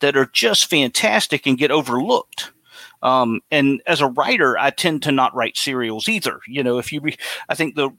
that 0.00 0.16
are 0.16 0.26
just 0.26 0.70
fantastic 0.70 1.46
and 1.46 1.58
get 1.58 1.70
overlooked. 1.70 2.52
Um, 3.02 3.40
and 3.50 3.82
as 3.86 4.00
a 4.00 4.06
writer, 4.06 4.58
I 4.58 4.70
tend 4.70 5.02
to 5.02 5.12
not 5.12 5.34
write 5.34 5.58
serials 5.58 6.08
either. 6.08 6.40
You 6.48 6.62
know, 6.62 6.78
if 6.78 6.90
you, 6.90 7.00
re- 7.00 7.18
I 7.48 7.54
think 7.54 7.74
the 7.74 7.90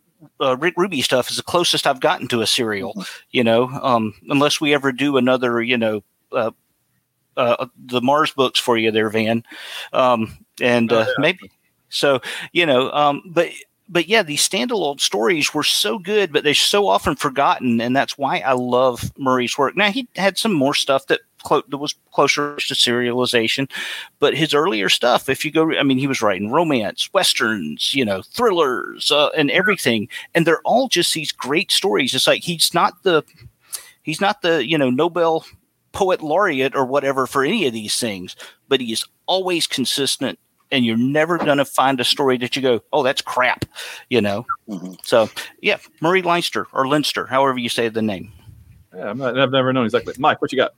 uh, 0.41 0.57
Rick 0.57 0.76
Ruby 0.78 1.01
stuff 1.01 1.30
is 1.30 1.38
the 1.38 1.43
closest 1.43 1.88
I've 1.88 1.99
gotten 1.99 2.28
to 2.30 2.41
a 2.41 2.47
serial. 2.47 3.05
You 3.32 3.43
know, 3.43 3.68
um, 3.68 4.13
unless 4.30 4.59
we 4.61 4.74
ever 4.74 4.91
do 4.91 5.18
another, 5.18 5.61
you 5.61 5.78
know, 5.78 6.03
uh, 6.32 6.51
uh, 7.38 7.68
the 7.78 8.01
Mars 8.01 8.32
books 8.32 8.59
for 8.59 8.78
you 8.78 8.91
there, 8.91 9.09
Van, 9.09 9.43
um, 9.93 10.38
and 10.61 10.91
Oh, 10.91 10.99
uh, 10.99 11.07
maybe 11.18 11.51
so. 11.89 12.22
You 12.53 12.66
know, 12.66 12.91
um, 12.91 13.22
but 13.26 13.49
but 13.88 14.07
yeah, 14.07 14.24
these 14.24 14.47
standalone 14.47 14.99
stories 14.99 15.53
were 15.53 15.63
so 15.63 15.99
good, 15.99 16.32
but 16.32 16.43
they're 16.43 16.53
so 16.53 16.88
often 16.88 17.16
forgotten, 17.16 17.82
and 17.82 17.95
that's 17.95 18.18
why 18.18 18.39
I 18.39 18.53
love 18.53 19.11
Murray's 19.18 19.57
work. 19.57 19.76
Now 19.76 19.91
he 19.91 20.07
had 20.16 20.38
some 20.38 20.53
more 20.53 20.74
stuff 20.74 21.07
that 21.07 21.22
clo- 21.45 21.63
that 21.69 21.77
was 21.77 21.95
closer 22.11 22.55
to 22.57 22.73
serialization, 22.73 23.69
but 24.19 24.35
his 24.35 24.53
earlier 24.53 24.89
stuff, 24.89 25.29
if 25.29 25.45
you 25.45 25.51
go, 25.51 25.71
I 25.77 25.83
mean, 25.83 25.97
he 25.97 26.07
was 26.07 26.21
writing 26.21 26.51
romance, 26.51 27.09
westerns, 27.13 27.93
you 27.93 28.03
know, 28.03 28.21
thrillers, 28.21 29.11
uh, 29.11 29.29
and 29.29 29.49
everything, 29.51 30.09
and 30.33 30.45
they're 30.45 30.61
all 30.65 30.89
just 30.89 31.13
these 31.13 31.31
great 31.31 31.71
stories. 31.71 32.13
It's 32.13 32.27
like 32.27 32.43
he's 32.43 32.73
not 32.73 33.03
the 33.03 33.23
he's 34.03 34.19
not 34.19 34.41
the 34.41 34.67
you 34.67 34.77
know 34.77 34.89
Nobel 34.89 35.45
poet 35.93 36.21
laureate 36.21 36.75
or 36.75 36.83
whatever 36.85 37.25
for 37.25 37.45
any 37.45 37.65
of 37.67 37.73
these 37.73 37.97
things, 37.97 38.35
but 38.67 38.81
he 38.81 38.91
is 38.91 39.05
always 39.27 39.65
consistent 39.67 40.37
and 40.71 40.83
you're 40.83 40.97
never 40.97 41.37
going 41.37 41.57
to 41.59 41.63
find 41.65 41.99
a 41.99 42.03
story 42.03 42.37
that 42.37 42.55
you 42.55 42.61
go, 42.61 42.81
oh, 42.91 43.03
that's 43.03 43.21
crap, 43.21 43.65
you 44.09 44.19
know. 44.19 44.45
Mhm. 44.67 44.97
So 45.05 45.29
yeah, 45.61 45.77
Murray 46.01 46.21
Leinster 46.21 46.67
or 46.73 46.87
Leinster, 46.87 47.27
however 47.27 47.57
you 47.59 47.69
say 47.69 47.87
the 47.87 48.01
name. 48.01 48.31
Yeah, 48.93 49.09
I'm 49.09 49.17
not, 49.17 49.37
I've 49.37 49.51
never 49.51 49.71
known 49.71 49.85
exactly. 49.85 50.13
Mike, 50.17 50.41
what 50.41 50.51
you 50.51 50.57
got? 50.57 50.73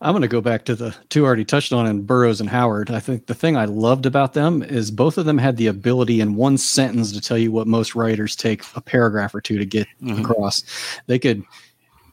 I'm 0.00 0.12
going 0.12 0.22
to 0.22 0.28
go 0.28 0.42
back 0.42 0.64
to 0.66 0.74
the 0.74 0.94
two 1.08 1.24
already 1.24 1.44
touched 1.44 1.72
on 1.72 1.86
in 1.86 2.02
Burroughs 2.02 2.40
and 2.40 2.50
Howard. 2.50 2.90
I 2.90 3.00
think 3.00 3.26
the 3.26 3.34
thing 3.34 3.56
I 3.56 3.64
loved 3.64 4.04
about 4.04 4.34
them 4.34 4.62
is 4.62 4.90
both 4.90 5.16
of 5.16 5.24
them 5.24 5.38
had 5.38 5.56
the 5.56 5.68
ability 5.68 6.20
in 6.20 6.34
one 6.36 6.58
sentence 6.58 7.12
to 7.12 7.20
tell 7.20 7.38
you 7.38 7.50
what 7.50 7.66
most 7.66 7.94
writers 7.94 8.36
take 8.36 8.62
a 8.74 8.80
paragraph 8.82 9.34
or 9.34 9.40
two 9.40 9.56
to 9.58 9.64
get 9.64 9.86
Mhm. 10.02 10.20
across. 10.20 10.62
They 11.06 11.18
could, 11.18 11.42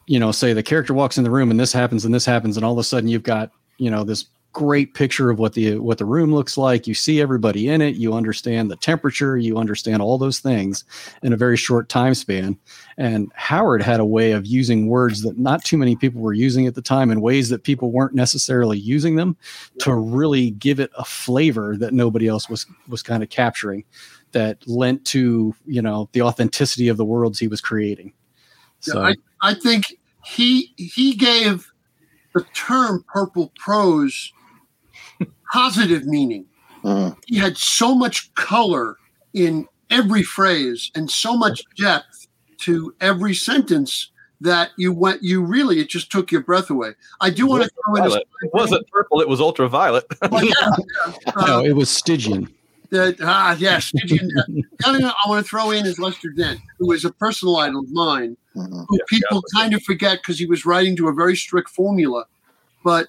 you 0.06 0.18
know, 0.18 0.32
say 0.32 0.54
the 0.54 0.62
character 0.62 0.94
walks 0.94 1.18
in 1.18 1.24
the 1.24 1.30
room 1.30 1.50
and 1.50 1.60
this 1.60 1.74
happens 1.74 2.06
and 2.06 2.14
this 2.14 2.24
happens, 2.24 2.56
and 2.56 2.64
all 2.64 2.72
of 2.72 2.78
a 2.78 2.84
sudden 2.84 3.08
you've 3.08 3.22
got, 3.22 3.50
you 3.76 3.90
know, 3.90 4.02
this 4.02 4.24
great 4.54 4.94
picture 4.94 5.30
of 5.30 5.38
what 5.38 5.52
the 5.52 5.78
what 5.78 5.98
the 5.98 6.04
room 6.06 6.32
looks 6.32 6.56
like. 6.56 6.86
You 6.86 6.94
see 6.94 7.20
everybody 7.20 7.68
in 7.68 7.82
it. 7.82 7.96
You 7.96 8.14
understand 8.14 8.70
the 8.70 8.76
temperature. 8.76 9.36
You 9.36 9.58
understand 9.58 10.00
all 10.00 10.16
those 10.16 10.38
things 10.38 10.84
in 11.22 11.34
a 11.34 11.36
very 11.36 11.58
short 11.58 11.90
time 11.90 12.14
span. 12.14 12.56
And 12.96 13.30
Howard 13.34 13.82
had 13.82 14.00
a 14.00 14.06
way 14.06 14.32
of 14.32 14.46
using 14.46 14.86
words 14.86 15.22
that 15.22 15.36
not 15.36 15.64
too 15.64 15.76
many 15.76 15.96
people 15.96 16.22
were 16.22 16.32
using 16.32 16.66
at 16.66 16.74
the 16.74 16.80
time 16.80 17.10
in 17.10 17.20
ways 17.20 17.50
that 17.50 17.64
people 17.64 17.90
weren't 17.90 18.14
necessarily 18.14 18.78
using 18.78 19.16
them 19.16 19.36
to 19.80 19.94
really 19.94 20.52
give 20.52 20.80
it 20.80 20.90
a 20.96 21.04
flavor 21.04 21.76
that 21.76 21.92
nobody 21.92 22.28
else 22.28 22.48
was 22.48 22.64
was 22.88 23.02
kind 23.02 23.22
of 23.22 23.28
capturing 23.28 23.84
that 24.32 24.66
lent 24.66 25.04
to, 25.06 25.54
you 25.66 25.82
know, 25.82 26.08
the 26.12 26.22
authenticity 26.22 26.88
of 26.88 26.96
the 26.96 27.04
worlds 27.04 27.38
he 27.38 27.48
was 27.48 27.60
creating. 27.60 28.12
So 28.80 29.02
I, 29.02 29.16
I 29.42 29.54
think 29.54 29.98
he 30.24 30.72
he 30.76 31.14
gave 31.14 31.72
the 32.34 32.44
term 32.54 33.04
purple 33.08 33.52
prose 33.56 34.32
positive 35.54 36.04
meaning. 36.06 36.44
Mhm. 36.82 37.16
He 37.26 37.36
had 37.38 37.56
so 37.56 37.94
much 37.94 38.32
color 38.34 38.96
in 39.32 39.66
every 39.90 40.22
phrase 40.22 40.90
and 40.96 41.10
so 41.10 41.36
much 41.36 41.62
depth 41.78 42.26
to 42.58 42.94
every 43.00 43.34
sentence 43.34 44.10
that 44.40 44.70
you 44.76 44.92
went 44.92 45.22
you 45.22 45.42
really 45.42 45.78
it 45.80 45.88
just 45.88 46.10
took 46.10 46.32
your 46.32 46.40
breath 46.42 46.68
away. 46.70 46.90
I 47.20 47.30
do 47.30 47.46
want 47.46 47.62
to 47.62 47.70
throw 47.70 47.94
in 47.96 48.10
a 48.10 48.14
It 48.16 48.52
wasn't 48.52 48.86
purple, 48.88 49.20
it 49.20 49.28
was 49.28 49.40
ultraviolet. 49.40 50.04
Well, 50.30 50.44
yeah, 50.44 50.52
yeah. 51.06 51.32
Uh, 51.36 51.46
no, 51.46 51.64
it 51.64 51.72
was 51.80 51.88
Stygian. 51.88 52.48
that 52.90 53.16
ah 53.22 53.56
yes. 53.58 53.86
Stygian. 53.86 54.28
you, 54.48 54.64
the 54.80 55.14
I 55.24 55.28
want 55.28 55.44
to 55.44 55.48
throw 55.48 55.70
in 55.70 55.86
is 55.86 55.98
Lester 55.98 56.30
Dent, 56.30 56.60
who 56.78 56.92
is 56.92 57.04
a 57.04 57.12
personal 57.12 57.56
idol 57.58 57.80
of 57.80 57.90
mine, 57.92 58.36
Mhm. 58.56 58.86
who 58.88 58.98
people 59.08 59.40
kind 59.54 59.72
of 59.72 59.82
forget 59.84 60.18
because 60.20 60.38
he 60.38 60.46
was 60.46 60.66
writing 60.66 60.96
to 60.96 61.08
a 61.08 61.12
very 61.22 61.36
strict 61.36 61.70
formula. 61.70 62.24
But 62.82 63.08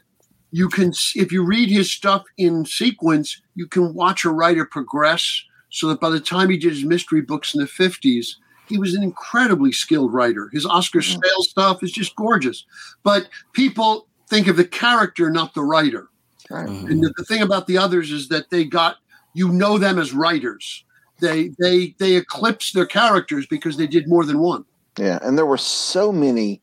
you 0.55 0.69
can, 0.69 0.93
if 1.15 1.33
you 1.33 1.43
read 1.43 1.69
his 1.69 1.91
stuff 1.91 2.23
in 2.37 2.65
sequence, 2.65 3.41
you 3.55 3.67
can 3.67 3.93
watch 3.93 4.23
a 4.23 4.29
writer 4.29 4.65
progress. 4.65 5.43
So 5.69 5.89
that 5.89 5.99
by 5.99 6.09
the 6.09 6.21
time 6.21 6.49
he 6.49 6.57
did 6.57 6.71
his 6.71 6.85
mystery 6.85 7.19
books 7.19 7.53
in 7.53 7.59
the 7.59 7.67
fifties, 7.67 8.37
he 8.69 8.77
was 8.77 8.93
an 8.93 9.03
incredibly 9.03 9.73
skilled 9.73 10.13
writer. 10.13 10.49
His 10.53 10.65
Oscar 10.65 10.99
Mhm. 10.99 11.21
Sail 11.21 11.43
stuff 11.43 11.83
is 11.83 11.91
just 11.91 12.15
gorgeous. 12.15 12.63
But 13.03 13.27
people 13.51 14.07
think 14.29 14.47
of 14.47 14.55
the 14.55 14.63
character, 14.63 15.29
not 15.29 15.53
the 15.53 15.63
writer. 15.63 16.07
Right. 16.49 16.69
And 16.69 17.03
the, 17.03 17.13
the 17.17 17.25
thing 17.25 17.41
about 17.41 17.67
the 17.67 17.77
others 17.77 18.09
is 18.11 18.29
that 18.29 18.49
they 18.49 18.63
got 18.63 18.97
you 19.33 19.49
know 19.49 19.77
them 19.77 19.99
as 19.99 20.13
writers. 20.13 20.85
They 21.19 21.51
they 21.59 21.93
they 21.99 22.15
eclipse 22.15 22.71
their 22.71 22.85
characters 22.85 23.45
because 23.45 23.75
they 23.75 23.87
did 23.87 24.07
more 24.07 24.23
than 24.23 24.39
one. 24.39 24.63
Yeah, 24.97 25.19
and 25.21 25.37
there 25.37 25.45
were 25.45 25.57
so 25.57 26.13
many 26.13 26.61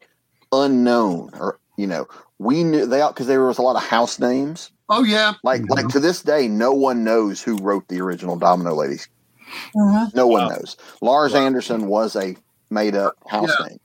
unknown, 0.53 1.30
or 1.38 1.59
you 1.76 1.86
know, 1.86 2.07
we 2.43 2.64
knew 2.64 2.86
they 2.86 3.07
because 3.07 3.26
there 3.26 3.45
was 3.47 3.59
a 3.59 3.62
lot 3.62 3.76
of 3.76 3.82
house 3.82 4.18
names. 4.18 4.70
Oh 4.88 5.05
yeah, 5.05 5.34
Like 5.43 5.62
like 5.70 5.88
to 5.88 6.01
this 6.01 6.22
day, 6.22 6.49
no 6.49 6.72
one 6.72 7.05
knows 7.05 7.40
who 7.40 7.57
wrote 7.59 7.88
the 7.88 8.01
original 8.01 8.36
Domino 8.36 8.74
Ladies. 8.74 9.09
No 9.74 10.26
one 10.26 10.43
Wow. 10.43 10.49
knows. 10.49 10.76
Lars 11.01 11.34
Anderson 11.34 11.86
was 11.86 12.16
a 12.16 12.36
made 12.70 12.95
up 12.97 13.14
house 13.28 13.55
Yeah. 13.61 13.66
name. 13.68 13.80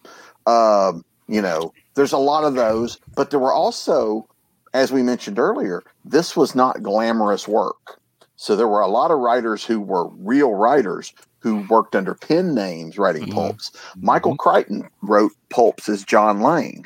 Um, 0.45 1.03
you 1.27 1.41
know, 1.41 1.73
there's 1.95 2.13
a 2.13 2.17
lot 2.17 2.43
of 2.45 2.55
those, 2.55 2.97
but 3.15 3.29
there 3.31 3.39
were 3.39 3.53
also, 3.53 4.27
as 4.73 4.91
we 4.91 5.03
mentioned 5.03 5.39
earlier, 5.39 5.83
this 6.05 6.35
was 6.37 6.55
not 6.55 6.81
glamorous 6.83 7.47
work. 7.47 7.99
So 8.37 8.55
there 8.55 8.67
were 8.67 8.81
a 8.81 8.87
lot 8.87 9.11
of 9.11 9.19
writers 9.19 9.65
who 9.65 9.81
were 9.81 10.07
real 10.09 10.53
writers 10.53 11.13
who 11.39 11.65
worked 11.69 11.95
under 11.95 12.13
pen 12.15 12.53
names 12.55 12.97
writing 12.97 13.25
Mhm. 13.27 13.33
pulps. 13.33 13.71
Michael 14.01 14.35
Crichton 14.37 14.87
wrote 15.01 15.31
pulps 15.49 15.89
as 15.89 16.03
John 16.03 16.41
Lange 16.41 16.85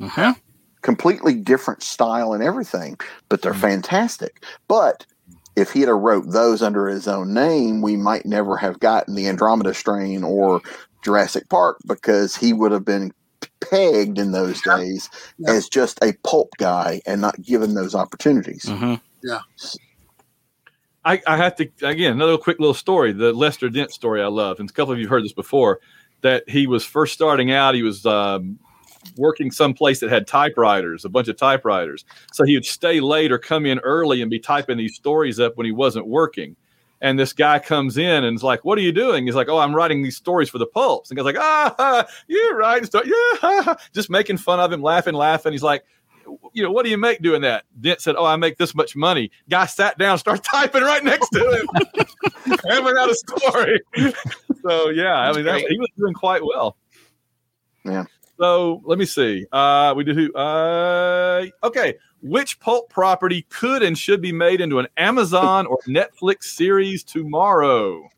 Mhm. 0.00 0.36
Completely 0.82 1.34
different 1.34 1.82
style 1.82 2.32
and 2.32 2.42
everything, 2.42 2.98
but 3.28 3.42
they're 3.42 3.54
fantastic. 3.54 4.44
But 4.68 5.06
if 5.56 5.72
he'd 5.72 5.88
have 5.88 5.96
wrote 5.98 6.24
those 6.30 6.62
under 6.62 6.88
his 6.88 7.06
own 7.08 7.32
name, 7.34 7.82
we 7.82 7.96
might 7.96 8.26
never 8.26 8.56
have 8.56 8.80
gotten 8.80 9.14
the 9.14 9.28
Andromeda 9.28 9.74
strain 9.74 10.24
or 10.24 10.60
Jurassic 11.04 11.48
Park 11.48 11.78
because 11.86 12.36
he 12.36 12.52
would 12.52 12.72
have 12.72 12.84
been 12.84 13.12
pegged 13.60 14.18
in 14.18 14.32
those 14.32 14.60
days 14.62 15.08
Yeah. 15.38 15.52
as 15.52 15.68
just 15.68 16.02
a 16.02 16.14
pulp 16.24 16.50
guy 16.58 17.00
and 17.06 17.20
not 17.20 17.40
given 17.42 17.74
those 17.74 17.94
opportunities. 17.94 18.64
Mhm. 18.64 19.00
I, 21.04 21.20
I 21.26 21.36
have 21.36 21.56
to 21.56 21.68
again 21.82 22.12
another 22.12 22.38
quick 22.38 22.60
little 22.60 22.74
story, 22.74 23.12
the 23.12 23.32
Lester 23.32 23.68
Dent 23.68 23.90
story 23.92 24.22
I 24.22 24.28
love, 24.28 24.60
and 24.60 24.70
a 24.70 24.72
couple 24.72 24.92
of 24.92 24.98
you 24.98 25.06
have 25.06 25.10
heard 25.10 25.24
this 25.24 25.32
before. 25.32 25.80
That 26.20 26.48
he 26.48 26.68
was 26.68 26.84
first 26.84 27.12
starting 27.14 27.50
out, 27.50 27.74
he 27.74 27.82
was 27.82 28.06
um, 28.06 28.60
working 29.16 29.50
someplace 29.50 30.00
that 30.00 30.10
had 30.10 30.26
typewriters, 30.26 31.04
a 31.04 31.08
bunch 31.08 31.28
of 31.28 31.36
typewriters. 31.36 32.04
So 32.32 32.44
he 32.44 32.54
would 32.54 32.64
stay 32.64 33.00
late 33.00 33.32
or 33.32 33.38
come 33.38 33.66
in 33.66 33.78
early 33.80 34.22
and 34.22 34.30
be 34.30 34.38
typing 34.38 34.78
these 34.78 34.94
stories 34.94 35.40
up 35.40 35.56
when 35.56 35.66
he 35.66 35.72
wasn't 35.72 36.06
working. 36.06 36.56
And 37.00 37.18
this 37.18 37.32
guy 37.32 37.58
comes 37.58 37.98
in 37.98 38.22
and 38.22 38.36
is 38.36 38.44
like, 38.44 38.64
"What 38.64 38.78
are 38.78 38.82
you 38.82 38.92
doing?" 38.92 39.26
He's 39.26 39.34
like, 39.34 39.48
"Oh, 39.48 39.58
I'm 39.58 39.74
writing 39.74 40.04
these 40.04 40.16
stories 40.16 40.48
for 40.48 40.58
the 40.58 40.66
pulps." 40.66 41.10
And 41.10 41.18
he's 41.18 41.24
like, 41.24 41.36
"Ah, 41.36 42.06
you're 42.28 42.56
writing 42.56 42.86
stuff, 42.86 43.04
yeah," 43.04 43.74
just 43.92 44.08
making 44.08 44.36
fun 44.36 44.60
of 44.60 44.72
him, 44.72 44.82
laughing, 44.82 45.14
laughing. 45.14 45.50
He's 45.52 45.64
like, 45.64 45.84
you 46.52 46.62
know, 46.62 46.70
what 46.70 46.84
do 46.84 46.90
you 46.90 46.98
make 46.98 47.20
doing 47.22 47.42
that? 47.42 47.64
Dent 47.80 48.00
said, 48.00 48.16
Oh, 48.16 48.24
I 48.24 48.36
make 48.36 48.56
this 48.58 48.74
much 48.74 48.96
money. 48.96 49.30
Guy 49.48 49.66
sat 49.66 49.98
down, 49.98 50.18
started 50.18 50.44
typing 50.50 50.82
right 50.82 51.02
next 51.02 51.28
to 51.30 51.40
him, 51.40 52.56
hammering 52.68 52.96
out 52.98 53.10
a 53.10 53.14
story. 53.14 53.80
so, 54.66 54.90
yeah, 54.90 55.14
I 55.14 55.32
mean, 55.32 55.44
that, 55.44 55.60
he 55.60 55.78
was 55.78 55.88
doing 55.96 56.14
quite 56.14 56.42
well. 56.44 56.76
Yeah. 57.84 58.04
So, 58.42 58.82
let 58.84 58.98
me 58.98 59.04
see. 59.04 59.46
Uh, 59.52 59.94
we 59.96 60.02
do 60.02 60.14
who? 60.14 60.32
Uh, 60.34 61.46
okay. 61.62 61.94
Which 62.22 62.58
pulp 62.58 62.88
property 62.90 63.42
could 63.50 63.84
and 63.84 63.96
should 63.96 64.20
be 64.20 64.32
made 64.32 64.60
into 64.60 64.80
an 64.80 64.88
Amazon 64.96 65.64
or 65.66 65.78
Netflix 65.86 66.44
series 66.44 67.04
tomorrow? 67.04 68.08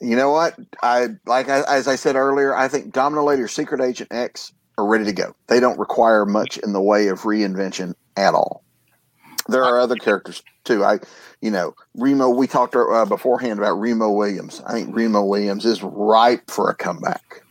You 0.00 0.16
know 0.16 0.30
what? 0.30 0.58
I 0.82 1.08
like 1.26 1.50
I, 1.50 1.60
as 1.68 1.86
I 1.88 1.96
said 1.96 2.16
earlier. 2.16 2.56
I 2.56 2.68
think 2.68 2.94
Domino 2.94 3.22
Lady 3.22 3.42
or 3.42 3.48
Secret 3.48 3.82
Agent 3.82 4.10
X 4.14 4.54
are 4.78 4.86
ready 4.86 5.04
to 5.04 5.12
go. 5.12 5.36
They 5.48 5.60
don't 5.60 5.78
require 5.78 6.24
much 6.24 6.56
in 6.56 6.72
the 6.72 6.80
way 6.80 7.08
of 7.08 7.20
reinvention 7.20 7.92
at 8.16 8.32
all. 8.32 8.64
There 9.46 9.62
are 9.62 9.78
other 9.78 9.96
characters 9.96 10.42
too. 10.64 10.82
I, 10.86 11.00
you 11.42 11.50
know, 11.50 11.74
Remo. 11.96 12.30
We 12.30 12.46
talked 12.46 12.74
uh, 12.76 13.04
beforehand 13.04 13.58
about 13.58 13.74
Remo 13.74 14.10
Williams. 14.10 14.62
I 14.66 14.72
think 14.72 14.96
Remo 14.96 15.22
Williams 15.22 15.66
is 15.66 15.82
ripe 15.82 16.50
for 16.50 16.70
a 16.70 16.74
comeback. 16.74 17.43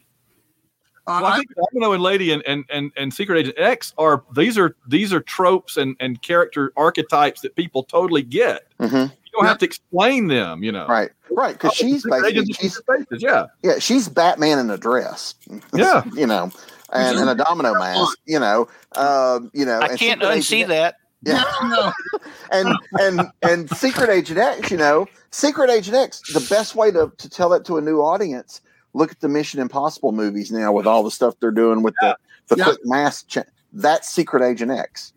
Uh, 1.06 1.20
Well, 1.22 1.26
I 1.26 1.34
I- 1.34 1.38
think 1.38 1.49
Domino 1.56 1.93
and 1.93 2.01
Lady 2.04 2.32
and, 2.32 2.43
and, 2.47 2.64
and, 2.70 2.91
and 2.95 3.14
Secret 3.14 3.38
Agent 3.39 3.58
X 3.60 3.93
are 3.97 4.24
these 4.36 4.58
are 4.58 4.76
these 4.88 5.12
are 5.14 5.20
tropes 5.20 5.78
and, 5.78 5.95
and 5.99 6.22
character 6.22 6.72
archetypes 6.78 7.41
that 7.41 7.56
people 7.56 7.84
totally 7.84 8.22
get. 8.24 8.68
hmm 8.80 8.86
You 8.86 9.10
don't 9.34 9.45
have 9.45 9.58
to 9.60 9.66
explain 9.66 10.28
them, 10.28 10.64
you 10.64 10.72
know. 10.72 10.88
Right, 10.88 11.12
right. 11.32 11.54
Because 11.54 11.72
Oh, 11.72 11.74
she's 11.74 12.04
Secret 12.04 12.22
basically 12.22 12.41
Agents 12.41 12.58
she's 12.60 12.78
are 12.88 12.97
faces, 12.97 13.22
yeah. 13.24 13.45
yeah 13.64 13.80
she's 13.80 14.08
Batman 14.08 14.60
in 14.60 14.70
a 14.70 14.78
dress. 14.78 15.36
Yeah. 15.74 16.04
you 16.16 16.26
know, 16.28 16.51
and, 16.93 17.18
and 17.20 17.30
a 17.30 17.36
domino 17.36 17.74
mask. 17.74 18.18
You 18.26 18.39
know, 18.39 18.68
um, 18.95 19.51
you 19.54 19.66
know. 19.66 19.80
I 19.80 19.88
and 19.88 19.99
can't 19.99 20.22
Secret 20.22 20.38
unsee 20.38 20.54
Agent- 20.58 20.70
that. 20.70 20.95
Yeah. 21.26 21.43
no, 21.64 21.91
and 22.51 22.76
and 22.99 23.22
and 23.41 23.70
Secret 23.78 24.10
Agent 24.10 24.38
X, 24.39 24.70
you 24.72 24.78
know, 24.78 25.08
Secret 25.32 25.70
Agent 25.70 25.95
X. 25.97 26.22
The 26.34 26.45
best 26.49 26.76
way 26.76 26.91
to 26.91 27.12
to 27.18 27.30
tell 27.30 27.49
that 27.49 27.64
to 27.66 27.78
a 27.78 27.82
new 27.82 27.99
audience, 28.01 28.60
look 28.93 29.11
at 29.11 29.19
the 29.19 29.27
Mission 29.29 29.59
Impossible 29.59 30.11
movies 30.11 30.51
now 30.51 30.71
with 30.71 30.85
all 30.87 31.03
the 31.03 31.11
stuff 31.11 31.35
they're 31.39 31.51
doing 31.51 31.81
with 31.83 31.95
the 32.01 32.17
the 32.49 32.57
Yeah. 32.57 32.63
quick 32.65 32.79
mask. 32.83 33.27
Cha- 33.29 33.43
that's 33.71 34.09
Secret 34.13 34.43
Agent 34.43 34.71
X. 34.71 35.13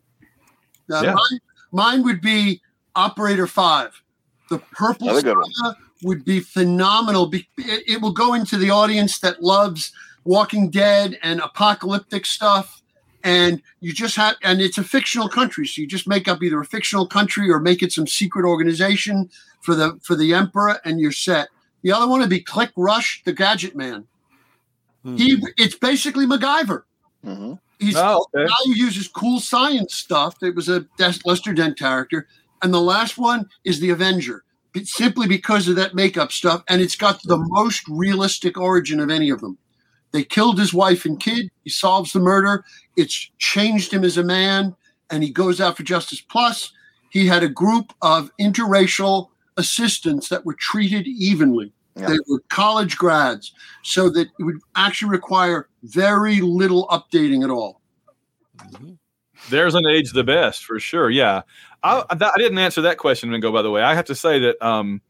no, 0.88 1.02
Yeah. 1.02 1.14
mine, 1.14 1.40
mine 1.72 2.02
would 2.04 2.20
be 2.20 2.60
Operator 2.94 3.46
Five. 3.46 4.00
The 4.50 4.58
purple 4.58 5.08
Another 5.08 5.22
good 5.22 5.36
one. 5.38 5.52
saga 5.52 5.76
would 6.02 6.24
be 6.24 6.38
phenomenal. 6.40 7.28
It, 7.34 7.44
it 7.58 8.00
will 8.00 8.12
go 8.12 8.34
into 8.34 8.56
the 8.56 8.70
audience 8.70 9.18
that 9.20 9.42
loves 9.42 9.92
Walking 10.24 10.70
Dead 10.70 11.18
and 11.22 11.40
apocalyptic 11.40 12.24
stuff. 12.26 12.80
And 13.24 13.60
you 13.80 13.92
just 13.92 14.14
have, 14.14 14.36
and 14.44 14.60
it's 14.60 14.78
a 14.78 14.84
fictional 14.84 15.28
country, 15.28 15.66
so 15.66 15.80
you 15.80 15.88
just 15.88 16.06
make 16.06 16.28
up 16.28 16.40
either 16.44 16.60
a 16.60 16.64
fictional 16.64 17.08
country 17.08 17.50
or 17.50 17.58
make 17.58 17.82
it 17.82 17.90
some 17.92 18.06
secret 18.06 18.44
organization 18.46 19.28
for 19.62 19.74
the 19.74 19.98
for 20.04 20.14
the 20.14 20.32
emperor, 20.32 20.78
and 20.84 21.00
you're 21.00 21.10
set. 21.10 21.48
The 21.87 21.93
other 21.93 22.09
one 22.09 22.18
would 22.18 22.28
be 22.30 22.41
Click 22.41 22.72
Rush, 22.76 23.22
the 23.24 23.32
Gadget 23.32 23.76
Man. 23.76 24.09
Hmm. 25.05 25.14
He, 25.18 25.41
it's 25.57 25.76
basically 25.76 26.26
MacGyver. 26.26 26.82
hmm 27.22 27.53
He's 27.78 27.95
Oh, 27.97 28.26
okay. 28.34 28.45
guy 28.49 28.55
who 28.64 28.72
uses 28.72 29.07
cool 29.07 29.39
science 29.39 29.95
stuff. 29.95 30.43
It 30.43 30.57
was 30.57 30.68
a 30.68 30.84
Lester 31.24 31.53
Dent 31.53 31.78
character, 31.78 32.26
and 32.61 32.74
the 32.74 32.80
last 32.80 33.18
one 33.18 33.49
is 33.62 33.78
the 33.78 33.91
Avenger, 33.91 34.43
Be- 34.72 34.84
simply 34.84 35.28
because 35.28 35.68
of 35.68 35.76
that 35.76 35.95
makeup 35.95 36.32
stuff, 36.32 36.64
and 36.68 36.82
it's 36.82 36.97
got 36.97 37.22
the 37.22 37.39
most 37.39 37.84
realistic 37.89 38.59
origin 38.59 38.99
of 38.99 39.09
any 39.09 39.30
of 39.30 39.41
them. 39.41 39.57
They 40.11 40.24
killed 40.24 40.59
his 40.59 40.74
wife 40.74 41.05
and 41.05 41.20
kid. 41.20 41.51
He 41.62 41.70
solves 41.70 42.12
the 42.12 42.18
murder. 42.18 42.64
It's 42.97 43.30
changed 43.39 43.93
him 43.93 44.03
as 44.03 44.16
a 44.16 44.24
man, 44.24 44.74
and 45.09 45.22
he 45.22 45.30
goes 45.30 45.61
out 45.61 45.76
for 45.76 45.84
justice. 45.84 46.20
Plus, 46.20 46.72
he 47.11 47.28
had 47.28 47.45
a 47.45 47.49
group 47.49 47.93
of 48.03 48.32
interracial 48.41 49.28
assistants 49.57 50.28
that 50.30 50.45
were 50.45 50.55
treated 50.55 51.07
evenly. 51.07 51.72
Yeah. 51.97 52.09
They 52.09 52.18
were 52.28 52.42
college 52.51 52.99
grads, 52.99 53.55
so 53.82 54.11
that 54.11 54.28
it 54.38 54.42
would 54.42 54.59
actually 54.74 55.11
require 55.11 55.68
very 55.82 56.40
little 56.42 56.86
updating 56.88 57.42
at 57.42 57.51
all. 57.51 57.80
There's 59.49 59.74
an 59.74 59.86
age 59.86 60.12
the 60.12 60.24
best 60.24 60.64
for 60.64 60.78
sure. 60.78 61.09
Yeah, 61.09 61.42
I, 61.82 62.05
I 62.11 62.14
I 62.14 62.38
didn't 62.38 62.59
answer 62.59 62.82
that 62.82 62.99
question, 62.99 63.30
Mingo. 63.30 63.51
By 63.51 63.62
the 63.62 63.70
way, 63.70 63.82
I 63.82 63.94
have 63.94 64.07
to 64.07 64.14
say 64.14 64.38
that. 64.40 64.61
Um, 64.64 65.01
d- 65.01 65.05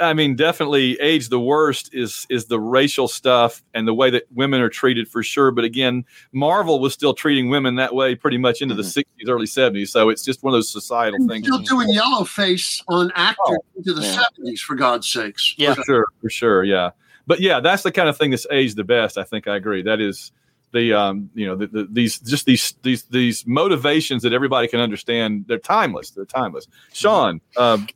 I 0.00 0.12
mean, 0.14 0.36
definitely, 0.36 0.98
age 1.00 1.28
the 1.28 1.40
worst 1.40 1.90
is 1.92 2.26
is 2.30 2.44
the 2.46 2.60
racial 2.60 3.08
stuff 3.08 3.62
and 3.74 3.86
the 3.88 3.94
way 3.94 4.10
that 4.10 4.24
women 4.32 4.60
are 4.60 4.68
treated 4.68 5.08
for 5.08 5.22
sure. 5.22 5.50
But 5.50 5.64
again, 5.64 6.04
Marvel 6.32 6.78
was 6.78 6.92
still 6.92 7.14
treating 7.14 7.48
women 7.50 7.74
that 7.76 7.94
way 7.94 8.14
pretty 8.14 8.38
much 8.38 8.62
into 8.62 8.74
the 8.76 8.82
Mhm. 8.82 8.92
'60s, 8.92 9.28
early 9.28 9.46
'70s. 9.46 9.88
So 9.90 10.08
it's 10.08 10.24
just 10.24 10.42
one 10.42 10.52
of 10.54 10.56
those 10.58 10.70
societal 10.70 11.26
things. 11.26 11.46
Still 11.46 11.58
doing 11.58 11.88
yellow 11.90 12.24
face 12.24 12.82
on 12.88 13.10
actors 13.16 13.58
into 13.76 13.92
the 13.92 14.02
Oh, 14.02 14.04
yeah. 14.04 14.22
70s, 14.46 14.60
for 14.60 14.74
God's 14.76 15.08
sakes. 15.08 15.54
Yeah. 15.56 15.74
For 15.74 15.82
sure, 15.84 16.06
for 16.20 16.30
sure, 16.30 16.64
yeah. 16.64 16.90
But 17.26 17.40
yeah, 17.40 17.58
that's 17.60 17.82
the 17.82 17.92
kind 17.92 18.08
of 18.08 18.16
thing 18.16 18.30
that's 18.30 18.46
aged 18.50 18.76
the 18.76 18.84
best. 18.84 19.18
I 19.18 19.24
think 19.24 19.48
I 19.48 19.56
agree. 19.56 19.82
That 19.82 20.00
is 20.00 20.30
the 20.72 20.92
um, 20.92 21.28
you 21.34 21.46
know, 21.46 21.54
the, 21.56 21.66
the, 21.66 21.88
these 21.90 22.18
just 22.20 22.46
these 22.46 22.74
these 22.82 23.02
these 23.04 23.44
motivations 23.46 24.22
that 24.22 24.32
everybody 24.32 24.68
can 24.68 24.80
understand. 24.80 25.44
They're 25.48 25.58
timeless. 25.58 26.10
They're 26.10 26.24
timeless. 26.24 26.66
Sean, 26.92 27.40
um, 27.56 27.88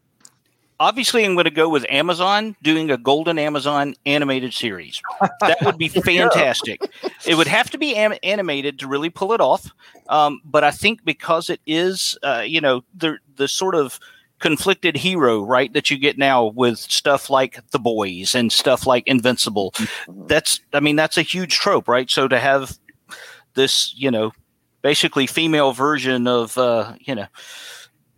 Obviously, 0.79 1.25
I'm 1.25 1.35
going 1.35 1.45
to 1.45 1.51
go 1.51 1.69
with 1.69 1.87
Amazon 1.89 2.55
doing 2.63 2.91
a 2.91 2.99
Golden 2.99 3.39
Amazon 3.39 3.95
animated 4.05 4.53
series. 4.53 5.01
That 5.41 5.59
would 5.63 5.79
be 5.79 5.89
fantastic. 6.05 6.81
It 7.27 7.37
would 7.37 7.47
have 7.47 7.71
to 7.71 7.79
be 7.79 7.97
am- 7.97 8.19
animated 8.23 8.79
to 8.81 8.87
really 8.87 9.09
pull 9.09 9.33
it 9.33 9.41
off. 9.41 9.71
Um, 10.09 10.41
but 10.45 10.65
I 10.65 10.71
think 10.71 11.05
because 11.05 11.49
it 11.49 11.61
is, 11.67 12.19
uh, 12.23 12.45
you 12.47 12.61
know, 12.61 12.83
the 12.95 13.19
the 13.37 13.49
sort 13.49 13.75
of 13.75 13.99
conflicted 14.39 14.97
hero, 14.97 15.43
right, 15.43 15.73
that 15.73 15.91
you 15.91 15.99
get 15.99 16.19
now 16.19 16.47
with 16.47 16.79
stuff 16.79 17.31
like 17.31 17.59
The 17.71 17.79
Boys 17.79 18.35
and 18.35 18.53
stuff 18.53 18.87
like 18.87 19.07
Invincible. 19.07 19.75
That's, 20.09 20.61
I 20.73 20.81
mean, 20.81 20.97
that's 20.97 21.17
a 21.17 21.23
huge 21.23 21.55
trope, 21.55 21.89
right? 21.89 22.11
So 22.11 22.29
to 22.29 22.39
have 22.39 22.79
this, 23.55 23.95
you 23.97 24.11
know, 24.11 24.33
basically 24.83 25.27
female 25.27 25.73
version 25.73 26.27
of, 26.27 26.57
uh, 26.59 26.95
you 27.01 27.15
know, 27.15 27.27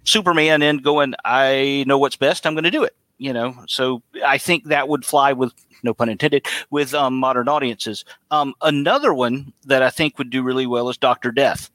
Superman 0.08 0.62
and 0.62 0.82
going, 0.82 1.14
I 1.24 1.84
know 1.86 1.98
what's 1.98 2.16
best. 2.16 2.46
I'm 2.46 2.54
going 2.54 2.64
to 2.64 2.70
do 2.70 2.84
it. 2.84 2.94
You 3.20 3.32
know, 3.32 3.56
so 3.66 4.02
I 4.24 4.38
think 4.38 4.64
that 4.66 4.88
would 4.88 5.04
fly 5.04 5.32
with 5.32 5.52
no 5.82 5.92
pun 5.92 6.08
intended, 6.08 6.46
with 6.70 6.94
um, 6.94 7.18
modern 7.18 7.48
audiences. 7.48 8.04
Um, 8.30 8.54
another 8.62 9.12
one 9.12 9.52
that 9.64 9.82
I 9.82 9.90
think 9.90 10.18
would 10.18 10.30
do 10.30 10.42
really 10.42 10.68
well 10.68 10.88
is 10.88 10.96
Doctor 10.96 11.32
Death. 11.32 11.68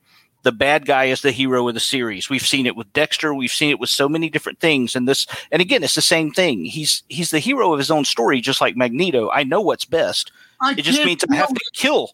The 0.43 0.53
bad 0.53 0.85
guy 0.85 1.05
is 1.05 1.21
the 1.21 1.31
hero 1.31 1.67
of 1.67 1.73
the 1.73 1.79
series. 1.81 2.29
We've 2.29 2.45
seen 2.45 2.65
it 2.65 2.75
with 2.75 2.91
Dexter. 2.93 3.33
We've 3.33 3.51
seen 3.51 3.71
it 3.71 3.79
with 3.79 3.89
so 3.89 4.09
many 4.09 4.29
different 4.29 4.59
things. 4.59 4.95
And 4.95 5.07
this, 5.07 5.25
and 5.51 5.61
again, 5.61 5.83
it's 5.83 5.95
the 5.95 6.01
same 6.01 6.31
thing. 6.31 6.65
He's 6.65 7.03
he's 7.07 7.31
the 7.31 7.39
hero 7.39 7.71
of 7.71 7.79
his 7.79 7.91
own 7.91 8.05
story, 8.05 8.41
just 8.41 8.61
like 8.61 8.75
Magneto. 8.75 9.29
I 9.29 9.43
know 9.43 9.61
what's 9.61 9.85
best. 9.85 10.31
I 10.61 10.73
It 10.77 10.83
just 10.83 11.03
means 11.03 11.23
I 11.29 11.35
have 11.35 11.53
to 11.53 11.69
kill. 11.73 12.11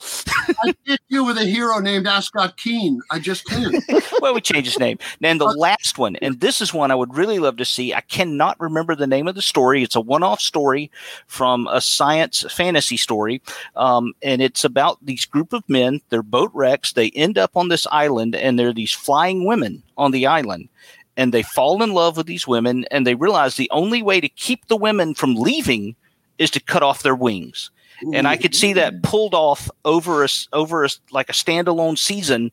I 0.63 0.73
can't 0.85 0.99
deal 1.09 1.25
with 1.25 1.37
a 1.37 1.45
hero 1.45 1.79
named 1.79 2.07
Ascot 2.07 2.57
Keen. 2.57 3.01
I 3.11 3.19
just 3.19 3.45
can't. 3.45 3.83
well, 4.21 4.33
we 4.33 4.41
change 4.41 4.65
his 4.65 4.79
name. 4.79 4.97
And 5.21 5.39
the 5.39 5.45
last 5.45 5.97
one, 5.97 6.15
and 6.17 6.39
this 6.39 6.61
is 6.61 6.73
one 6.73 6.91
I 6.91 6.95
would 6.95 7.15
really 7.15 7.39
love 7.39 7.57
to 7.57 7.65
see. 7.65 7.93
I 7.93 8.01
cannot 8.01 8.59
remember 8.59 8.95
the 8.95 9.07
name 9.07 9.27
of 9.27 9.35
the 9.35 9.41
story. 9.41 9.83
It's 9.83 9.95
a 9.95 10.01
one-off 10.01 10.39
story 10.39 10.91
from 11.27 11.67
a 11.67 11.81
science 11.81 12.45
fantasy 12.49 12.97
story, 12.97 13.41
um, 13.75 14.13
and 14.21 14.41
it's 14.41 14.63
about 14.63 14.97
these 15.01 15.25
group 15.25 15.53
of 15.53 15.67
men. 15.67 16.01
They're 16.09 16.23
boat 16.23 16.51
wrecks. 16.53 16.93
They 16.93 17.09
end 17.11 17.37
up 17.37 17.55
on 17.55 17.67
this 17.67 17.87
island, 17.91 18.35
and 18.35 18.57
there 18.57 18.69
are 18.69 18.73
these 18.73 18.93
flying 18.93 19.45
women 19.45 19.83
on 19.97 20.11
the 20.11 20.25
island. 20.25 20.69
And 21.17 21.33
they 21.33 21.43
fall 21.43 21.83
in 21.83 21.91
love 21.91 22.15
with 22.15 22.27
these 22.27 22.47
women, 22.47 22.85
and 22.91 23.05
they 23.05 23.15
realize 23.15 23.55
the 23.55 23.69
only 23.71 24.01
way 24.01 24.21
to 24.21 24.29
keep 24.29 24.67
the 24.67 24.77
women 24.77 25.13
from 25.13 25.35
leaving 25.35 25.97
is 26.37 26.49
to 26.51 26.61
cut 26.61 26.81
off 26.81 27.03
their 27.03 27.15
wings 27.15 27.69
and 28.13 28.27
I 28.27 28.37
could 28.37 28.55
see 28.55 28.73
that 28.73 29.03
pulled 29.03 29.33
off 29.33 29.69
over 29.85 30.23
us 30.23 30.47
over 30.53 30.85
a, 30.85 30.89
like 31.11 31.29
a 31.29 31.33
standalone 31.33 31.97
season 31.97 32.51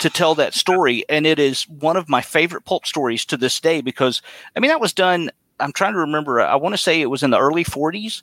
to 0.00 0.10
tell 0.10 0.34
that 0.34 0.54
story. 0.54 1.04
And 1.08 1.26
it 1.26 1.38
is 1.38 1.68
one 1.68 1.96
of 1.96 2.08
my 2.08 2.20
favorite 2.20 2.64
pulp 2.64 2.86
stories 2.86 3.24
to 3.26 3.36
this 3.36 3.60
day 3.60 3.80
because 3.80 4.22
I 4.56 4.60
mean 4.60 4.70
that 4.70 4.80
was 4.80 4.92
done. 4.92 5.30
I'm 5.60 5.72
trying 5.72 5.92
to 5.92 6.00
remember. 6.00 6.40
I 6.40 6.56
want 6.56 6.74
to 6.74 6.78
say 6.82 7.00
it 7.00 7.10
was 7.10 7.22
in 7.22 7.30
the 7.30 7.38
early 7.38 7.64
40s, 7.64 8.22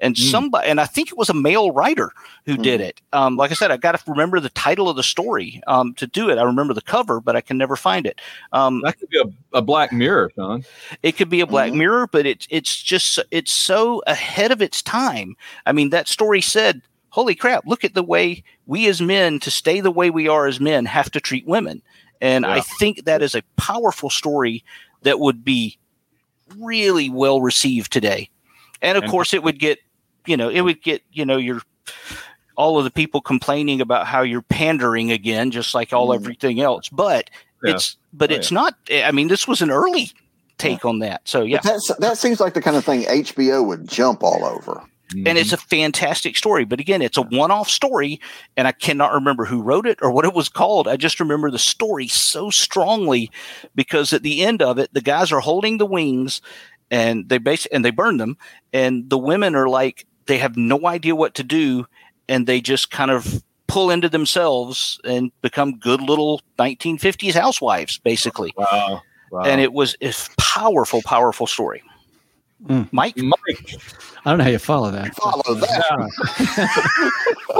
and 0.00 0.14
Mm. 0.14 0.30
somebody 0.30 0.68
and 0.68 0.80
I 0.80 0.86
think 0.86 1.10
it 1.10 1.18
was 1.18 1.28
a 1.28 1.34
male 1.34 1.72
writer 1.72 2.12
who 2.46 2.56
did 2.56 2.80
it. 2.80 3.00
Um, 3.12 3.36
like 3.36 3.50
I 3.50 3.54
said, 3.54 3.70
I 3.70 3.76
got 3.76 3.98
to 3.98 4.10
remember 4.10 4.38
the 4.40 4.48
title 4.50 4.88
of 4.88 4.96
the 4.96 5.02
story 5.02 5.60
um, 5.66 5.94
to 5.94 6.06
do 6.06 6.30
it. 6.30 6.38
I 6.38 6.42
remember 6.42 6.72
the 6.74 6.80
cover, 6.82 7.20
but 7.20 7.34
I 7.36 7.40
can 7.40 7.58
never 7.58 7.76
find 7.76 8.06
it. 8.06 8.20
Um, 8.52 8.80
That 8.84 8.98
could 8.98 9.08
be 9.10 9.18
a, 9.20 9.58
a 9.58 9.62
Black 9.62 9.92
Mirror, 9.92 10.30
Sean. 10.34 10.64
it 11.02 11.16
could 11.16 11.28
be 11.28 11.40
a 11.40 11.46
Black 11.46 11.72
Mhm. 11.72 11.76
Mirror, 11.76 12.06
but 12.08 12.26
it's 12.26 12.46
it's 12.50 12.80
just 12.82 13.18
it's 13.30 13.52
so 13.52 14.02
ahead 14.06 14.52
of 14.52 14.62
its 14.62 14.82
time. 14.82 15.36
I 15.66 15.72
mean, 15.72 15.90
that 15.90 16.08
story 16.08 16.40
said, 16.40 16.80
"Holy 17.10 17.34
crap! 17.34 17.66
Look 17.66 17.84
at 17.84 17.94
the 17.94 18.02
way 18.02 18.44
we 18.66 18.86
as 18.88 19.00
men, 19.02 19.40
to 19.40 19.50
stay 19.50 19.80
the 19.80 19.90
way 19.90 20.10
we 20.10 20.28
are 20.28 20.46
as 20.46 20.60
men, 20.60 20.84
have 20.86 21.10
to 21.10 21.20
treat 21.20 21.46
women." 21.46 21.82
And 22.20 22.44
I 22.46 22.60
think 22.60 23.04
that 23.04 23.22
is 23.22 23.34
a 23.36 23.42
powerful 23.56 24.10
story 24.10 24.64
that 25.02 25.20
would 25.20 25.44
be 25.44 25.78
really 26.56 27.08
well 27.10 27.40
received 27.40 27.92
today. 27.92 28.28
And 28.82 28.96
of 28.98 29.04
course, 29.10 29.32
it 29.34 29.42
would 29.42 29.58
get 29.58 29.78
you 30.28 30.36
know 30.36 30.48
it 30.48 30.60
would 30.62 30.82
get 30.82 31.02
you 31.12 31.24
know 31.24 31.36
your 31.36 31.60
all 32.56 32.76
of 32.78 32.84
the 32.84 32.90
people 32.90 33.20
complaining 33.20 33.80
about 33.80 34.06
how 34.06 34.22
you're 34.22 34.42
pandering 34.42 35.12
again, 35.12 35.50
just 35.50 35.74
like 35.74 35.92
all 35.92 36.08
Mhm. 36.08 36.16
everything 36.16 36.60
else. 36.60 36.88
But 36.88 37.30
Yeah. 37.64 37.74
it's 37.74 37.96
but 38.12 38.32
Oh, 38.32 38.34
it's 38.34 38.50
not. 38.50 38.74
I 38.92 39.12
mean, 39.12 39.28
this 39.28 39.46
was 39.46 39.62
an 39.62 39.70
early 39.70 40.10
take 40.58 40.84
on 40.84 40.98
that. 40.98 41.20
So 41.24 41.42
yeah, 41.42 41.60
that's, 41.62 41.86
that 42.00 42.18
seems 42.18 42.40
like 42.40 42.54
the 42.54 42.60
kind 42.62 42.76
of 42.76 42.84
thing 42.84 43.04
HBO 43.04 43.62
would 43.64 43.86
jump 43.88 44.22
all 44.24 44.44
over. 44.44 44.82
and 45.24 45.38
it's 45.38 45.54
a 45.54 45.56
fantastic 45.56 46.36
story. 46.36 46.64
But 46.66 46.80
again, 46.80 47.00
it's 47.00 47.16
a 47.16 47.22
one-off 47.22 47.70
story, 47.70 48.20
and 48.58 48.68
I 48.68 48.72
cannot 48.72 49.14
remember 49.14 49.46
who 49.46 49.62
wrote 49.62 49.86
it 49.86 49.98
or 50.02 50.10
what 50.10 50.26
it 50.26 50.34
was 50.34 50.50
called. 50.50 50.86
I 50.86 50.98
just 50.98 51.18
remember 51.18 51.50
the 51.50 51.58
story 51.58 52.08
so 52.08 52.50
strongly 52.50 53.30
because 53.74 54.12
at 54.12 54.22
the 54.22 54.42
end 54.42 54.60
of 54.60 54.78
it, 54.78 54.92
the 54.92 55.00
guys 55.00 55.32
are 55.32 55.40
holding 55.40 55.78
the 55.78 55.86
wings, 55.86 56.42
and 56.90 57.26
they 57.30 57.38
base 57.38 57.64
and 57.66 57.82
they 57.84 57.90
burn 57.90 58.18
them, 58.18 58.36
and 58.74 59.08
the 59.08 59.16
women 59.16 59.54
are 59.54 59.68
like 59.68 60.04
they 60.28 60.38
have 60.38 60.56
no 60.56 60.86
idea 60.86 61.16
what 61.16 61.34
to 61.34 61.42
do, 61.42 61.86
and 62.28 62.46
they 62.46 62.60
just 62.60 62.90
kind 62.90 63.10
of 63.10 63.42
pull 63.66 63.90
into 63.90 64.08
themselves 64.08 65.00
and 65.04 65.32
become 65.42 65.78
good 65.78 66.00
little 66.00 66.40
1950s 66.58 67.34
housewives, 67.34 67.98
basically. 67.98 68.52
wow. 68.56 69.02
wow. 69.32 69.42
And 69.42 69.60
it 69.60 69.72
was 69.72 69.96
a 70.00 70.12
powerful, 70.38 71.02
powerful 71.02 71.46
story. 71.46 71.82
Mm. 72.66 72.88
Mike, 72.92 73.16
Mike, 73.16 73.76
I 74.24 74.30
don't 74.30 74.38
know 74.38 74.44
how 74.44 74.50
you 74.50 74.58
follow 74.58 74.90
that. 74.90 75.14
Follow 75.14 75.54
that. 75.54 77.12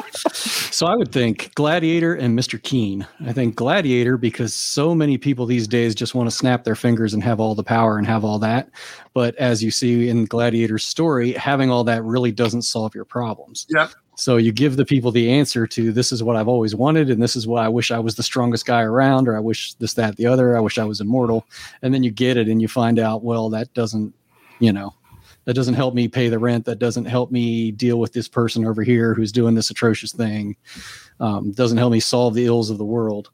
So 0.79 0.87
I 0.87 0.95
would 0.95 1.11
think 1.11 1.53
Gladiator 1.55 2.15
and 2.15 2.39
Mr. 2.39 2.63
Keen. 2.63 3.05
I 3.27 3.33
think 3.33 3.57
Gladiator 3.57 4.17
because 4.17 4.55
so 4.55 4.95
many 4.95 5.19
people 5.19 5.45
these 5.45 5.67
days 5.67 5.93
just 5.95 6.15
want 6.15 6.31
to 6.31 6.37
snap 6.37 6.63
their 6.63 6.77
fingers 6.77 7.15
and 7.15 7.23
have 7.25 7.41
all 7.41 7.57
the 7.57 7.65
power 7.65 7.99
and 7.99 8.07
have 8.07 8.25
all 8.25 8.39
that. 8.39 8.69
But 9.13 9.35
as 9.37 9.61
you 9.61 9.73
see 9.73 10.09
in 10.09 10.27
Gladiator's 10.27 10.85
story, 10.85 11.33
having 11.33 11.71
all 11.71 11.83
that 11.85 12.05
really 12.05 12.31
doesn't 12.31 12.63
solve 12.63 12.95
your 12.95 13.05
problems. 13.05 13.67
Yep. 13.71 13.91
So 14.17 14.37
you 14.37 14.53
give 14.53 14.77
the 14.77 14.85
people 14.85 15.11
the 15.11 15.31
answer 15.33 15.67
to 15.67 15.93
this 15.93 16.13
is 16.13 16.23
what 16.23 16.37
I've 16.37 16.49
always 16.49 16.75
wanted, 16.75 17.11
and 17.11 17.23
this 17.23 17.35
is 17.37 17.47
what 17.47 17.65
I 17.65 17.69
wish 17.69 17.91
I 17.91 17.99
was 17.99 18.17
the 18.17 18.23
strongest 18.23 18.67
guy 18.67 18.83
around, 18.83 19.29
or 19.29 19.37
I 19.37 19.41
wish 19.41 19.75
this, 19.75 19.95
that, 19.95 20.17
the 20.17 20.27
other, 20.27 20.57
I 20.57 20.61
wish 20.61 20.79
I 20.79 20.85
was 20.85 21.01
immortal. 21.01 21.45
And 21.83 21.95
then 21.95 22.03
you 22.03 22.11
get 22.11 22.37
it 22.37 22.49
and 22.49 22.61
you 22.61 22.69
find 22.69 22.99
out, 22.99 23.23
well, 23.23 23.49
that 23.51 23.73
doesn't, 23.75 24.13
you 24.59 24.73
know, 24.73 24.95
that 25.45 25.55
doesn't 25.55 25.75
help 25.75 25.95
me 25.95 26.09
pay 26.09 26.29
the 26.29 26.39
rent. 26.39 26.67
That 26.67 26.79
doesn't 26.79 27.07
help 27.07 27.31
me 27.31 27.71
deal 27.71 27.99
with 27.99 28.13
this 28.13 28.29
person 28.29 28.67
over 28.67 28.83
here 28.83 29.15
who's 29.15 29.33
doing 29.33 29.55
this 29.55 29.71
atrocious 29.71 30.13
thing. 30.13 30.57
Um, 31.21 31.53
doesn't 31.53 31.79
help 31.79 31.93
me 31.93 32.01
solve 32.01 32.35
the 32.35 32.47
ills 32.47 32.71
of 32.71 32.79
the 32.79 32.85
world. 32.85 33.31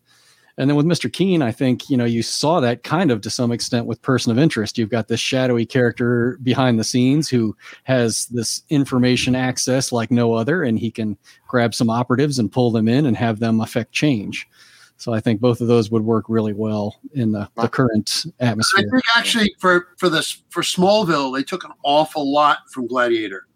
And 0.57 0.71
then 0.71 0.77
with 0.77 0.87
Mr. 0.87 1.13
Keen, 1.13 1.43
I 1.43 1.51
think 1.51 1.91
you 1.91 1.97
know 1.97 2.05
you 2.05 2.23
saw 2.23 2.61
that 2.61 2.85
kind 2.85 3.11
of 3.11 3.21
to 3.23 3.31
some 3.31 3.51
extent 3.51 3.87
with 3.87 4.01
Person 4.03 4.31
of 4.31 4.39
Interest. 4.39 4.79
You've 4.79 4.91
got 4.91 5.09
this 5.09 5.19
shadowy 5.19 5.67
character 5.67 6.39
behind 6.43 6.79
the 6.79 6.85
scenes 6.85 7.29
who 7.29 7.57
has 7.83 8.27
this 8.27 8.63
information 8.71 9.35
access 9.35 9.91
like 9.91 10.13
no 10.13 10.35
other, 10.35 10.63
and 10.63 10.79
he 10.79 10.93
can 10.93 11.19
grab 11.49 11.75
some 11.75 11.91
operatives 11.91 12.39
and 12.39 12.53
pull 12.53 12.71
them 12.71 12.87
in 12.87 13.07
and 13.07 13.17
have 13.17 13.41
them 13.41 13.61
affect 13.61 13.91
change. 13.93 14.47
So 14.97 15.13
I 15.13 15.21
think 15.21 15.41
both 15.41 15.61
of 15.61 15.67
those 15.67 15.91
would 15.91 16.03
work 16.05 16.27
really 16.29 16.53
well 16.53 16.97
in 17.15 17.33
the, 17.33 17.49
the 17.57 17.69
current 17.69 18.25
I 18.41 18.47
atmosphere. 18.47 18.89
think 18.91 19.03
actually 19.17 19.55
for 19.59 19.89
for 19.99 20.09
this 20.09 20.43
for 20.51 20.63
Smallville, 20.63 21.37
they 21.37 21.43
took 21.43 21.65
an 21.65 21.73
awful 21.83 22.33
lot 22.33 22.59
from 22.71 22.87
Gladiator. 22.87 23.47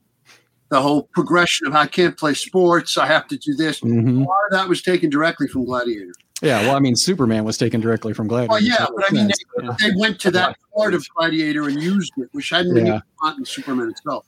The 0.70 0.82
whole 0.82 1.04
progression 1.14 1.66
of 1.66 1.74
I 1.74 1.86
can't 1.86 2.16
play 2.18 2.34
sports, 2.34 2.98
I 2.98 3.06
have 3.06 3.26
to 3.28 3.38
do 3.38 3.54
this. 3.54 3.80
Mhm. 3.80 4.16
A 4.16 4.28
lot 4.28 4.38
of 4.50 4.52
that 4.52 4.68
was 4.68 4.82
taken 4.82 5.08
directly 5.08 5.46
from 5.48 5.64
Gladiator. 5.64 6.12
Yeah, 6.42 6.60
well, 6.62 6.76
I 6.76 6.78
mean, 6.80 6.94
Superman 6.94 7.44
was 7.44 7.56
taken 7.56 7.80
directly 7.80 8.12
from 8.12 8.28
Gladiator. 8.28 8.50
Well, 8.52 8.62
yeah, 8.62 8.86
but 8.94 9.04
I 9.10 9.12
mean, 9.12 9.26
they, 9.28 9.88
they 9.88 9.94
went 9.96 10.20
to 10.20 10.30
that 10.32 10.56
part 10.76 10.94
of 10.94 11.04
Gladiator 11.16 11.68
and 11.68 11.82
used 11.82 12.12
it, 12.18 12.28
which 12.32 12.50
hadn't 12.50 12.74
been 12.74 12.86
Yeah. 12.86 13.00
used 13.24 13.38
in 13.38 13.44
Superman 13.44 13.88
itself. 13.90 14.24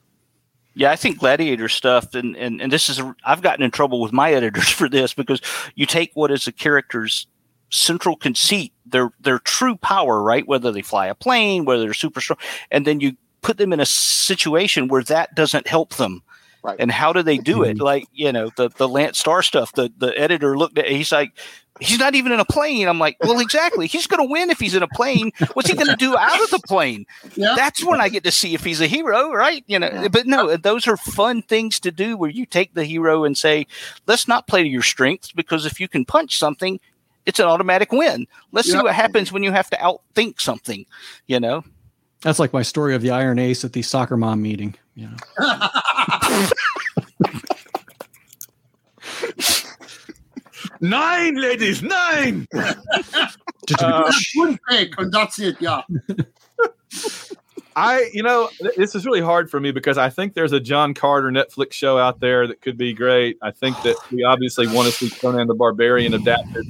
Yeah, 0.73 0.91
I 0.91 0.95
think 0.95 1.19
gladiator 1.19 1.67
stuff, 1.67 2.15
and, 2.15 2.35
and, 2.37 2.61
and 2.61 2.71
this 2.71 2.87
is, 2.87 3.01
I've 3.25 3.41
gotten 3.41 3.63
in 3.63 3.71
trouble 3.71 3.99
with 3.99 4.13
my 4.13 4.31
editors 4.33 4.69
for 4.69 4.87
this 4.87 5.13
because 5.13 5.41
you 5.75 5.85
take 5.85 6.11
what 6.13 6.31
is 6.31 6.47
a 6.47 6.51
character's 6.51 7.27
central 7.69 8.17
conceit, 8.17 8.73
their 8.85 9.11
their 9.19 9.39
true 9.39 9.77
power, 9.77 10.21
right? 10.21 10.47
Whether 10.47 10.71
they 10.71 10.81
fly 10.81 11.07
a 11.07 11.15
plane, 11.15 11.65
whether 11.65 11.83
they're 11.83 11.93
super 11.93 12.21
strong, 12.21 12.37
and 12.69 12.85
then 12.85 12.99
you 12.99 13.15
put 13.41 13.57
them 13.57 13.73
in 13.73 13.79
a 13.79 13.85
situation 13.85 14.87
where 14.87 15.03
that 15.03 15.35
doesn't 15.35 15.67
help 15.67 15.95
them. 15.95 16.21
Right. 16.63 16.77
And 16.79 16.91
how 16.91 17.11
do 17.11 17.23
they 17.23 17.37
do 17.39 17.63
it? 17.63 17.77
Mhm. 17.77 17.81
Like, 17.81 18.05
you 18.13 18.31
know, 18.31 18.51
the, 18.55 18.69
the 18.69 18.87
Lance 18.87 19.17
Star 19.17 19.41
stuff, 19.41 19.71
the, 19.73 19.91
the 19.97 20.15
editor 20.17 20.55
looked 20.57 20.77
at 20.77 20.87
he's 20.87 21.11
like, 21.11 21.31
he's 21.79 21.97
not 21.97 22.13
even 22.13 22.31
in 22.31 22.39
a 22.39 22.45
plane. 22.45 22.87
I'm 22.87 22.99
like, 22.99 23.17
well, 23.21 23.39
exactly. 23.39 23.87
He's 23.87 24.05
going 24.05 24.23
to 24.25 24.31
win 24.31 24.51
if 24.51 24.59
he's 24.59 24.75
in 24.75 24.83
a 24.83 24.87
plane. 24.87 25.31
What's 25.53 25.69
he 25.69 25.75
going 25.75 25.87
to 25.87 25.95
do 25.95 26.15
out 26.15 26.39
of 26.43 26.51
the 26.51 26.59
plane? 26.67 27.07
Yeah. 27.35 27.53
that's 27.55 27.83
when 27.83 27.99
I 27.99 28.09
get 28.09 28.23
to 28.25 28.31
see 28.31 28.53
if 28.53 28.63
he's 28.63 28.79
a 28.79 28.85
hero, 28.85 29.31
right? 29.33 29.63
You 29.65 29.79
know, 29.79 29.89
Yeah. 29.91 30.07
but 30.09 30.27
no, 30.27 30.55
those 30.55 30.87
are 30.87 30.97
fun 30.97 31.41
things 31.41 31.79
to 31.79 31.89
do 31.91 32.15
where 32.15 32.29
you 32.29 32.45
take 32.45 32.75
the 32.75 32.85
hero 32.85 33.23
and 33.23 33.35
say, 33.35 33.65
let's 34.05 34.27
not 34.27 34.45
play 34.45 34.61
to 34.61 34.69
your 34.69 34.83
strengths 34.83 35.31
because 35.31 35.65
if 35.65 35.79
you 35.79 35.87
can 35.87 36.05
punch 36.05 36.37
something, 36.37 36.79
it's 37.25 37.39
an 37.39 37.45
automatic 37.47 37.91
win. 37.91 38.27
Let's 38.51 38.71
see 38.71 38.77
what 38.77 38.93
happens 38.93 39.31
when 39.31 39.41
you 39.41 39.51
have 39.51 39.69
to 39.71 39.77
outthink 39.77 40.39
something, 40.41 40.85
you 41.25 41.39
know? 41.39 41.63
That's 42.21 42.37
like 42.37 42.53
my 42.53 42.61
story 42.61 42.93
of 42.93 43.01
the 43.01 43.09
Iron 43.09 43.39
Ace 43.39 43.65
at 43.65 43.73
the 43.73 43.81
soccer 43.81 44.15
mom 44.15 44.43
meeting. 44.43 44.75
You 44.93 45.07
know. 45.07 45.17
nine 50.81 51.35
ladies, 51.35 51.81
nine. 51.81 52.47
Uh, 53.79 54.11
Good 54.35 54.59
pick, 54.67 54.99
and 54.99 55.13
that's 55.13 55.39
it. 55.39 55.55
Yeah. 55.61 55.81
I, 57.75 58.09
you 58.11 58.23
know, 58.23 58.49
this 58.75 58.95
is 58.95 59.05
really 59.05 59.21
hard 59.21 59.49
for 59.49 59.59
me 59.59 59.71
because 59.71 59.97
I 59.97 60.09
think 60.09 60.33
there's 60.33 60.51
a 60.51 60.59
John 60.59 60.93
Carter 60.93 61.29
Netflix 61.29 61.73
show 61.73 61.97
out 61.97 62.19
there 62.19 62.47
that 62.47 62.61
could 62.61 62.77
be 62.77 62.93
great. 62.93 63.37
I 63.41 63.51
think 63.51 63.81
that 63.83 63.95
we 64.11 64.23
obviously 64.23 64.67
want 64.67 64.87
to 64.89 64.93
see 64.93 65.09
Conan 65.09 65.47
the 65.47 65.53
Barbarian 65.53 66.13
adapted 66.13 66.65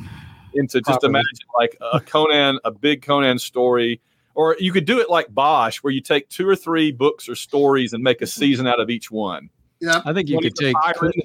into 0.54 0.80
just 0.80 1.00
Properly. 1.02 1.10
imagine 1.12 1.40
like 1.58 1.78
a 1.94 2.00
Conan, 2.02 2.60
a 2.66 2.72
big 2.72 3.02
Conan 3.02 3.40
story, 3.40 4.00
or 4.36 4.56
you 4.60 4.72
could 4.72 4.86
do 4.86 5.00
it 5.00 5.10
like 5.10 5.34
Bosch, 5.34 5.78
where 5.78 5.92
you 5.92 6.02
take 6.02 6.30
two 6.30 6.48
or 6.48 6.56
three 6.56 6.92
books 6.92 7.28
or 7.28 7.36
stories 7.36 7.94
and 7.94 8.04
make 8.04 8.22
a 8.22 8.28
season 8.28 8.68
out 8.68 8.80
of 8.80 8.90
each 8.90 9.10
one. 9.10 9.50
Yeah. 9.82 10.02
I 10.06 10.14
think 10.14 10.30
you 10.30 10.40
could 10.40 10.56
take 10.56 10.76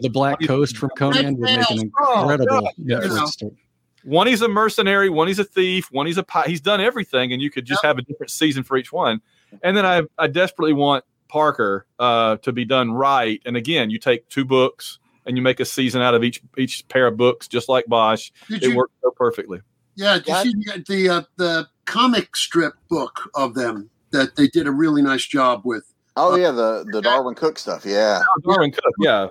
the 0.01 0.09
Black 0.09 0.41
Coast 0.41 0.77
from 0.79 0.91
Conan 0.97 1.37
would 1.37 1.43
make 1.43 1.71
an 1.71 1.93
Oh, 2.01 2.21
incredible 2.23 2.69
yeah. 2.79 2.99
Netflix 2.99 3.17
know. 3.17 3.27
story. 3.27 3.57
One 4.05 4.27
he's 4.29 4.41
a 4.41 4.49
mercenary, 4.49 5.11
one 5.11 5.27
he's 5.29 5.39
a 5.41 5.45
thief, 5.45 5.91
one 5.91 6.07
he's 6.07 6.17
a 6.17 6.23
pi- 6.23 6.47
he's 6.47 6.61
done 6.61 6.81
everything, 6.81 7.33
and 7.33 7.43
you 7.43 7.51
could 7.51 7.65
just 7.65 7.85
have 7.85 7.99
a 7.99 8.03
different 8.03 8.31
season 8.31 8.63
for 8.63 8.77
each 8.77 8.93
one. 8.93 9.21
And 9.63 9.77
then 9.77 9.85
I, 9.85 10.03
I 10.17 10.29
desperately 10.29 10.73
want 10.73 11.05
Parker 11.29 11.87
uh, 11.99 12.37
to 12.39 12.53
be 12.53 12.65
done 12.65 12.93
right. 12.93 13.43
And 13.45 13.57
again, 13.57 13.91
you 13.91 13.99
take 13.99 14.29
two 14.29 14.45
books 14.45 15.01
and 15.27 15.37
you 15.37 15.43
make 15.43 15.59
a 15.59 15.65
season 15.65 16.03
out 16.03 16.15
of 16.15 16.23
each 16.23 16.41
each 16.57 16.87
pair 16.89 17.09
of 17.09 17.17
books, 17.17 17.49
just 17.49 17.69
like 17.69 17.85
Bosch. 17.87 18.31
Did 18.49 18.63
It 18.63 18.71
you? 18.71 18.77
worked 18.77 18.95
so 19.03 19.11
perfectly. 19.11 19.61
Yeah, 19.97 20.19
did 20.19 20.29
you 20.29 20.35
see 20.43 20.53
the 20.53 20.85
the, 20.87 21.09
uh, 21.09 21.23
the 21.37 21.69
comic 21.85 22.37
strip 22.37 22.75
book 22.89 23.29
of 23.35 23.55
them 23.55 23.91
that 24.13 24.37
they 24.37 24.47
did 24.47 24.69
a 24.69 24.71
really 24.71 25.03
nice 25.03 25.27
job 25.27 25.63
with? 25.65 25.85
Oh 26.17 26.35
uh, 26.35 26.37
yeah, 26.37 26.51
the 26.51 26.87
the 26.91 27.03
Darwyn 27.03 27.35
Cooke 27.35 27.59
stuff. 27.59 27.85
Yeah, 27.85 28.23
oh, 28.23 28.53
Darwyn 28.53 28.73
Cooke, 28.73 28.95
yeah. 29.01 29.29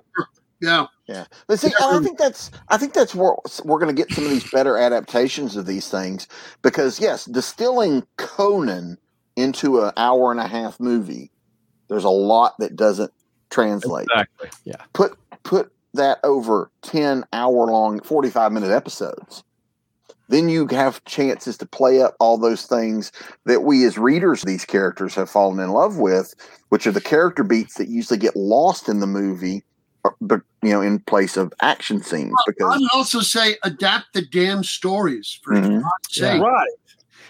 Yeah, 0.62 0.88
yeah. 1.08 1.26
But 1.48 1.60
see, 1.60 1.72
I 1.82 2.00
think 2.00 2.18
that's 2.18 2.50
I 2.70 2.78
think 2.78 2.94
that's 2.94 3.14
where 3.14 3.34
we're 3.66 3.80
going 3.80 3.94
to 3.94 4.02
get 4.02 4.12
some 4.12 4.24
of 4.24 4.30
these 4.30 4.50
better 4.52 4.78
adaptations 4.78 5.58
of 5.58 5.66
these 5.66 5.90
things 5.90 6.28
because 6.62 7.00
yes, 7.00 7.26
distilling 7.26 8.08
Conan 8.18 8.98
into 9.36 9.82
an 9.82 9.92
hour 9.98 10.32
and 10.32 10.40
a 10.40 10.48
half 10.48 10.80
movie, 10.80 11.30
there's 11.90 12.06
a 12.06 12.10
lot 12.10 12.54
that 12.60 12.76
doesn't 12.76 13.12
translate. 13.50 14.08
Exactly. 14.12 14.50
Put 14.94 15.18
put 15.44 15.72
that 15.94 16.20
over 16.24 16.72
ten 16.82 17.26
hour 17.34 17.66
long, 17.66 18.00
forty 18.02 18.30
five 18.30 18.52
minute 18.52 18.72
episodes. 18.72 19.44
Then 20.28 20.49
you 20.49 20.67
have 20.67 21.03
chances 21.05 21.57
to 21.57 21.65
play 21.65 22.01
up 22.01 22.15
all 22.19 22.38
those 22.38 22.65
things 22.65 23.11
that 23.45 23.61
we 23.63 23.86
as 23.86 23.97
readers 23.97 24.41
of 24.41 24.47
these 24.47 24.65
characters 24.65 25.13
have 25.15 25.30
fallen 25.30 25.59
in 25.59 25.69
love 25.71 25.97
with, 25.97 26.34
which 26.69 26.88
are 26.88 26.91
the 26.91 27.01
character 27.01 27.43
beats 27.43 27.76
that 27.76 27.89
usually 27.89 28.17
get 28.17 28.36
lost 28.36 28.89
in 28.89 28.99
the 29.01 29.07
movie, 29.07 29.63
but 30.21 30.41
you 30.63 30.71
know, 30.71 30.82
in 30.82 30.99
place 30.99 31.38
of 31.38 31.53
action 31.61 32.01
scenes. 32.01 32.34
I 32.39 32.43
Because 32.51 32.80
would 32.80 32.89
also 32.93 33.19
say 33.19 33.57
adapt 33.63 34.13
the 34.13 34.23
damn 34.23 34.63
stories 34.63 35.39
for 35.43 35.53
Mhm. 35.53 35.82
God's 35.82 35.91
sake. 36.15 36.41
Right. 36.41 36.69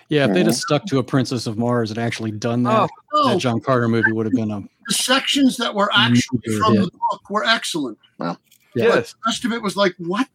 Yeah, 0.07 0.25
if 0.27 0.33
they'd 0.33 0.43
Mhm. 0.43 0.47
have 0.47 0.55
stuck 0.55 0.85
to 0.85 0.99
a 0.99 1.03
Princess 1.03 1.47
of 1.47 1.57
Mars 1.57 1.89
and 1.89 1.97
actually 1.99 2.31
done 2.31 2.63
that, 2.63 2.89
Oh, 3.13 3.29
that 3.33 3.39
John 3.39 3.59
Carter 3.59 3.87
movie 3.87 4.11
would 4.11 4.25
have 4.25 4.33
been 4.35 4.51
a 4.51 4.61
the 4.87 4.93
sections 4.93 5.57
that 5.57 5.73
were 5.73 5.89
actually 5.95 6.39
Major 6.45 6.59
from 6.59 6.75
the 6.75 6.91
book 6.91 7.29
were 7.29 7.43
excellent. 7.43 7.97
yeah. 8.19 8.35
Yes. 8.75 9.13
The 9.13 9.17
rest 9.25 9.45
of 9.45 9.51
it 9.51 9.61
was 9.63 9.75
like, 9.75 9.95
what? 9.97 10.27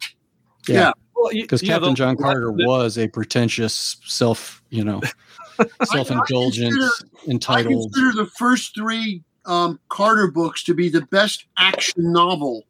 Yeah. 0.67 0.75
Yeah. 0.75 0.93
Well, 1.21 1.33
you- 1.35 1.43
because 1.43 1.63
yeah, 1.63 1.75
Captain 1.75 1.91
the- 1.91 1.97
John 1.97 2.17
Carter 2.17 2.53
the- 2.57 2.67
was 2.67 2.97
a 2.97 3.07
pretentious 3.09 3.99
self, 4.07 4.63
you 4.71 4.83
know, 4.85 5.03
self-indulgent, 5.85 6.75
I 6.75 7.31
entitled. 7.31 7.93
consider 7.93 8.13
the 8.25 8.31
first 8.39 8.75
three 8.75 9.23
um, 9.45 9.79
Carter 9.91 10.31
books 10.31 10.63
to 10.65 10.75
be 10.75 10.89
the 10.89 11.03
best 11.03 11.45
action 11.59 12.13
novel 12.13 12.65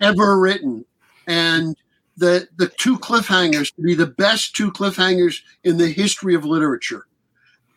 ever 0.00 0.38
written, 0.38 0.84
and 1.26 1.76
the 2.18 2.46
the 2.56 2.68
two 2.78 2.98
cliffhangers 2.98 3.74
to 3.74 3.82
be 3.82 3.94
the 3.94 4.06
best 4.06 4.54
two 4.54 4.70
cliffhangers 4.70 5.40
in 5.64 5.78
the 5.78 5.88
history 5.88 6.34
of 6.34 6.44
literature. 6.44 7.06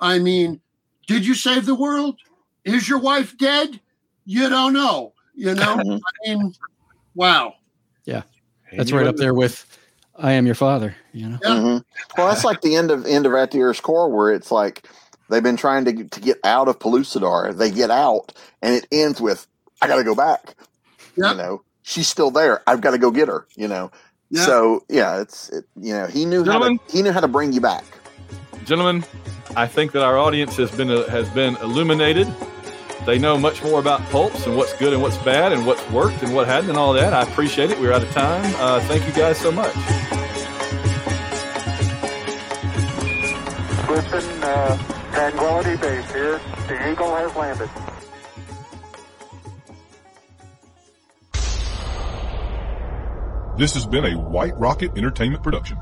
I 0.02 0.20
mean, 0.20 0.60
did 1.08 1.26
you 1.26 1.36
save 1.36 1.66
the 1.66 1.76
world? 1.76 2.20
Is 2.66 2.90
your 2.90 3.00
wife 3.00 3.38
dead? 3.38 3.80
You 4.26 4.50
don't 4.50 4.74
know. 4.74 5.14
You 5.36 5.56
know. 5.56 5.76
I 6.26 6.28
mean, 6.28 6.54
wow. 7.14 7.56
Yeah, 8.06 8.24
that's 8.76 8.92
right 8.92 9.08
up 9.08 9.16
there 9.16 9.34
with 9.34 9.66
"I 10.18 10.34
Am 10.34 10.46
Your 10.46 10.56
Father." 10.56 10.96
You 11.14 11.30
know, 11.30 11.40
Yeah. 11.44 11.50
Mhm. 11.50 11.84
Well, 12.18 12.28
that's 12.28 12.44
like 12.44 12.62
the 12.62 12.76
end 12.76 12.92
of 12.92 13.06
end 13.06 13.26
of 13.26 13.34
At 13.34 13.52
the 13.52 13.62
Earth's 13.62 13.82
Core, 13.82 14.10
where 14.10 14.32
it's 14.34 14.52
like 14.52 14.88
they've 15.30 15.44
been 15.44 15.58
trying 15.58 15.86
to 15.86 16.04
to 16.04 16.20
get 16.22 16.38
out 16.44 16.68
of 16.68 16.80
Pellucidar. 16.80 17.56
They 17.58 17.72
get 17.72 17.92
out, 17.92 18.32
and 18.62 18.74
it 18.76 18.88
ends 18.92 19.20
with 19.22 19.48
"I 19.82 19.88
got 19.88 19.98
to 19.98 20.04
go 20.04 20.16
back." 20.16 20.56
Yep. 21.18 21.32
You 21.32 21.38
know, 21.38 21.62
she's 21.84 22.08
still 22.08 22.32
there. 22.32 22.62
I've 22.68 22.82
got 22.82 22.92
to 22.92 22.98
go 22.98 23.12
get 23.12 23.28
her. 23.28 23.46
You 23.56 23.68
know. 23.68 23.92
Yeah. 24.30 24.46
So 24.46 24.84
yeah, 24.90 25.22
it's 25.22 25.50
it, 25.50 25.66
you 25.80 25.94
know 25.94 26.08
he 26.08 26.26
knew 26.26 26.44
how 26.44 26.60
to, 26.60 26.78
he 26.92 27.02
knew 27.02 27.12
how 27.12 27.22
to 27.22 27.28
bring 27.28 27.54
you 27.54 27.62
back. 27.62 27.86
gentlemen, 28.66 29.06
I 29.56 29.68
think 29.68 29.92
that 29.94 30.04
our 30.04 30.18
audience 30.18 30.56
has 30.58 30.72
been 30.72 30.90
has 31.10 31.30
been 31.30 31.56
illuminated. 31.58 32.28
They 33.06 33.20
know 33.20 33.38
much 33.38 33.64
more 33.64 33.80
about 33.80 34.02
pulps 34.10 34.48
and 34.48 34.58
what's 34.58 34.74
good 34.74 34.92
and 34.92 35.02
what's 35.02 35.18
bad 35.18 35.54
and 35.54 35.66
what's 35.68 35.88
worked 35.92 36.24
and 36.24 36.34
what 36.34 36.48
hadn't 36.48 36.72
and 36.72 36.78
all 36.78 36.94
that. 36.94 37.14
I 37.14 37.22
appreciate 37.22 37.70
it. 37.70 37.80
We're 37.80 37.94
out 37.94 38.02
of 38.02 38.10
time. 38.12 38.52
Uh, 38.58 38.80
thank 38.82 39.06
you 39.06 39.14
guys 39.14 39.38
so 39.38 39.52
much. 39.52 39.76
Listen, 44.12 44.44
uh, 44.44 44.78
Tranquility 45.14 45.76
Base 45.78 46.12
here. 46.12 46.42
The 46.68 46.92
Eagle 46.92 47.16
has 47.16 47.36
landed. 47.36 47.70
This 53.58 53.74
has 53.76 53.86
been 53.86 54.06
a 54.06 54.18
White 54.18 54.58
Rocket 54.58 54.98
Entertainment 54.98 55.44
production. 55.44 55.78